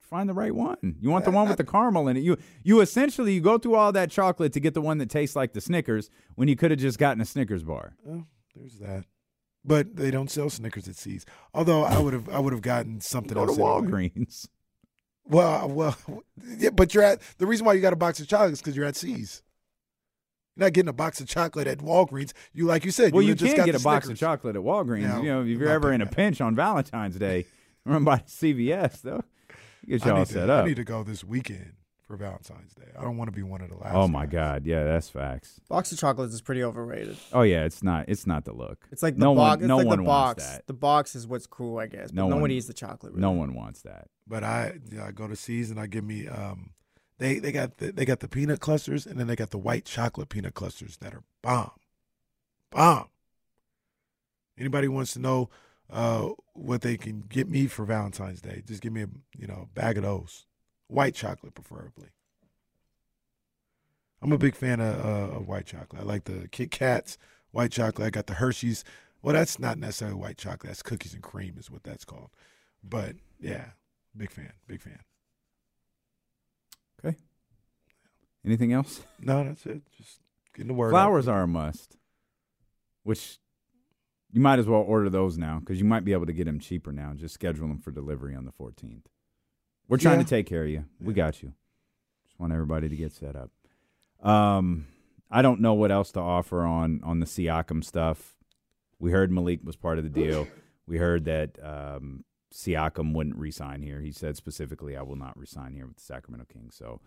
find 0.00 0.28
the 0.28 0.34
right 0.34 0.54
one. 0.54 0.96
You 1.00 1.10
want 1.10 1.24
the 1.24 1.30
one 1.30 1.46
I- 1.46 1.50
with 1.50 1.58
the 1.58 1.64
caramel 1.64 2.08
in 2.08 2.16
it. 2.16 2.20
You 2.22 2.36
you 2.62 2.80
essentially 2.80 3.32
you 3.34 3.40
go 3.40 3.58
through 3.58 3.74
all 3.74 3.92
that 3.92 4.10
chocolate 4.10 4.52
to 4.52 4.60
get 4.60 4.74
the 4.74 4.80
one 4.82 4.98
that 4.98 5.10
tastes 5.10 5.34
like 5.36 5.52
the 5.52 5.60
Snickers 5.60 6.10
when 6.34 6.48
you 6.48 6.56
could 6.56 6.70
have 6.70 6.80
just 6.80 6.98
gotten 6.98 7.20
a 7.20 7.24
Snickers 7.24 7.62
bar. 7.62 7.96
Oh, 8.08 8.24
there's 8.54 8.78
that. 8.78 9.04
But 9.64 9.96
they 9.96 10.12
don't 10.12 10.30
sell 10.30 10.48
Snickers 10.48 10.86
at 10.86 10.94
See's. 10.94 11.26
Although 11.52 11.82
I 11.82 11.98
would 11.98 12.12
have, 12.12 12.28
I 12.28 12.38
would 12.38 12.52
have 12.52 12.62
gotten 12.62 13.00
something 13.00 13.34
Go 13.34 13.46
to 13.46 13.50
else. 13.50 13.58
anyway. 13.58 14.10
Walgreens. 14.14 14.46
Well, 15.28 15.64
uh, 15.64 15.66
well, 15.66 15.96
yeah, 16.58 16.70
but 16.70 16.94
you're 16.94 17.02
at 17.02 17.20
the 17.38 17.46
reason 17.46 17.66
why 17.66 17.74
you 17.74 17.80
got 17.80 17.92
a 17.92 17.96
box 17.96 18.20
of 18.20 18.28
chocolate 18.28 18.52
is 18.52 18.60
because 18.60 18.76
you're 18.76 18.86
at 18.86 18.96
See's. 18.96 19.42
You're 20.56 20.66
not 20.66 20.72
getting 20.72 20.88
a 20.88 20.94
box 20.94 21.20
of 21.20 21.28
chocolate 21.28 21.66
at 21.66 21.78
Walgreens. 21.78 22.32
You 22.52 22.66
like 22.66 22.84
you 22.84 22.90
said. 22.90 23.12
Well, 23.12 23.22
you 23.22 23.34
just 23.34 23.54
can 23.54 23.58
got 23.58 23.66
get 23.66 23.80
a 23.80 23.84
box 23.84 24.08
of 24.08 24.18
chocolate 24.18 24.56
at 24.56 24.62
Walgreens. 24.62 25.22
You 25.22 25.28
know, 25.28 25.42
if 25.42 25.48
you're 25.48 25.68
ever 25.68 25.92
in 25.92 26.00
a 26.00 26.06
pinch 26.06 26.40
on 26.40 26.54
Valentine's 26.54 27.16
Day, 27.16 27.46
run 27.84 28.04
by 28.04 28.18
CVS 28.26 29.02
though. 29.02 29.22
Get 29.86 30.04
y'all 30.04 30.24
set 30.24 30.46
to, 30.46 30.52
up. 30.52 30.64
I 30.64 30.68
need 30.68 30.76
to 30.76 30.84
go 30.84 31.02
this 31.02 31.22
weekend 31.22 31.72
for 32.06 32.16
Valentine's 32.16 32.72
Day. 32.74 32.86
I 32.98 33.02
don't 33.02 33.16
want 33.16 33.28
to 33.28 33.36
be 33.36 33.42
one 33.42 33.60
of 33.60 33.68
the 33.68 33.76
last. 33.76 33.94
Oh 33.94 34.06
my 34.06 34.26
guys. 34.26 34.32
God, 34.60 34.66
yeah, 34.66 34.84
that's 34.84 35.08
facts. 35.08 35.60
Box 35.68 35.90
of 35.92 35.98
chocolates 35.98 36.32
is 36.34 36.40
pretty 36.40 36.62
overrated. 36.62 37.16
Oh 37.32 37.42
yeah, 37.42 37.64
it's 37.64 37.82
not. 37.82 38.04
It's 38.08 38.26
not 38.26 38.44
the 38.44 38.52
look. 38.52 38.86
It's 38.92 39.02
like 39.02 39.14
the 39.14 39.20
No 39.20 39.32
one- 39.32 39.36
box. 39.36 39.60
It's 39.62 39.68
no 39.68 39.76
like 39.78 39.86
one 39.86 39.98
the 39.98 40.04
wants 40.04 40.44
box. 40.44 40.52
that. 40.56 40.66
The 40.66 40.72
box 40.74 41.14
is 41.16 41.26
what's 41.26 41.46
cool, 41.46 41.78
I 41.78 41.86
guess. 41.86 42.08
But 42.10 42.14
No 42.14 42.28
no, 42.28 42.34
one- 42.36 42.42
one 42.42 42.50
eats 42.52 42.66
the 42.66 42.74
chocolate. 42.74 43.12
Really. 43.12 43.22
No 43.22 43.32
one 43.32 43.54
wants 43.54 43.82
that. 43.82 44.08
But 44.26 44.44
I, 44.44 44.78
yeah, 44.92 45.06
I 45.06 45.10
go 45.12 45.26
to 45.28 45.36
See's 45.36 45.70
and 45.70 45.80
I 45.80 45.86
give 45.86 46.04
me. 46.04 46.28
Um, 46.28 46.70
they 47.18 47.38
they 47.38 47.50
got 47.50 47.78
the, 47.78 47.92
they 47.92 48.04
got 48.04 48.20
the 48.20 48.28
peanut 48.28 48.60
clusters 48.60 49.06
and 49.06 49.18
then 49.18 49.26
they 49.26 49.36
got 49.36 49.50
the 49.50 49.58
white 49.58 49.84
chocolate 49.84 50.28
peanut 50.28 50.54
clusters 50.54 50.98
that 50.98 51.14
are 51.14 51.22
bomb, 51.42 51.70
bomb. 52.70 53.08
Anybody 54.58 54.88
wants 54.88 55.12
to 55.14 55.18
know 55.18 55.50
uh, 55.90 56.30
what 56.54 56.80
they 56.82 56.96
can 56.96 57.20
get 57.20 57.48
me 57.48 57.66
for 57.66 57.84
Valentine's 57.84 58.40
Day? 58.40 58.62
Just 58.66 58.82
give 58.82 58.92
me 58.92 59.02
a 59.02 59.08
you 59.36 59.46
know 59.46 59.68
bag 59.74 59.96
of 59.98 60.02
those, 60.04 60.46
white 60.88 61.14
chocolate 61.14 61.54
preferably. 61.54 62.08
I'm 64.22 64.32
a 64.32 64.38
big 64.38 64.54
fan 64.54 64.80
of, 64.80 65.04
uh, 65.04 65.36
of 65.36 65.48
white 65.48 65.66
chocolate. 65.66 66.02
I 66.02 66.04
like 66.04 66.24
the 66.24 66.48
Kit 66.50 66.70
Kats, 66.70 67.18
white 67.50 67.70
chocolate. 67.70 68.06
I 68.06 68.10
got 68.10 68.26
the 68.26 68.34
Hershey's. 68.34 68.82
Well, 69.22 69.34
that's 69.34 69.58
not 69.58 69.78
necessarily 69.78 70.16
white 70.16 70.38
chocolate. 70.38 70.68
That's 70.68 70.82
cookies 70.82 71.14
and 71.14 71.22
cream, 71.22 71.56
is 71.58 71.70
what 71.70 71.82
that's 71.82 72.04
called. 72.04 72.30
But 72.82 73.16
yeah, 73.40 73.66
big 74.16 74.30
fan, 74.30 74.52
big 74.66 74.80
fan. 74.80 75.00
Okay. 77.04 77.16
Anything 78.44 78.72
else? 78.72 79.02
No, 79.20 79.44
that's 79.44 79.66
it. 79.66 79.82
Just 79.96 80.20
getting 80.54 80.68
the 80.68 80.74
word. 80.74 80.88
out. 80.88 80.92
Flowers 80.92 81.28
are 81.28 81.42
a 81.42 81.48
must, 81.48 81.96
which 83.02 83.38
you 84.32 84.40
might 84.40 84.58
as 84.58 84.66
well 84.66 84.80
order 84.80 85.10
those 85.10 85.36
now 85.36 85.58
because 85.58 85.78
you 85.78 85.84
might 85.84 86.04
be 86.04 86.12
able 86.12 86.26
to 86.26 86.32
get 86.32 86.44
them 86.44 86.58
cheaper 86.58 86.92
now. 86.92 87.12
Just 87.14 87.34
schedule 87.34 87.68
them 87.68 87.78
for 87.78 87.90
delivery 87.90 88.34
on 88.34 88.44
the 88.44 88.52
14th. 88.52 89.04
We're 89.88 89.98
trying 89.98 90.18
Yeah. 90.18 90.24
to 90.24 90.28
take 90.30 90.46
care 90.46 90.64
of 90.64 90.68
you. 90.70 90.84
We 91.00 91.14
got 91.14 91.42
you. 91.42 91.52
Just 92.24 92.38
want 92.40 92.52
everybody 92.52 92.88
to 92.88 92.96
get 92.96 93.12
set 93.12 93.36
up. 93.36 93.50
Um, 94.20 94.86
I 95.30 95.42
don't 95.42 95.60
know 95.60 95.74
what 95.74 95.90
else 95.92 96.12
to 96.12 96.20
offer 96.20 96.62
on 96.62 97.00
on 97.04 97.20
the 97.20 97.26
Siakam 97.26 97.84
stuff. 97.84 98.36
We 98.98 99.10
heard 99.10 99.30
Malik 99.30 99.60
was 99.64 99.76
part 99.76 99.98
of 99.98 100.04
the 100.04 100.10
deal. 100.10 100.46
We 100.88 100.98
heard 100.98 101.24
that 101.24 101.58
um, 101.64 102.22
Siakam 102.54 103.12
wouldn't 103.12 103.34
resign 103.34 103.82
here. 103.82 104.00
He 104.00 104.12
said 104.12 104.36
specifically, 104.36 104.96
"I 104.96 105.02
will 105.02 105.16
not 105.16 105.36
resign 105.36 105.74
here 105.74 105.84
with 105.84 105.96
the 105.96 106.02
Sacramento 106.04 106.46
Kings." 106.48 106.76
So 106.76 107.00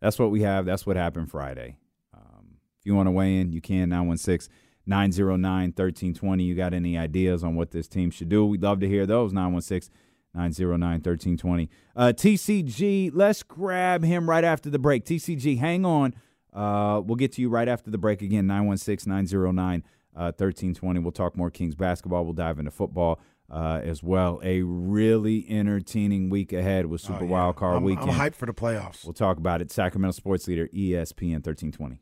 that's 0.00 0.18
what 0.18 0.30
we 0.30 0.40
have. 0.40 0.64
That's 0.64 0.86
what 0.86 0.96
happened 0.96 1.30
Friday. 1.30 1.76
Um, 2.14 2.56
if 2.80 2.86
you 2.86 2.94
want 2.94 3.08
to 3.08 3.10
weigh 3.10 3.38
in, 3.38 3.52
you 3.52 3.60
can 3.60 3.90
916 3.90 4.50
909 4.86 5.72
1320. 5.72 6.44
You 6.44 6.54
got 6.54 6.72
any 6.72 6.96
ideas 6.96 7.44
on 7.44 7.56
what 7.56 7.72
this 7.72 7.88
team 7.88 8.10
should 8.10 8.30
do? 8.30 8.46
We'd 8.46 8.62
love 8.62 8.80
to 8.80 8.88
hear 8.88 9.04
those. 9.04 9.34
916 9.34 9.94
909 10.36 10.90
1320. 11.02 11.70
Uh, 11.96 12.12
TCG, 12.14 13.10
let's 13.14 13.42
grab 13.42 14.04
him 14.04 14.28
right 14.28 14.44
after 14.44 14.70
the 14.70 14.78
break. 14.78 15.04
TCG, 15.04 15.58
hang 15.58 15.84
on. 15.84 16.14
Uh, 16.52 17.00
we'll 17.04 17.16
get 17.16 17.32
to 17.32 17.40
you 17.42 17.48
right 17.48 17.68
after 17.68 17.90
the 17.90 17.98
break 17.98 18.22
again. 18.22 18.46
916 18.46 19.10
909 19.10 19.82
1320. 20.12 21.00
We'll 21.00 21.12
talk 21.12 21.36
more 21.36 21.50
Kings 21.50 21.74
basketball. 21.74 22.24
We'll 22.24 22.34
dive 22.34 22.58
into 22.58 22.70
football. 22.70 23.20
Uh, 23.48 23.80
as 23.84 24.02
well, 24.02 24.40
a 24.42 24.62
really 24.62 25.46
entertaining 25.48 26.30
week 26.30 26.52
ahead 26.52 26.86
with 26.86 27.00
Super 27.00 27.20
Oh, 27.20 27.24
yeah. 27.26 27.30
Wild 27.30 27.54
Card 27.56 27.76
I'm, 27.76 27.84
Weekend. 27.84 28.10
I'm 28.10 28.18
hyped 28.18 28.34
for 28.34 28.46
the 28.46 28.52
playoffs. 28.52 29.04
We'll 29.04 29.12
talk 29.12 29.36
about 29.36 29.62
it. 29.62 29.70
Sacramento 29.70 30.16
Sports 30.16 30.48
Leader, 30.48 30.66
ESPN 30.74 31.46
1320. 31.46 32.00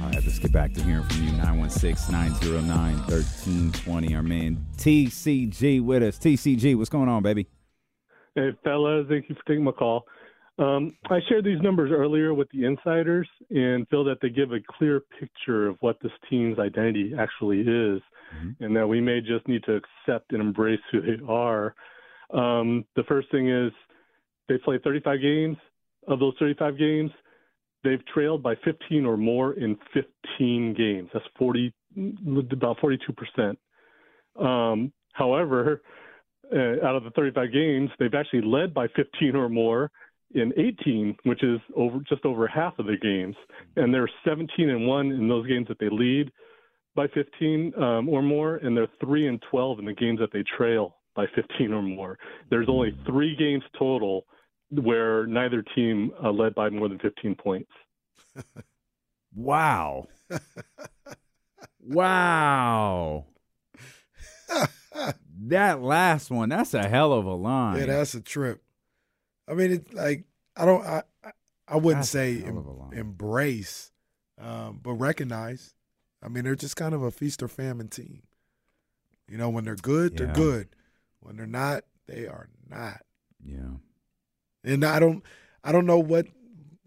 All 0.00 0.06
right, 0.06 0.14
let's 0.24 0.38
get 0.38 0.52
back 0.52 0.72
to 0.74 0.82
hearing 0.82 1.02
from 1.04 1.24
you. 1.24 1.32
916 1.32 2.12
909 2.12 2.96
1320. 2.98 4.14
Our 4.14 4.22
man 4.22 4.64
TCG 4.76 5.82
with 5.82 6.04
us. 6.04 6.18
TCG, 6.18 6.76
what's 6.76 6.88
going 6.88 7.08
on, 7.08 7.24
baby? 7.24 7.48
Hey, 8.36 8.50
fellas, 8.62 9.06
thank 9.08 9.28
you 9.28 9.34
for 9.34 9.42
taking 9.48 9.64
my 9.64 9.72
call. 9.72 10.04
Um, 10.60 10.96
I 11.10 11.18
shared 11.28 11.44
these 11.44 11.60
numbers 11.62 11.90
earlier 11.92 12.32
with 12.32 12.48
the 12.50 12.64
insiders 12.64 13.28
and 13.50 13.88
feel 13.88 14.04
that 14.04 14.18
they 14.22 14.28
give 14.28 14.52
a 14.52 14.58
clear 14.78 15.02
picture 15.18 15.66
of 15.66 15.76
what 15.80 15.96
this 16.00 16.12
team's 16.30 16.60
identity 16.60 17.12
actually 17.18 17.60
is, 17.60 18.00
and 18.60 18.76
that 18.76 18.86
we 18.86 19.00
may 19.00 19.20
just 19.20 19.48
need 19.48 19.64
to 19.64 19.80
accept 19.80 20.32
and 20.32 20.40
embrace 20.40 20.80
who 20.92 21.00
they 21.00 21.20
are. 21.28 21.74
Um, 22.32 22.84
the 22.94 23.02
first 23.08 23.30
thing 23.32 23.48
is 23.48 23.72
they 24.48 24.58
played 24.58 24.84
35 24.84 25.20
games. 25.20 25.56
Of 26.06 26.20
those 26.20 26.34
35 26.38 26.78
games, 26.78 27.10
they've 27.84 28.04
trailed 28.06 28.42
by 28.42 28.54
15 28.64 29.04
or 29.04 29.16
more 29.16 29.54
in 29.54 29.76
15 29.94 30.74
games. 30.74 31.10
That's 31.12 31.24
40, 31.38 31.72
about 32.52 32.78
42 32.80 33.12
percent. 33.12 33.58
Um, 34.38 34.92
however, 35.12 35.82
uh, 36.52 36.84
out 36.86 36.96
of 36.96 37.04
the 37.04 37.10
35 37.10 37.52
games, 37.52 37.90
they've 37.98 38.14
actually 38.14 38.42
led 38.42 38.72
by 38.72 38.86
15 38.96 39.34
or 39.34 39.48
more 39.48 39.90
in 40.34 40.52
18, 40.56 41.16
which 41.24 41.42
is 41.42 41.58
over 41.74 41.98
just 42.08 42.24
over 42.24 42.46
half 42.46 42.78
of 42.78 42.86
the 42.86 42.96
games, 43.00 43.36
and 43.76 43.92
they're 43.92 44.10
17 44.24 44.68
and 44.68 44.86
one 44.86 45.10
in 45.10 45.28
those 45.28 45.46
games 45.46 45.66
that 45.68 45.78
they 45.78 45.88
lead 45.90 46.30
by 46.94 47.06
15 47.08 47.72
um, 47.76 48.08
or 48.08 48.22
more, 48.22 48.56
and 48.56 48.76
they're 48.76 48.88
three 49.00 49.28
and 49.28 49.42
12 49.50 49.78
in 49.78 49.84
the 49.84 49.94
games 49.94 50.18
that 50.20 50.32
they 50.32 50.44
trail 50.56 50.96
by 51.14 51.26
15 51.34 51.72
or 51.72 51.82
more. 51.82 52.18
There's 52.50 52.68
only 52.68 52.96
three 53.06 53.36
games 53.36 53.62
total 53.78 54.24
where 54.70 55.26
neither 55.26 55.62
team 55.62 56.10
uh, 56.22 56.30
led 56.30 56.54
by 56.54 56.68
more 56.70 56.88
than 56.88 56.98
15 56.98 57.34
points. 57.36 57.70
Wow. 59.34 60.08
wow. 61.80 63.26
that 65.46 65.82
last 65.82 66.30
one, 66.30 66.48
that's 66.48 66.74
a 66.74 66.88
hell 66.88 67.12
of 67.12 67.26
a 67.26 67.34
line. 67.34 67.78
Yeah, 67.78 67.86
that's 67.86 68.14
a 68.14 68.20
trip. 68.20 68.62
I 69.46 69.54
mean, 69.54 69.72
it's 69.72 69.92
like 69.92 70.24
I 70.56 70.64
don't. 70.64 70.84
I 70.84 71.02
I- 71.22 71.32
I 71.70 71.76
wouldn't 71.76 72.00
That's 72.00 72.08
say 72.08 72.42
em- 72.42 72.56
of 72.56 72.64
a 72.66 72.70
line. 72.72 72.94
embrace, 72.94 73.92
um, 74.40 74.80
but 74.82 74.94
recognize. 74.94 75.74
I 76.22 76.28
mean, 76.28 76.44
they're 76.44 76.54
just 76.56 76.76
kind 76.76 76.94
of 76.94 77.02
a 77.02 77.10
feast 77.10 77.42
or 77.42 77.48
famine 77.48 77.88
team. 77.88 78.22
You 79.28 79.36
know, 79.36 79.50
when 79.50 79.64
they're 79.64 79.76
good, 79.76 80.12
Yeah. 80.18 80.26
they're 80.26 80.34
good. 80.34 80.68
When 81.20 81.36
they're 81.36 81.46
not, 81.46 81.84
they 82.06 82.26
are 82.26 82.48
not. 82.70 83.02
yeah. 83.44 83.76
And 84.64 84.84
I 84.84 84.98
don't, 84.98 85.22
I 85.64 85.72
don't 85.72 85.86
know 85.86 85.98
what 85.98 86.26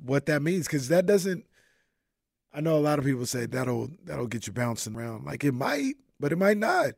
what 0.04 0.26
that 0.26 0.42
means 0.42 0.66
because 0.68 0.88
that 0.90 1.06
doesn't. 1.06 1.46
I 2.54 2.60
know 2.62 2.76
a 2.76 2.80
lot 2.82 3.00
of 3.00 3.06
people 3.06 3.26
say 3.26 3.46
that'll 3.46 3.90
that'll 4.04 4.28
get 4.28 4.48
you 4.48 4.54
bouncing 4.54 4.96
around. 4.96 5.26
Like 5.26 5.44
it 5.44 5.54
might, 5.54 5.96
but 6.20 6.32
it 6.32 6.38
might 6.38 6.58
not. 6.58 6.94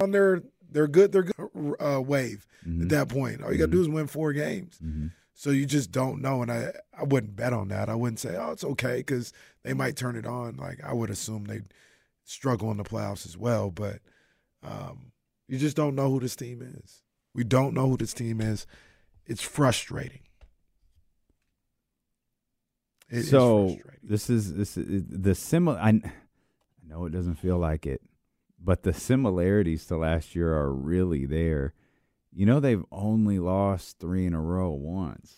On 0.00 0.10
their 0.12 0.42
their 0.70 0.86
good, 0.88 1.12
their 1.12 1.22
good 1.24 1.74
uh, 1.80 2.00
wave 2.00 2.46
Mhm. 2.66 2.82
at 2.82 2.88
that 2.90 3.08
point. 3.08 3.42
All 3.42 3.52
you 3.52 3.58
got 3.58 3.66
to 3.66 3.72
do 3.72 3.80
is 3.80 3.88
win 3.88 4.06
four 4.06 4.32
games. 4.32 4.78
Mhm. 4.82 5.12
So 5.34 5.50
you 5.50 5.66
just 5.66 5.90
don't 5.90 6.22
know, 6.22 6.42
and 6.42 6.50
I 6.50 6.72
I 6.96 7.02
wouldn't 7.04 7.36
bet 7.36 7.52
on 7.52 7.68
that. 7.68 7.88
I 7.88 7.94
wouldn't 7.94 8.20
say, 8.20 8.36
oh, 8.36 8.52
it's 8.52 8.64
okay 8.64 8.98
because 8.98 9.32
they 9.64 9.72
might 9.74 9.96
turn 9.96 10.16
it 10.16 10.26
on. 10.26 10.56
Like 10.56 10.82
I 10.84 10.92
would 10.92 11.10
assume 11.10 11.44
they 11.44 11.62
struggle 12.24 12.70
in 12.70 12.76
the 12.76 12.84
playoffs 12.84 13.26
as 13.26 13.36
well, 13.36 13.70
but 13.70 13.98
um, 14.62 15.12
you 15.48 15.58
just 15.58 15.76
don't 15.76 15.94
know 15.94 16.10
who 16.10 16.20
this 16.20 16.36
team 16.36 16.62
is. 16.62 17.02
We 17.34 17.44
don't 17.44 17.74
know 17.74 17.88
who 17.88 17.96
this 17.96 18.14
team 18.14 18.40
is. 18.40 18.66
It's 19.26 19.42
frustrating. 19.42 20.20
It 23.10 23.18
is 23.18 23.30
so 23.30 23.68
frustrating. 23.68 24.00
this 24.02 24.30
is 24.30 24.54
this 24.54 24.76
is 24.76 25.04
the 25.08 25.34
similar. 25.34 25.78
I, 25.78 25.88
I 25.90 26.12
know 26.86 27.04
it 27.06 27.10
doesn't 27.10 27.36
feel 27.36 27.58
like 27.58 27.86
it, 27.86 28.02
but 28.62 28.82
the 28.82 28.92
similarities 28.92 29.86
to 29.86 29.96
last 29.96 30.34
year 30.34 30.54
are 30.54 30.72
really 30.72 31.26
there. 31.26 31.74
You 32.32 32.46
know, 32.46 32.60
they've 32.60 32.84
only 32.90 33.38
lost 33.38 33.98
three 33.98 34.26
in 34.26 34.34
a 34.34 34.40
row 34.40 34.70
once. 34.70 35.36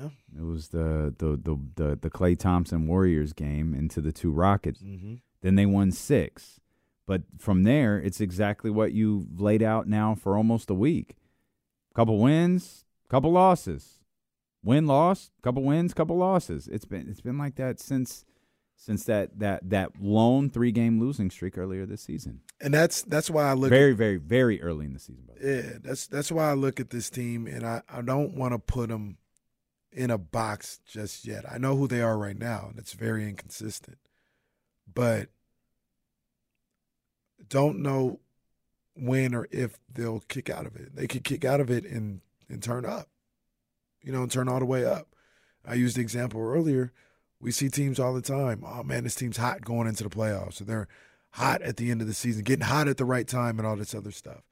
Yeah. 0.00 0.08
It 0.38 0.42
was 0.42 0.68
the 0.68 1.14
the 1.16 1.36
the 1.36 1.58
the, 1.76 1.98
the 2.00 2.10
Klay 2.10 2.38
Thompson 2.38 2.86
Warriors 2.86 3.32
game 3.32 3.74
into 3.74 4.00
the 4.00 4.12
two 4.12 4.32
Rockets. 4.32 4.82
Mm-hmm. 4.82 5.14
Then 5.42 5.54
they 5.54 5.66
won 5.66 5.92
six. 5.92 6.60
But 7.06 7.22
from 7.38 7.64
there, 7.64 7.98
it's 7.98 8.20
exactly 8.20 8.70
what 8.70 8.92
you've 8.92 9.40
laid 9.40 9.62
out 9.62 9.88
now 9.88 10.14
for 10.14 10.36
almost 10.36 10.70
a 10.70 10.74
week. 10.74 11.16
Couple 11.94 12.18
wins, 12.18 12.84
couple 13.08 13.32
losses. 13.32 13.98
Win 14.64 14.86
loss, 14.86 15.30
couple 15.42 15.62
wins, 15.62 15.92
couple 15.92 16.16
losses. 16.16 16.68
It's 16.68 16.84
been 16.84 17.08
it's 17.08 17.20
been 17.20 17.36
like 17.38 17.56
that 17.56 17.80
since 17.80 18.24
since 18.76 19.04
that 19.04 19.38
that 19.38 19.70
that 19.70 20.00
lone 20.00 20.50
three 20.50 20.72
game 20.72 21.00
losing 21.00 21.30
streak 21.30 21.58
earlier 21.58 21.84
this 21.84 22.02
season. 22.02 22.40
And 22.60 22.72
that's 22.72 23.02
that's 23.02 23.28
why 23.28 23.50
I 23.50 23.54
look. 23.54 23.70
Very 23.70 23.92
very 23.92 24.16
very 24.16 24.62
early 24.62 24.86
in 24.86 24.94
the 24.94 25.00
season. 25.00 25.24
By 25.26 25.34
the 25.34 25.46
way. 25.46 25.56
Yeah, 25.56 25.78
that's 25.82 26.06
that's 26.06 26.32
why 26.32 26.50
I 26.50 26.54
look 26.54 26.80
at 26.80 26.90
this 26.90 27.10
team, 27.10 27.46
and 27.46 27.66
I 27.66 27.82
I 27.88 28.02
don't 28.02 28.34
want 28.36 28.54
to 28.54 28.58
put 28.58 28.88
them 28.88 29.18
in 29.92 30.10
a 30.10 30.18
box 30.18 30.80
just 30.86 31.26
yet. 31.26 31.44
I 31.50 31.58
know 31.58 31.76
who 31.76 31.86
they 31.86 32.00
are 32.00 32.16
right 32.16 32.38
now, 32.38 32.68
and 32.70 32.78
it's 32.78 32.94
very 32.94 33.28
inconsistent, 33.28 33.98
but 34.92 35.28
don't 37.48 37.80
know 37.82 38.20
when 38.94 39.34
or 39.34 39.48
if 39.50 39.78
they'll 39.92 40.20
kick 40.20 40.50
out 40.50 40.66
of 40.66 40.76
it. 40.76 40.94
They 40.94 41.06
could 41.06 41.24
kick 41.24 41.44
out 41.44 41.60
of 41.60 41.70
it 41.70 41.84
and 41.84 42.20
and 42.48 42.62
turn 42.62 42.84
up, 42.84 43.08
you 44.02 44.12
know, 44.12 44.22
and 44.22 44.30
turn 44.30 44.48
all 44.48 44.58
the 44.58 44.66
way 44.66 44.84
up. 44.84 45.08
I 45.66 45.74
used 45.74 45.96
the 45.96 46.02
example 46.02 46.40
earlier. 46.40 46.92
We 47.40 47.50
see 47.50 47.68
teams 47.68 47.98
all 47.98 48.14
the 48.14 48.22
time. 48.22 48.62
Oh 48.66 48.82
man, 48.82 49.04
this 49.04 49.14
team's 49.14 49.38
hot 49.38 49.62
going 49.62 49.88
into 49.88 50.04
the 50.04 50.10
playoffs, 50.10 50.54
So 50.54 50.64
they're 50.64 50.88
hot 51.30 51.62
at 51.62 51.76
the 51.76 51.90
end 51.90 52.00
of 52.00 52.06
the 52.06 52.14
season, 52.14 52.44
getting 52.44 52.66
hot 52.66 52.88
at 52.88 52.98
the 52.98 53.04
right 53.04 53.26
time, 53.26 53.58
and 53.58 53.66
all 53.66 53.76
this 53.76 53.94
other 53.94 54.10
stuff. 54.10 54.42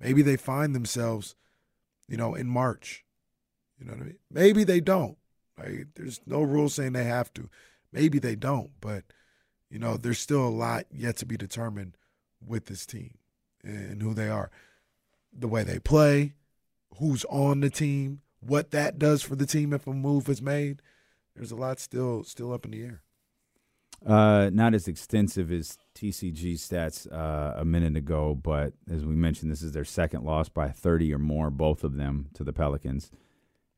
Maybe 0.00 0.22
they 0.22 0.36
find 0.36 0.74
themselves, 0.74 1.36
you 2.08 2.16
know, 2.16 2.34
in 2.34 2.48
March. 2.48 3.04
You 3.78 3.86
know 3.86 3.92
what 3.92 4.02
I 4.02 4.04
mean? 4.06 4.18
Maybe 4.30 4.64
they 4.64 4.80
don't. 4.80 5.18
Like, 5.58 5.88
there's 5.94 6.20
no 6.26 6.42
rule 6.42 6.68
saying 6.68 6.92
they 6.92 7.04
have 7.04 7.32
to. 7.34 7.50
Maybe 7.92 8.18
they 8.18 8.34
don't, 8.34 8.70
but 8.80 9.04
you 9.70 9.78
know, 9.78 9.96
there's 9.96 10.18
still 10.18 10.46
a 10.46 10.48
lot 10.48 10.86
yet 10.90 11.16
to 11.18 11.26
be 11.26 11.36
determined 11.36 11.96
with 12.44 12.66
this 12.66 12.86
team 12.86 13.18
and 13.64 14.02
who 14.02 14.14
they 14.14 14.28
are, 14.28 14.50
the 15.32 15.48
way 15.48 15.62
they 15.62 15.78
play, 15.78 16.34
who's 16.98 17.24
on 17.26 17.60
the 17.60 17.70
team, 17.70 18.20
what 18.40 18.70
that 18.70 18.98
does 18.98 19.22
for 19.22 19.36
the 19.36 19.46
team 19.46 19.72
if 19.72 19.86
a 19.86 19.92
move 19.92 20.28
is 20.28 20.42
made. 20.42 20.82
There's 21.34 21.52
a 21.52 21.56
lot 21.56 21.80
still 21.80 22.24
still 22.24 22.52
up 22.52 22.64
in 22.64 22.72
the 22.72 22.82
air. 22.82 23.02
Uh, 24.04 24.50
not 24.52 24.74
as 24.74 24.88
extensive 24.88 25.52
as 25.52 25.78
TCG 25.94 26.54
stats 26.54 27.10
uh, 27.12 27.54
a 27.56 27.64
minute 27.64 27.96
ago, 27.96 28.34
but 28.34 28.72
as 28.90 29.04
we 29.04 29.14
mentioned, 29.14 29.50
this 29.50 29.62
is 29.62 29.72
their 29.72 29.84
second 29.84 30.24
loss 30.24 30.48
by 30.48 30.68
30 30.70 31.14
or 31.14 31.18
more, 31.18 31.50
both 31.50 31.84
of 31.84 31.96
them 31.96 32.26
to 32.34 32.42
the 32.42 32.52
Pelicans. 32.52 33.12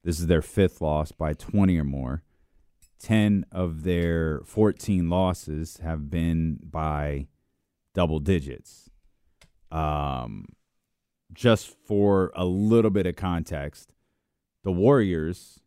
This 0.02 0.18
is 0.18 0.26
their 0.26 0.40
fifth 0.42 0.80
loss 0.80 1.12
by 1.12 1.34
20 1.34 1.78
or 1.78 1.84
more. 1.84 2.22
10 3.00 3.44
of 3.52 3.82
their 3.82 4.40
14 4.46 5.10
losses 5.10 5.78
have 5.82 6.10
been 6.10 6.58
by 6.62 7.26
double 7.94 8.18
digits. 8.18 8.83
Um, 9.74 10.46
just 11.32 11.68
for 11.86 12.30
a 12.36 12.44
little 12.44 12.90
bit 12.90 13.06
of 13.06 13.16
context, 13.16 13.92
the 14.62 14.70
Warriors 14.70 15.60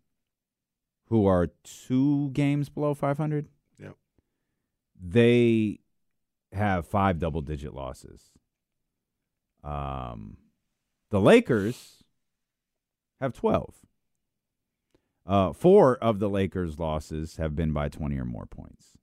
who 1.10 1.26
are 1.26 1.48
two 1.64 2.30
games 2.30 2.70
below 2.70 2.94
500. 2.94 3.48
Yep. 3.80 3.96
They 5.02 5.80
have 6.54 6.88
five 6.88 7.20
double 7.20 7.42
digit 7.42 7.74
losses. 7.74 8.32
Um, 9.64 10.38
the 11.10 11.20
Lakers 11.20 12.04
have 13.20 13.34
12. 13.34 13.74
Uh, 15.26 15.52
four 15.52 15.98
of 15.98 16.20
the 16.20 16.30
Lakers' 16.30 16.80
losses 16.80 17.36
have 17.36 17.56
been 17.56 17.74
by 17.74 17.90
20 17.90 18.18
or 18.18 18.26
more 18.26 18.46
points. 18.46 18.98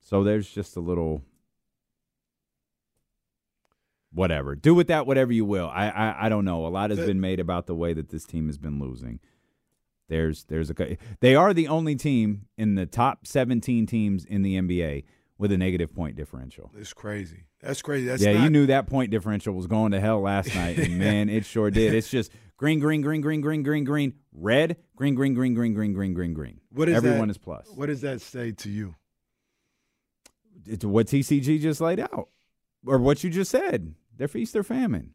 So 0.00 0.24
there's 0.24 0.50
just 0.50 0.76
a 0.76 0.80
little 0.80 1.22
whatever. 4.14 4.54
Do 4.54 4.74
with 4.74 4.88
that 4.88 5.06
whatever 5.06 5.32
you 5.32 5.44
will. 5.44 5.68
I 5.68 5.88
I, 5.88 6.26
I 6.26 6.28
don't 6.28 6.44
know. 6.44 6.66
A 6.66 6.68
lot 6.68 6.90
has 6.90 7.00
been 7.00 7.20
made 7.20 7.40
about 7.40 7.66
the 7.66 7.74
way 7.74 7.92
that 7.92 8.08
this 8.08 8.24
team 8.24 8.46
has 8.46 8.58
been 8.58 8.78
losing. 8.78 9.20
There's 10.08 10.44
there's 10.44 10.70
a 10.70 10.96
they 11.20 11.34
are 11.34 11.54
the 11.54 11.68
only 11.68 11.96
team 11.96 12.46
in 12.56 12.74
the 12.74 12.86
top 12.86 13.26
17 13.26 13.86
teams 13.86 14.24
in 14.24 14.42
the 14.42 14.56
NBA 14.56 15.04
with 15.38 15.50
a 15.50 15.58
negative 15.58 15.94
point 15.94 16.16
differential. 16.16 16.70
It's 16.78 16.92
crazy. 16.92 17.44
That's 17.60 17.82
crazy. 17.82 18.06
That's 18.06 18.22
yeah, 18.22 18.34
not, 18.34 18.44
you 18.44 18.50
knew 18.50 18.66
that 18.66 18.86
point 18.86 19.10
differential 19.10 19.54
was 19.54 19.66
going 19.66 19.92
to 19.92 20.00
hell 20.00 20.20
last 20.20 20.54
night, 20.54 20.78
and 20.78 20.98
man, 20.98 21.28
it 21.28 21.44
sure 21.44 21.70
did. 21.70 21.94
It's 21.94 22.10
just 22.10 22.30
green, 22.56 22.78
green, 22.78 23.00
green, 23.00 23.20
green, 23.20 23.40
green, 23.40 23.62
green, 23.62 23.84
green, 23.84 24.14
red, 24.32 24.76
green, 24.94 25.14
green, 25.14 25.34
green, 25.34 25.54
green, 25.54 25.74
green, 25.74 25.92
green, 25.92 26.14
green, 26.14 26.34
green. 26.34 26.60
What 26.70 26.88
is 26.88 26.96
Everyone 26.96 27.28
that- 27.28 27.30
is 27.30 27.38
plus. 27.38 27.66
What 27.74 27.86
does 27.86 28.02
that 28.02 28.20
say 28.20 28.52
to 28.52 28.68
you? 28.68 28.94
It's 30.66 30.84
what 30.84 31.06
TCG 31.06 31.60
just 31.60 31.80
laid 31.80 32.00
out, 32.00 32.28
or 32.86 32.98
what 32.98 33.24
you 33.24 33.30
just 33.30 33.50
said. 33.50 33.94
They're 34.16 34.28
feast, 34.28 34.52
they're 34.52 34.62
famine. 34.62 35.14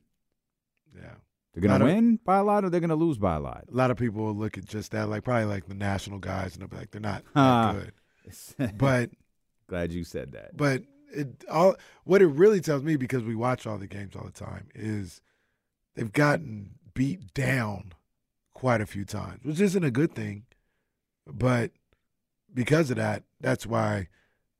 Yeah. 0.95 1.15
They're 1.53 1.61
going 1.61 1.71
Lot 1.71 1.77
to 1.79 1.85
of- 1.85 1.91
win 1.95 2.19
by 2.23 2.37
a 2.37 2.43
lot, 2.43 2.63
or 2.63 2.69
they're 2.69 2.79
going 2.79 2.89
to 2.89 2.95
lose 2.95 3.17
by 3.17 3.35
a 3.35 3.39
lot. 3.39 3.65
A 3.71 3.75
lot 3.75 3.91
of 3.91 3.97
people 3.97 4.23
will 4.23 4.35
look 4.35 4.57
at 4.57 4.65
just 4.65 4.91
that, 4.91 5.09
like 5.09 5.23
probably 5.23 5.45
like 5.45 5.67
the 5.67 5.73
national 5.75 6.19
guys, 6.19 6.53
and 6.53 6.61
they'll 6.61 6.67
be 6.69 6.77
like, 6.77 6.91
they're 6.91 7.01
not 7.01 7.23
Ah. 7.35 7.73
good. 7.79 8.77
But 8.77 9.09
Glad 9.67 9.91
you 9.91 10.03
said 10.03 10.31
that. 10.33 10.55
but 10.57 10.83
it 11.11 11.43
all 11.49 11.75
what 12.03 12.21
it 12.21 12.27
really 12.27 12.61
tells 12.61 12.83
me 12.83 12.95
because 12.95 13.23
we 13.23 13.33
watch 13.35 13.65
all 13.65 13.77
the 13.79 13.87
games 13.87 14.15
all 14.15 14.25
the 14.25 14.31
time 14.31 14.67
is 14.75 15.21
they've 15.95 16.11
gotten 16.11 16.71
beat 16.93 17.33
down 17.33 17.93
quite 18.53 18.81
a 18.81 18.85
few 18.85 19.05
times, 19.05 19.43
which 19.43 19.59
isn't 19.59 19.83
a 19.83 19.89
good 19.91 20.13
thing. 20.13 20.43
But 21.25 21.71
because 22.53 22.91
of 22.91 22.97
that, 22.97 23.23
that's 23.41 23.65
why 23.65 24.09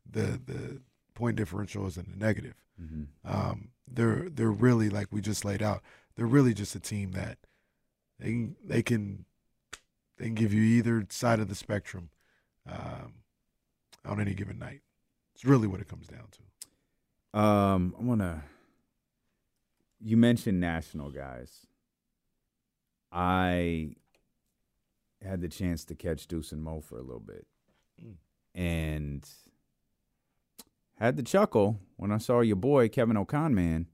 the 0.10 0.40
the 0.44 0.82
point 1.20 1.36
differential 1.36 1.86
is 1.86 1.98
in 1.98 2.06
the 2.10 2.18
negative. 2.18 2.56
Mhm. 2.82 3.08
Um, 3.26 3.70
they're 3.88 4.30
they're 4.30 4.52
really 4.52 4.90
like 4.90 5.08
we 5.12 5.22
just 5.22 5.44
laid 5.46 5.62
out. 5.62 5.84
They're 6.16 6.26
really 6.26 6.54
just 6.54 6.76
a 6.76 6.80
team 6.80 7.12
that 7.12 7.38
they 8.20 8.30
can 8.32 8.56
they 8.64 8.82
can 8.84 9.26
they 10.18 10.26
can 10.26 10.36
give 10.36 10.54
you 10.54 10.62
either 10.62 11.06
side 11.10 11.40
of 11.40 11.48
the 11.50 11.56
spectrum 11.56 12.10
um, 12.66 13.16
on 14.06 14.20
any 14.22 14.34
given 14.34 14.58
night. 14.60 14.82
It's 15.36 15.44
really 15.46 15.68
what 15.68 15.80
it 15.82 15.88
comes 15.88 16.08
down 16.08 16.28
to. 16.32 17.40
Um, 17.40 17.96
I 18.00 18.04
want 18.04 18.22
to. 18.22 18.42
You 20.02 20.16
mentioned 20.18 20.60
national 20.60 21.12
guys. 21.12 21.66
I 23.12 23.96
had 25.22 25.42
the 25.42 25.50
chance 25.50 25.84
to 25.86 25.96
catch 25.96 26.28
Deuce 26.28 26.52
and 26.54 26.64
Mo 26.64 26.80
for 26.82 26.98
a 26.98 27.02
little 27.02 27.20
bit, 27.20 27.46
Mm. 28.02 28.16
and 28.56 29.30
had 31.00 31.16
the 31.16 31.24
chuckle 31.24 31.80
when 31.98 32.12
I 32.12 32.18
saw 32.18 32.42
your 32.42 32.56
boy 32.56 32.90
Kevin 32.90 33.18
O'Con 33.18 33.56
man. 33.56 33.88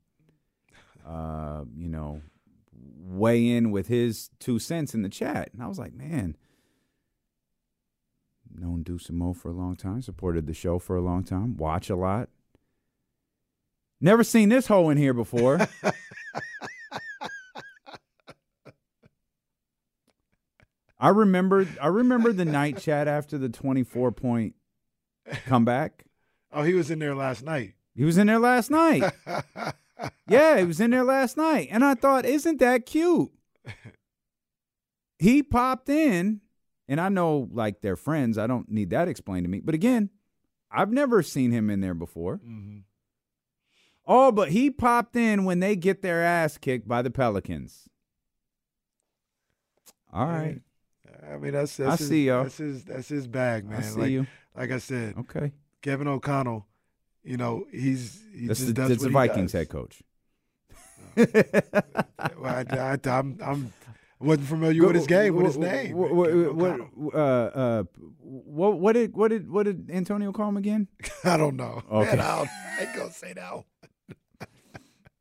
Uh, 1.06 1.66
you 1.78 1.88
know, 1.88 2.22
weigh 2.74 3.48
in 3.48 3.70
with 3.72 3.88
his 3.88 4.32
two 4.40 4.58
cents 4.58 4.96
in 4.96 5.04
the 5.04 5.10
chat, 5.10 5.50
and 5.54 5.62
I 5.62 5.68
was 5.68 5.78
like, 5.78 5.94
man. 5.94 6.36
Known 8.58 8.84
Deuce 8.84 9.10
and 9.10 9.18
Mo 9.18 9.34
for 9.34 9.50
a 9.50 9.54
long 9.54 9.76
time, 9.76 10.02
supported 10.02 10.48
the 10.48 10.54
show 10.54 10.80
for 10.80 10.96
a 10.96 11.02
long 11.02 11.24
time, 11.24 11.58
watch 11.58 11.90
a 11.90 11.96
lot. 11.96 12.30
Never 14.00 14.24
seen 14.24 14.50
this 14.50 14.68
hoe 14.68 14.90
in 14.90 14.98
here 14.98 15.14
before. 15.14 15.60
I 21.00 21.10
remember 21.10 21.68
I 21.82 21.88
remember 21.88 22.32
the 22.32 22.46
night 22.46 22.80
chat 22.80 23.08
after 23.08 23.38
the 23.38 23.50
24 23.50 24.12
point 24.14 24.56
comeback. 25.46 26.05
Oh, 26.56 26.64
he 26.64 26.74
was 26.74 26.90
in 26.90 27.00
there 27.00 27.14
last 27.14 27.44
night. 27.44 27.74
He 27.96 28.04
was 28.06 28.18
in 28.18 28.28
there 28.28 28.40
last 28.40 28.72
night. 28.72 29.04
Yeah, 30.28 30.58
he 30.58 30.66
was 30.66 30.82
in 30.82 30.92
there 30.92 31.06
last 31.06 31.38
night. 31.38 31.70
And 31.72 31.84
I 31.84 31.94
thought, 31.96 32.26
isn't 32.26 32.60
that 32.60 32.86
cute? 32.86 33.32
He 35.18 35.42
popped 35.42 35.88
in, 35.88 36.42
and 36.90 37.00
I 37.00 37.08
know 37.08 37.48
like 37.50 37.80
they're 37.82 37.96
friends. 37.96 38.38
I 38.38 38.48
don't 38.48 38.70
need 38.70 38.90
that 38.90 39.08
explained 39.08 39.46
to 39.46 39.50
me. 39.50 39.62
But 39.62 39.74
again, 39.74 40.10
I've 40.70 40.92
never 40.92 41.24
seen 41.24 41.52
him 41.52 41.70
in 41.70 41.80
there 41.80 41.94
before. 41.94 42.38
hmm 42.38 42.80
Oh, 44.06 44.32
but 44.34 44.50
he 44.50 44.70
popped 44.70 45.16
in 45.16 45.46
when 45.46 45.62
they 45.62 45.78
get 45.78 46.02
their 46.02 46.22
ass 46.22 46.58
kicked 46.58 46.88
by 46.88 47.02
the 47.02 47.10
Pelicans. 47.10 47.88
All 50.14 50.28
right. 50.28 50.60
I 51.32 51.38
mean, 51.38 51.54
that's, 51.54 51.78
that's 51.78 51.94
I 51.94 51.98
his, 51.98 52.08
see, 52.10 52.26
yo. 52.28 52.44
That's 52.44 52.58
his 52.58 52.84
that's 52.84 53.08
his 53.08 53.26
bag, 53.26 53.68
man. 53.68 53.80
I 53.80 53.82
see 53.84 54.00
like, 54.00 54.12
you. 54.12 54.28
like 54.56 54.72
I 54.72 54.80
said, 54.80 55.16
Okay. 55.18 55.54
Kevin 55.86 56.08
O'Connell. 56.08 56.66
You 57.24 57.38
know, 57.38 57.66
he's 57.72 58.20
he 58.34 58.48
That's 58.48 58.60
just 58.60 58.68
the, 58.68 58.74
does 58.74 58.90
that's 58.90 59.04
what 59.04 59.12
the 59.14 59.20
he 59.20 59.28
Vikings 59.28 59.52
head 59.54 59.70
coach. 59.70 60.02
Well, 62.38 62.66
I, 62.70 62.98
I, 63.04 63.10
I'm 63.10 63.38
I'm 63.42 63.74
wasn't 64.20 64.48
familiar 64.48 64.86
with 64.88 64.96
his 64.96 65.08
game, 65.08 65.36
with 65.36 65.46
his 65.46 65.58
name. 65.58 65.96
What, 65.96 66.10
Kevin 66.12 66.56
what, 66.56 67.14
uh, 67.14 67.18
uh, 67.18 67.84
what, 68.20 68.80
what 68.80 68.94
did 68.94 69.16
what 69.16 69.30
did 69.30 69.50
what 69.50 69.64
did 69.64 69.92
Antonio 69.92 70.32
call 70.32 70.50
him 70.50 70.58
again? 70.58 70.88
I 71.24 71.38
don't 71.38 71.56
know. 71.56 71.84
Okay. 71.92 72.16
Man, 72.16 72.20
I, 72.20 72.48
ain't 72.82 72.96
gonna 72.96 73.12
say 73.12 73.34
that. 73.34 73.54
one. 73.54 73.64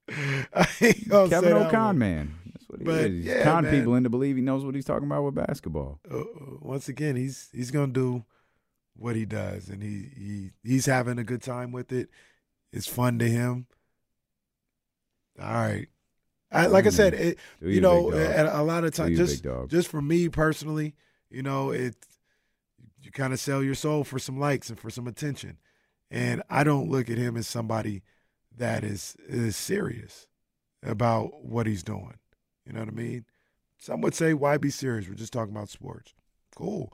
I 0.55 0.69
ain't 0.81 1.09
gonna 1.09 1.29
Kevin 1.29 1.51
say 1.51 1.67
O'Con, 1.67 1.99
man. 1.99 2.35
That's 2.47 2.69
what 2.69 2.79
he 2.81 2.85
But, 2.85 3.05
is. 3.05 3.13
He's 3.13 3.25
yeah, 3.27 3.45
con 3.45 3.65
man. 3.65 3.73
people 3.73 3.95
into 3.97 4.11
believe 4.11 4.37
he 4.37 4.43
knows 4.43 4.65
what 4.65 4.75
he's 4.75 4.85
talking 4.87 5.07
about 5.07 5.25
with 5.25 5.35
basketball. 5.35 6.01
Uh, 6.11 6.21
uh, 6.21 6.25
once 6.61 6.89
again, 6.89 7.17
he's 7.17 7.51
he's 7.53 7.71
gonna 7.71 7.93
do 7.93 8.25
what 8.97 9.17
he 9.17 9.25
does, 9.25 9.69
and 9.69 9.83
he 9.83 10.09
he 10.17 10.51
he's 10.63 10.87
having 10.87 11.19
a 11.19 11.25
good 11.25 11.43
time 11.43 11.73
with 11.73 11.93
it. 11.93 12.09
It's 12.73 12.87
fun 12.87 13.19
to 13.19 13.29
him. 13.29 13.67
All 15.41 15.53
right, 15.53 15.89
I, 16.51 16.67
like 16.67 16.87
I 16.87 16.91
said, 16.91 17.15
it, 17.15 17.39
you 17.61 17.81
know, 17.81 18.13
at 18.13 18.47
a 18.47 18.63
lot 18.63 18.85
of 18.85 18.95
times, 18.95 19.17
just 19.17 19.45
just 19.69 19.89
for 19.89 20.01
me 20.01 20.29
personally, 20.29 20.95
you 21.31 21.43
know, 21.43 21.71
it 21.71 21.97
you 23.03 23.11
kind 23.11 23.33
of 23.33 23.41
sell 23.41 23.63
your 23.63 23.75
soul 23.75 24.05
for 24.05 24.19
some 24.19 24.39
likes 24.39 24.71
and 24.71 24.79
for 24.79 24.91
some 24.91 25.07
attention, 25.09 25.59
and 26.11 26.43
I 26.49 26.63
don't 26.65 26.89
look 26.89 27.11
at 27.11 27.19
him 27.19 27.37
as 27.37 27.49
somebody 27.49 28.03
that 28.57 28.85
is 28.85 29.17
is 29.29 29.57
serious 29.57 30.29
about 30.83 31.45
what 31.45 31.67
he's 31.67 31.83
doing. 31.83 32.19
You 32.65 32.73
know 32.73 32.81
what 32.81 32.89
I 32.89 32.93
mean? 32.93 33.25
Some 33.79 34.01
would 34.03 34.15
say, 34.15 34.33
"Why 34.33 34.57
be 34.57 34.71
serious? 34.71 35.09
We're 35.09 35.15
just 35.15 35.33
talking 35.33 35.55
about 35.55 35.69
sports." 35.69 36.15
Cool. 36.55 36.93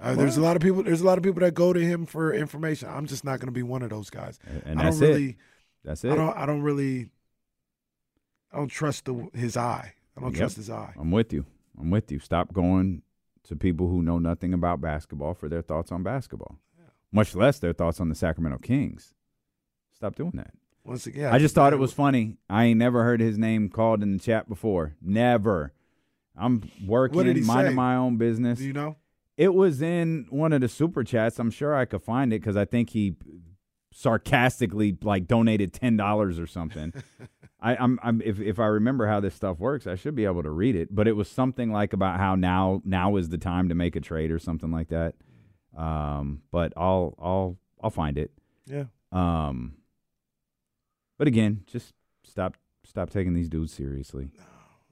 Uh, 0.00 0.14
there's 0.14 0.36
a 0.36 0.40
lot 0.40 0.56
of 0.56 0.62
people. 0.62 0.82
There's 0.82 1.00
a 1.02 1.04
lot 1.06 1.18
of 1.18 1.24
people 1.24 1.40
that 1.40 1.52
go 1.54 1.72
to 1.72 1.80
him 1.80 2.06
for 2.06 2.32
information. 2.32 2.88
I'm 2.90 3.06
just 3.06 3.24
not 3.24 3.38
going 3.38 3.48
to 3.48 3.52
be 3.52 3.62
one 3.62 3.82
of 3.82 3.90
those 3.90 4.08
guys. 4.10 4.38
And- 4.46 4.62
and 4.64 4.80
I 4.80 4.84
that's 4.84 4.98
don't 4.98 5.08
really. 5.08 5.28
it. 5.30 5.36
That's 5.84 6.04
I 6.04 6.14
don't. 6.14 6.36
I 6.36 6.46
don't 6.46 6.62
really. 6.62 7.10
I 8.52 8.56
don't 8.56 8.68
trust 8.68 9.04
the, 9.04 9.28
his 9.32 9.56
eye. 9.56 9.94
I 10.16 10.20
don't 10.20 10.30
Yep. 10.32 10.38
trust 10.38 10.56
his 10.56 10.70
eye. 10.70 10.92
I'm 10.98 11.10
with 11.10 11.32
you. 11.32 11.46
I'm 11.78 11.90
with 11.90 12.10
you. 12.10 12.18
Stop 12.18 12.52
going 12.52 13.02
to 13.44 13.56
people 13.56 13.88
who 13.88 14.02
know 14.02 14.18
nothing 14.18 14.52
about 14.52 14.80
basketball 14.80 15.34
for 15.34 15.48
their 15.48 15.62
thoughts 15.62 15.92
on 15.92 16.02
basketball, 16.02 16.58
much 17.12 17.34
less 17.34 17.58
their 17.58 17.72
thoughts 17.72 18.00
on 18.00 18.08
the 18.08 18.14
Sacramento 18.14 18.58
Kings. 18.58 19.14
Stop 19.94 20.16
doing 20.16 20.32
that. 20.34 20.52
Once 20.84 21.06
again, 21.06 21.32
I 21.32 21.38
just 21.38 21.54
thought 21.54 21.72
it 21.72 21.78
was 21.78 21.92
funny. 21.92 22.38
I 22.48 22.64
ain't 22.64 22.78
never 22.78 23.04
heard 23.04 23.20
his 23.20 23.38
name 23.38 23.68
called 23.68 24.02
in 24.02 24.12
the 24.14 24.18
chat 24.18 24.48
before. 24.48 24.96
Never. 25.00 25.72
I'm 26.36 26.68
working, 26.86 27.44
minding 27.46 27.72
say? 27.72 27.76
my 27.76 27.96
own 27.96 28.16
business. 28.16 28.58
Do 28.58 28.64
you 28.64 28.72
know? 28.72 28.96
It 29.40 29.54
was 29.54 29.80
in 29.80 30.26
one 30.28 30.52
of 30.52 30.60
the 30.60 30.68
super 30.68 31.02
chats. 31.02 31.38
I'm 31.38 31.50
sure 31.50 31.74
I 31.74 31.86
could 31.86 32.02
find 32.02 32.30
it 32.30 32.42
because 32.42 32.58
I 32.58 32.66
think 32.66 32.90
he 32.90 33.14
sarcastically 33.90 34.98
like 35.02 35.26
donated 35.26 35.72
ten 35.72 35.96
dollars 35.96 36.38
or 36.38 36.46
something. 36.46 36.92
I, 37.62 37.74
I'm, 37.74 37.98
I'm 38.02 38.20
if 38.20 38.38
if 38.38 38.58
I 38.58 38.66
remember 38.66 39.06
how 39.06 39.18
this 39.18 39.34
stuff 39.34 39.58
works, 39.58 39.86
I 39.86 39.94
should 39.94 40.14
be 40.14 40.26
able 40.26 40.42
to 40.42 40.50
read 40.50 40.76
it. 40.76 40.94
But 40.94 41.08
it 41.08 41.12
was 41.12 41.26
something 41.26 41.72
like 41.72 41.94
about 41.94 42.18
how 42.18 42.34
now 42.34 42.82
now 42.84 43.16
is 43.16 43.30
the 43.30 43.38
time 43.38 43.70
to 43.70 43.74
make 43.74 43.96
a 43.96 44.00
trade 44.00 44.30
or 44.30 44.38
something 44.38 44.70
like 44.70 44.88
that. 44.88 45.14
Um, 45.74 46.42
but 46.52 46.74
I'll 46.76 47.14
I'll 47.18 47.56
I'll 47.82 47.88
find 47.88 48.18
it. 48.18 48.32
Yeah. 48.66 48.84
Um, 49.10 49.76
but 51.18 51.28
again, 51.28 51.62
just 51.66 51.94
stop 52.24 52.58
stop 52.84 53.08
taking 53.08 53.32
these 53.32 53.48
dudes 53.48 53.72
seriously. 53.72 54.32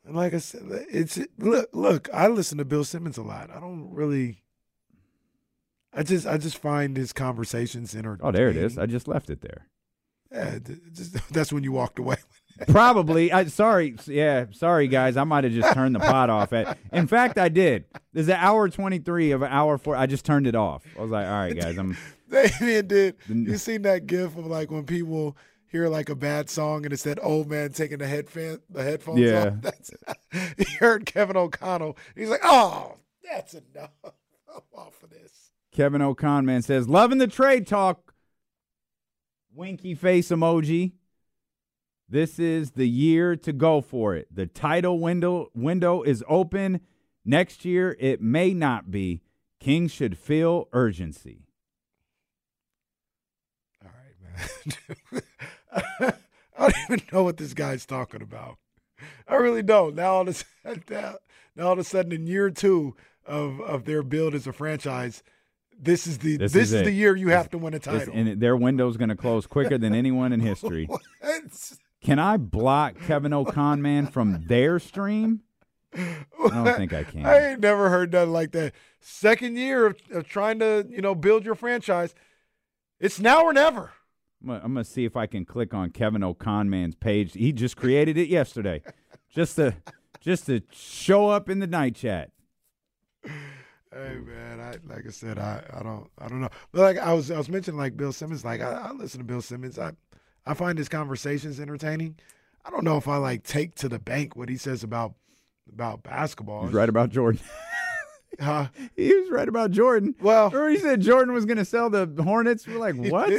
And 0.09 0.17
like 0.17 0.33
I 0.33 0.39
said, 0.39 0.63
it's 0.91 1.19
look. 1.37 1.69
Look, 1.75 2.09
I 2.15 2.29
listen 2.29 2.57
to 2.57 2.65
Bill 2.65 2.83
Simmons 2.83 3.19
a 3.19 3.23
lot. 3.23 3.51
I 3.55 3.61
don't 3.61 3.91
really. 3.93 4.43
I 5.93 6.03
just 6.03 6.27
I 6.27 6.39
just 6.39 6.57
find 6.57 6.97
his 6.97 7.13
conversations 7.13 7.95
entertaining. 7.95 8.27
Oh, 8.27 8.33
there 8.33 8.49
it 8.49 8.57
is. 8.57 8.79
I 8.79 8.87
just 8.87 9.07
left 9.07 9.29
it 9.29 9.43
there. 9.43 9.67
Yeah, 10.33 10.61
just, 10.93 11.29
that's 11.33 11.53
when 11.53 11.63
you 11.63 11.73
walked 11.73 11.99
away. 11.99 12.17
Probably. 12.69 13.31
I 13.31 13.45
sorry. 13.49 13.97
Yeah, 14.07 14.47
sorry 14.53 14.89
guys. 14.89 15.19
I 15.19 15.25
might 15.25 15.45
have 15.45 15.53
just 15.53 15.75
turned 15.75 15.95
the 15.95 16.01
pot 16.01 16.31
off. 16.31 16.55
At, 16.55 16.79
in 16.91 17.07
fact, 17.07 17.37
I 17.37 17.51
did. 17.51 17.85
There's 18.15 18.29
an 18.29 18.37
hour 18.37 18.71
23 18.71 19.33
of 19.33 19.43
an 19.43 19.53
hour 19.53 19.77
four. 19.77 19.95
I 19.95 20.07
just 20.07 20.25
turned 20.25 20.47
it 20.47 20.55
off. 20.55 20.85
I 20.99 21.03
was 21.03 21.11
like, 21.11 21.27
all 21.27 21.33
right, 21.33 21.55
guys. 21.55 21.77
I'm. 21.77 21.99
Damien 22.31 22.87
did. 22.87 23.17
You 23.29 23.59
seen 23.59 23.83
that 23.83 24.07
gif 24.07 24.39
of 24.39 24.47
like 24.47 24.71
when 24.71 24.85
people 24.85 25.37
hear 25.71 25.89
like 25.89 26.09
a 26.09 26.15
bad 26.17 26.49
song 26.51 26.85
and 26.85 26.93
it's 26.93 27.03
that 27.05 27.19
old 27.23 27.49
man 27.49 27.73
taking 27.73 27.99
the 27.99 28.07
headfan 28.07 28.61
the 28.71 28.83
headphones 28.83 29.21
Yeah. 29.21 29.47
off. 29.49 29.55
That's, 29.63 29.91
he 30.59 30.75
heard 30.77 31.07
Kevin 31.07 31.37
O'Connell. 31.37 31.97
He's 32.17 32.29
like, 32.31 32.41
oh, 32.43 32.97
that's 33.23 33.55
enough. 33.55 33.91
I'm 34.05 34.63
off 34.75 35.03
of 35.03 35.11
this. 35.11 35.51
Kevin 35.73 36.01
O'Con 36.03 36.47
man 36.47 36.63
says, 36.63 36.89
loving 36.89 37.19
the 37.19 37.27
trade 37.27 37.67
talk. 37.67 38.15
Winky 39.55 39.95
face 39.95 40.29
emoji. 40.29 40.93
This 42.09 42.39
is 42.39 42.71
the 42.73 42.89
year 42.89 43.37
to 43.37 43.53
go 43.53 43.81
for 43.83 44.15
it. 44.17 44.29
The 44.35 44.47
title 44.47 44.99
window 44.99 45.51
window 45.55 46.03
is 46.03 46.25
open. 46.29 46.81
Next 47.25 47.65
year 47.67 47.97
it 48.01 48.23
may 48.23 48.55
not 48.55 48.91
be. 48.91 49.21
King 49.61 49.89
should 49.89 50.17
feel 50.17 50.69
urgency. 50.73 51.45
All 53.85 53.91
right, 53.91 54.41
man. 55.13 55.23
I 56.01 56.13
don't 56.59 56.75
even 56.91 57.03
know 57.13 57.23
what 57.23 57.37
this 57.37 57.55
guy's 57.55 57.87
talking 57.87 58.23
about. 58.23 58.57
I 59.29 59.37
really 59.37 59.63
don't. 59.63 59.95
Now 59.95 60.15
all 60.15 60.23
of 60.23 60.29
a 60.29 60.33
sudden, 60.65 60.83
now, 61.57 61.67
all 61.67 61.73
of 61.73 61.79
a 61.79 61.85
sudden, 61.85 62.13
in 62.13 62.27
year 62.27 62.51
two 62.51 62.97
of 63.27 63.61
of 63.61 63.85
their 63.85 64.03
build 64.03 64.35
as 64.35 64.47
a 64.47 64.53
franchise, 64.53 65.23
this 65.79 66.07
is 66.07 66.19
the 66.19 66.37
This 66.37 66.53
this, 66.53 66.69
is 66.69 66.75
is, 66.75 66.85
the 66.85 66.93
year 66.93 67.15
you 67.17 67.29
have 67.29 67.51
to 67.51 67.59
win 67.59 67.75
a 67.75 67.79
This- 67.79 67.85
title. 68.07 68.15
and 68.17 68.41
their 68.41 68.57
window's 68.57 68.97
going 68.97 69.11
to 69.11 69.17
close 69.17 69.47
quicker 69.47 69.79
than 69.79 69.95
anyone 69.95 70.33
in 70.33 70.41
history. 70.53 70.89
Can 72.03 72.19
I 72.19 72.37
block 72.37 72.95
Kevin 73.07 73.33
O'Con 73.33 73.83
man 73.83 74.07
from 74.07 74.45
their 74.47 74.79
stream? 74.79 75.43
I 75.95 76.17
don't 76.39 76.77
think 76.77 76.93
I 76.93 77.03
can. 77.05 77.25
I 77.27 77.53
ain't 77.53 77.61
never 77.61 77.89
heard 77.89 78.13
nothing 78.13 78.33
like 78.33 78.53
that. 78.53 78.73
Second 79.01 79.57
year 79.57 79.87
of, 79.87 79.97
of 80.13 80.29
trying 80.29 80.59
to, 80.59 80.87
you 80.91 81.01
know, 81.01 81.15
build 81.15 81.45
your 81.45 81.55
franchise. 81.55 82.15
It's 83.01 83.19
now 83.19 83.43
or 83.45 83.53
never. 83.53 83.93
I'm 84.41 84.49
gonna, 84.49 84.61
I'm 84.65 84.75
gonna 84.75 84.85
see 84.85 85.05
if 85.05 85.17
I 85.17 85.27
can 85.27 85.45
click 85.45 85.75
on 85.75 85.91
Kevin 85.91 86.23
O'Con 86.23 86.71
man's 86.71 86.95
page. 86.95 87.33
He 87.33 87.53
just 87.53 87.77
created 87.77 88.17
it 88.17 88.29
yesterday, 88.29 88.83
just 89.31 89.57
to 89.57 89.75
just 90.21 90.47
to 90.47 90.63
show 90.73 91.29
up 91.29 91.49
in 91.49 91.59
the 91.59 91.67
night 91.67 91.97
chat. 91.97 92.31
Hey 93.25 94.19
man, 94.23 94.61
I 94.61 94.75
like 94.93 95.07
I 95.07 95.11
said, 95.11 95.39
I, 95.39 95.63
I 95.73 95.83
don't 95.83 96.09
I 96.19 96.29
don't 96.29 96.41
know. 96.41 96.51
But 96.73 96.83
like 96.83 96.99
I 96.99 97.13
was 97.15 97.31
I 97.31 97.39
was 97.39 97.49
mentioning 97.49 97.79
like 97.79 97.97
Bill 97.97 98.13
Simmons, 98.13 98.45
like 98.45 98.61
I, 98.61 98.73
I 98.73 98.93
listen 98.93 99.19
to 99.19 99.25
Bill 99.25 99.43
Simmons. 99.43 99.79
I 99.79 99.93
I 100.47 100.55
find 100.55 100.79
his 100.79 100.89
conversations 100.89 101.59
entertaining. 101.59 102.17
I 102.65 102.71
don't 102.71 102.85
know 102.85 102.97
if 102.97 103.09
I 103.09 103.17
like 103.17 103.45
take 103.45 103.75
to 103.77 103.89
the 103.89 103.99
bank 103.99 104.37
what 104.37 104.49
he 104.49 104.57
says 104.57 104.83
about 104.83 105.15
about 105.73 106.03
basketball. 106.03 106.67
He's 106.67 106.75
right 106.75 106.89
about 106.89 107.11
Jordan. 107.11 107.41
Huh? 108.41 108.69
he 108.95 109.13
was 109.13 109.31
right 109.31 109.49
about 109.49 109.73
Jordan. 109.73 110.15
Well, 110.21 110.51
Remember 110.51 110.69
he 110.71 110.77
said 110.79 111.01
Jordan 111.01 111.35
was 111.35 111.45
gonna 111.45 111.65
sell 111.65 111.91
the 111.91 112.07
Hornets. 112.23 112.69
We're 112.69 112.79
like, 112.79 112.95
he 113.03 113.11
what? 113.11 113.31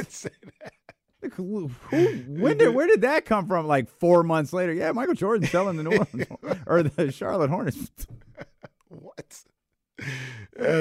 Did 1.22 1.32
say 1.32 1.38
that. 1.38 1.44
Like, 1.46 1.50
who, 1.50 1.68
who- 1.68 2.40
when 2.42 2.58
did 2.58 2.74
where 2.74 2.86
did 2.86 3.02
that 3.02 3.24
come 3.24 3.46
from? 3.46 3.66
Like 3.66 3.88
four 3.88 4.22
months 4.22 4.52
later, 4.52 4.72
yeah, 4.72 4.92
Michael 4.92 5.14
Jordan 5.14 5.46
selling 5.48 5.76
the 5.76 5.82
New 5.82 5.90
Orleans 5.98 6.26
or 6.66 6.82
the 6.82 7.12
Charlotte 7.12 7.50
Hornets. 7.50 7.90
What? 8.88 9.44
Yeah, 10.00 10.06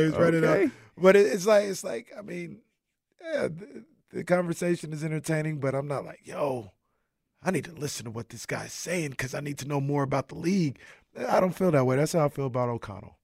he's 0.05 0.13
it 0.13 0.17
Okay. 0.43 0.65
up. 0.65 0.71
But 0.97 1.15
it, 1.15 1.27
it's 1.27 1.45
like 1.45 1.65
it's 1.65 1.83
like 1.83 2.07
I 2.17 2.21
mean, 2.23 2.61
yeah, 3.21 3.49
the, 3.49 3.85
the 4.11 4.23
conversation 4.23 4.93
is 4.93 5.03
entertaining, 5.03 5.59
but 5.59 5.75
I'm 5.75 5.87
not 5.87 6.05
like, 6.05 6.21
yo, 6.23 6.71
I 7.43 7.51
need 7.51 7.65
to 7.65 7.71
listen 7.73 8.05
to 8.05 8.11
what 8.11 8.29
this 8.29 8.47
guy's 8.47 8.73
saying 8.73 9.11
because 9.11 9.35
I 9.35 9.41
need 9.41 9.59
to 9.59 9.67
know 9.67 9.79
more 9.79 10.01
about 10.01 10.29
the 10.29 10.35
league. 10.35 10.79
I 11.27 11.39
don't 11.39 11.53
feel 11.55 11.69
that 11.71 11.85
way. 11.85 11.97
That's 11.97 12.13
how 12.13 12.25
I 12.25 12.29
feel 12.29 12.47
about 12.47 12.69
O'Connell. 12.69 13.17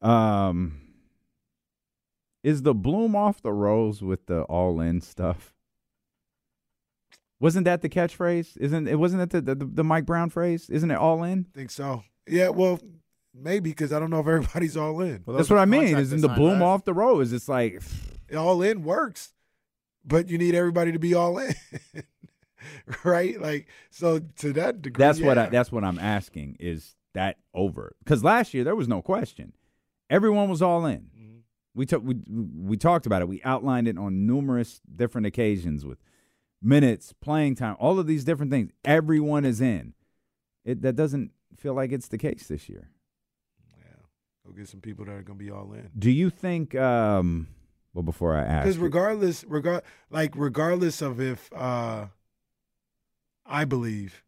Um, 0.00 0.80
is 2.44 2.62
the 2.62 2.74
bloom 2.74 3.16
off 3.16 3.42
the 3.42 3.52
rose 3.52 4.00
with 4.00 4.26
the 4.26 4.42
all 4.42 4.80
in 4.80 5.00
stuff? 5.00 5.54
Wasn't 7.40 7.64
that 7.64 7.80
the 7.82 7.88
catchphrase? 7.88 8.56
Isn't 8.58 8.86
it? 8.86 8.96
Wasn't 8.96 9.30
that 9.30 9.44
the, 9.44 9.54
the 9.54 9.64
the 9.64 9.84
Mike 9.84 10.04
Brown 10.06 10.28
phrase? 10.30 10.68
Isn't 10.70 10.90
it 10.90 10.98
all 10.98 11.24
in? 11.24 11.46
I 11.52 11.56
Think 11.58 11.70
so? 11.70 12.04
Yeah, 12.28 12.50
well, 12.50 12.78
maybe 13.34 13.70
because 13.70 13.92
I 13.92 13.98
don't 13.98 14.10
know 14.10 14.20
if 14.20 14.26
everybody's 14.26 14.76
all 14.76 15.00
in. 15.00 15.22
Well, 15.26 15.36
That's 15.36 15.48
what 15.50 15.58
I 15.58 15.64
mean. 15.64 15.96
Isn't 15.96 16.20
the 16.20 16.28
bloom 16.28 16.60
right? 16.60 16.66
off 16.66 16.84
the 16.84 16.92
rose? 16.94 17.32
It's 17.32 17.48
like 17.48 17.82
All 18.36 18.60
in 18.62 18.84
works, 18.84 19.32
but 20.04 20.28
you 20.28 20.36
need 20.38 20.54
everybody 20.54 20.92
to 20.92 20.98
be 20.98 21.14
all 21.14 21.38
in, 21.38 21.54
right? 23.04 23.40
Like 23.40 23.68
so 23.90 24.20
to 24.38 24.52
that 24.54 24.82
degree. 24.82 25.02
that's 25.02 25.20
what 25.20 25.38
I, 25.38 25.46
that's 25.46 25.72
what 25.72 25.84
i'm 25.84 25.98
asking. 25.98 26.56
Is 26.60 26.94
that 27.14 27.36
over? 27.54 27.96
Because 28.04 28.22
last 28.22 28.54
year 28.54 28.64
there 28.64 28.76
was 28.76 28.88
no 28.88 29.02
question. 29.02 29.52
Everyone 30.08 30.48
was 30.48 30.60
all 30.62 30.84
in. 30.86 31.08
Mhm. 31.18 31.40
We 31.74 31.86
took 31.86 32.02
we 32.04 32.16
we 32.56 32.76
talked 32.76 33.06
about 33.06 33.22
it. 33.22 33.28
We 33.28 33.40
outlined 33.44 33.88
it 33.88 33.96
on 33.98 34.26
numerous 34.26 34.80
different 34.94 35.26
occasions 35.26 35.84
with 35.86 35.98
minutes, 36.62 37.14
playing 37.20 37.56
time, 37.56 37.76
all 37.78 37.98
of 37.98 38.06
these 38.06 38.24
different 38.24 38.50
things. 38.50 38.70
Everyone 38.84 39.44
is 39.44 39.60
in. 39.60 39.94
It 40.64 40.82
that 40.82 40.96
doesn't 40.96 41.32
feel 41.56 41.74
like 41.74 41.92
it's 41.92 42.08
the 42.08 42.18
case 42.18 42.46
this 42.48 42.68
year. 42.68 42.90
Yeah, 43.78 44.02
go 44.46 44.52
get 44.52 44.68
some 44.68 44.80
people 44.80 45.04
that 45.06 45.12
are 45.12 45.22
gonna 45.22 45.38
be 45.38 45.50
all 45.50 45.72
in. 45.72 45.90
Do 45.98 46.10
you 46.10 46.30
think? 46.30 46.74
Um, 46.74 47.48
well, 47.94 48.02
before 48.02 48.36
I 48.36 48.42
ask, 48.42 48.64
Because 48.64 48.78
regardless, 48.78 49.44
regard 49.44 49.82
like 50.10 50.34
regardless 50.36 51.02
of 51.02 51.20
if 51.20 51.50
uh, 51.54 52.06
I 53.46 53.64
believe 53.64 54.22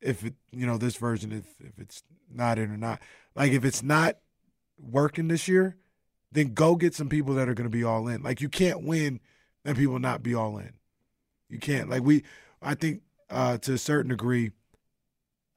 if 0.00 0.24
it 0.24 0.34
you 0.52 0.64
know 0.64 0.78
this 0.78 0.96
version 0.96 1.32
if 1.32 1.44
if 1.60 1.78
it's 1.78 2.02
not 2.32 2.58
in 2.58 2.70
or 2.70 2.76
not 2.76 3.00
like 3.34 3.52
if 3.52 3.64
it's 3.64 3.82
not 3.82 4.16
working 4.78 5.28
this 5.28 5.48
year, 5.48 5.76
then 6.32 6.54
go 6.54 6.76
get 6.76 6.94
some 6.94 7.08
people 7.08 7.34
that 7.34 7.48
are 7.48 7.54
going 7.54 7.70
to 7.70 7.76
be 7.76 7.84
all 7.84 8.08
in. 8.08 8.22
Like 8.22 8.40
you 8.40 8.48
can't 8.48 8.82
win 8.84 9.20
and 9.64 9.76
people 9.76 9.98
not 9.98 10.22
be 10.22 10.34
all 10.34 10.56
in. 10.58 10.72
You 11.48 11.58
can't. 11.58 11.88
Like 11.88 12.02
we, 12.02 12.24
I 12.62 12.74
think 12.74 13.02
uh, 13.30 13.58
to 13.58 13.74
a 13.74 13.78
certain 13.78 14.10
degree. 14.10 14.52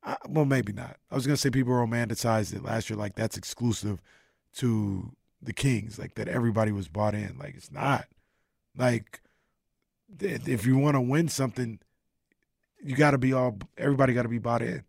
I, 0.04 0.18
well, 0.28 0.46
maybe 0.46 0.74
not. 0.74 0.98
I 1.12 1.16
was 1.16 1.28
gonna 1.28 1.38
say 1.38 1.50
people 1.50 1.74
romanticized 1.74 2.56
it 2.56 2.64
last 2.64 2.90
year, 2.90 2.98
like 2.98 3.16
that's 3.16 3.38
exclusive 3.38 4.02
to 4.56 5.12
the 5.42 5.54
Kings, 5.54 6.00
like 6.00 6.16
that 6.16 6.28
everybody 6.28 6.72
was 6.72 6.88
bought 6.88 7.14
in. 7.14 7.38
Like 7.38 7.56
it's 7.56 7.72
not. 7.72 8.06
Like 8.76 9.22
if 10.20 10.66
you 10.66 10.78
want 10.78 10.96
to 10.96 11.02
win 11.02 11.28
something, 11.28 11.80
you 12.84 12.96
got 12.96 13.12
to 13.12 13.18
be 13.18 13.34
all. 13.34 13.58
Everybody 13.78 14.14
got 14.14 14.24
to 14.24 14.30
be 14.30 14.40
bought 14.40 14.62
in. 14.62 14.84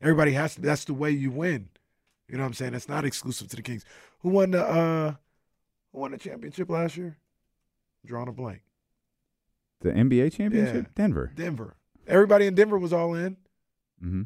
Everybody 0.00 0.32
has 0.32 0.54
to. 0.54 0.60
That's 0.60 0.84
the 0.84 0.94
way 0.94 1.10
you 1.10 1.30
win. 1.30 1.68
You 2.28 2.36
know 2.36 2.42
what 2.42 2.48
I'm 2.48 2.54
saying? 2.54 2.72
That's 2.72 2.88
not 2.88 3.04
exclusive 3.04 3.48
to 3.48 3.56
the 3.56 3.62
Kings. 3.62 3.84
Who 4.20 4.30
won 4.30 4.52
the 4.52 4.64
uh 4.64 5.14
Who 5.92 6.00
won 6.00 6.12
the 6.12 6.18
championship 6.18 6.70
last 6.70 6.96
year? 6.96 7.16
Drawing 8.06 8.28
a 8.28 8.32
blank. 8.32 8.62
The 9.84 9.90
NBA 9.92 10.32
championship, 10.32 10.74
Yeah. 10.86 10.90
Denver. 10.96 11.30
Denver. 11.36 11.76
Everybody 12.06 12.46
in 12.46 12.54
Denver 12.54 12.78
was 12.78 12.92
all 12.92 13.14
in. 13.14 13.36
hmm 14.00 14.22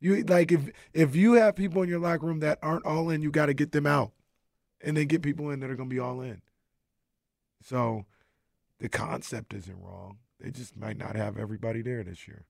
You 0.00 0.24
like 0.24 0.50
if 0.50 0.70
if 0.92 1.14
you 1.14 1.34
have 1.34 1.54
people 1.54 1.82
in 1.82 1.88
your 1.88 2.00
locker 2.00 2.26
room 2.26 2.40
that 2.40 2.58
aren't 2.62 2.84
all 2.84 3.08
in, 3.10 3.22
you 3.22 3.30
got 3.30 3.46
to 3.46 3.54
get 3.54 3.72
them 3.72 3.86
out, 3.86 4.12
and 4.82 4.96
then 4.96 5.06
get 5.06 5.22
people 5.22 5.50
in 5.50 5.60
that 5.60 5.70
are 5.70 5.76
going 5.76 5.88
to 5.88 5.94
be 5.94 6.00
all 6.00 6.20
in. 6.20 6.42
So, 7.62 8.06
the 8.78 8.88
concept 8.88 9.52
isn't 9.54 9.78
wrong. 9.80 10.18
They 10.40 10.50
just 10.50 10.76
might 10.76 10.96
not 10.96 11.14
have 11.14 11.36
everybody 11.36 11.82
there 11.82 12.02
this 12.02 12.26
year. 12.26 12.46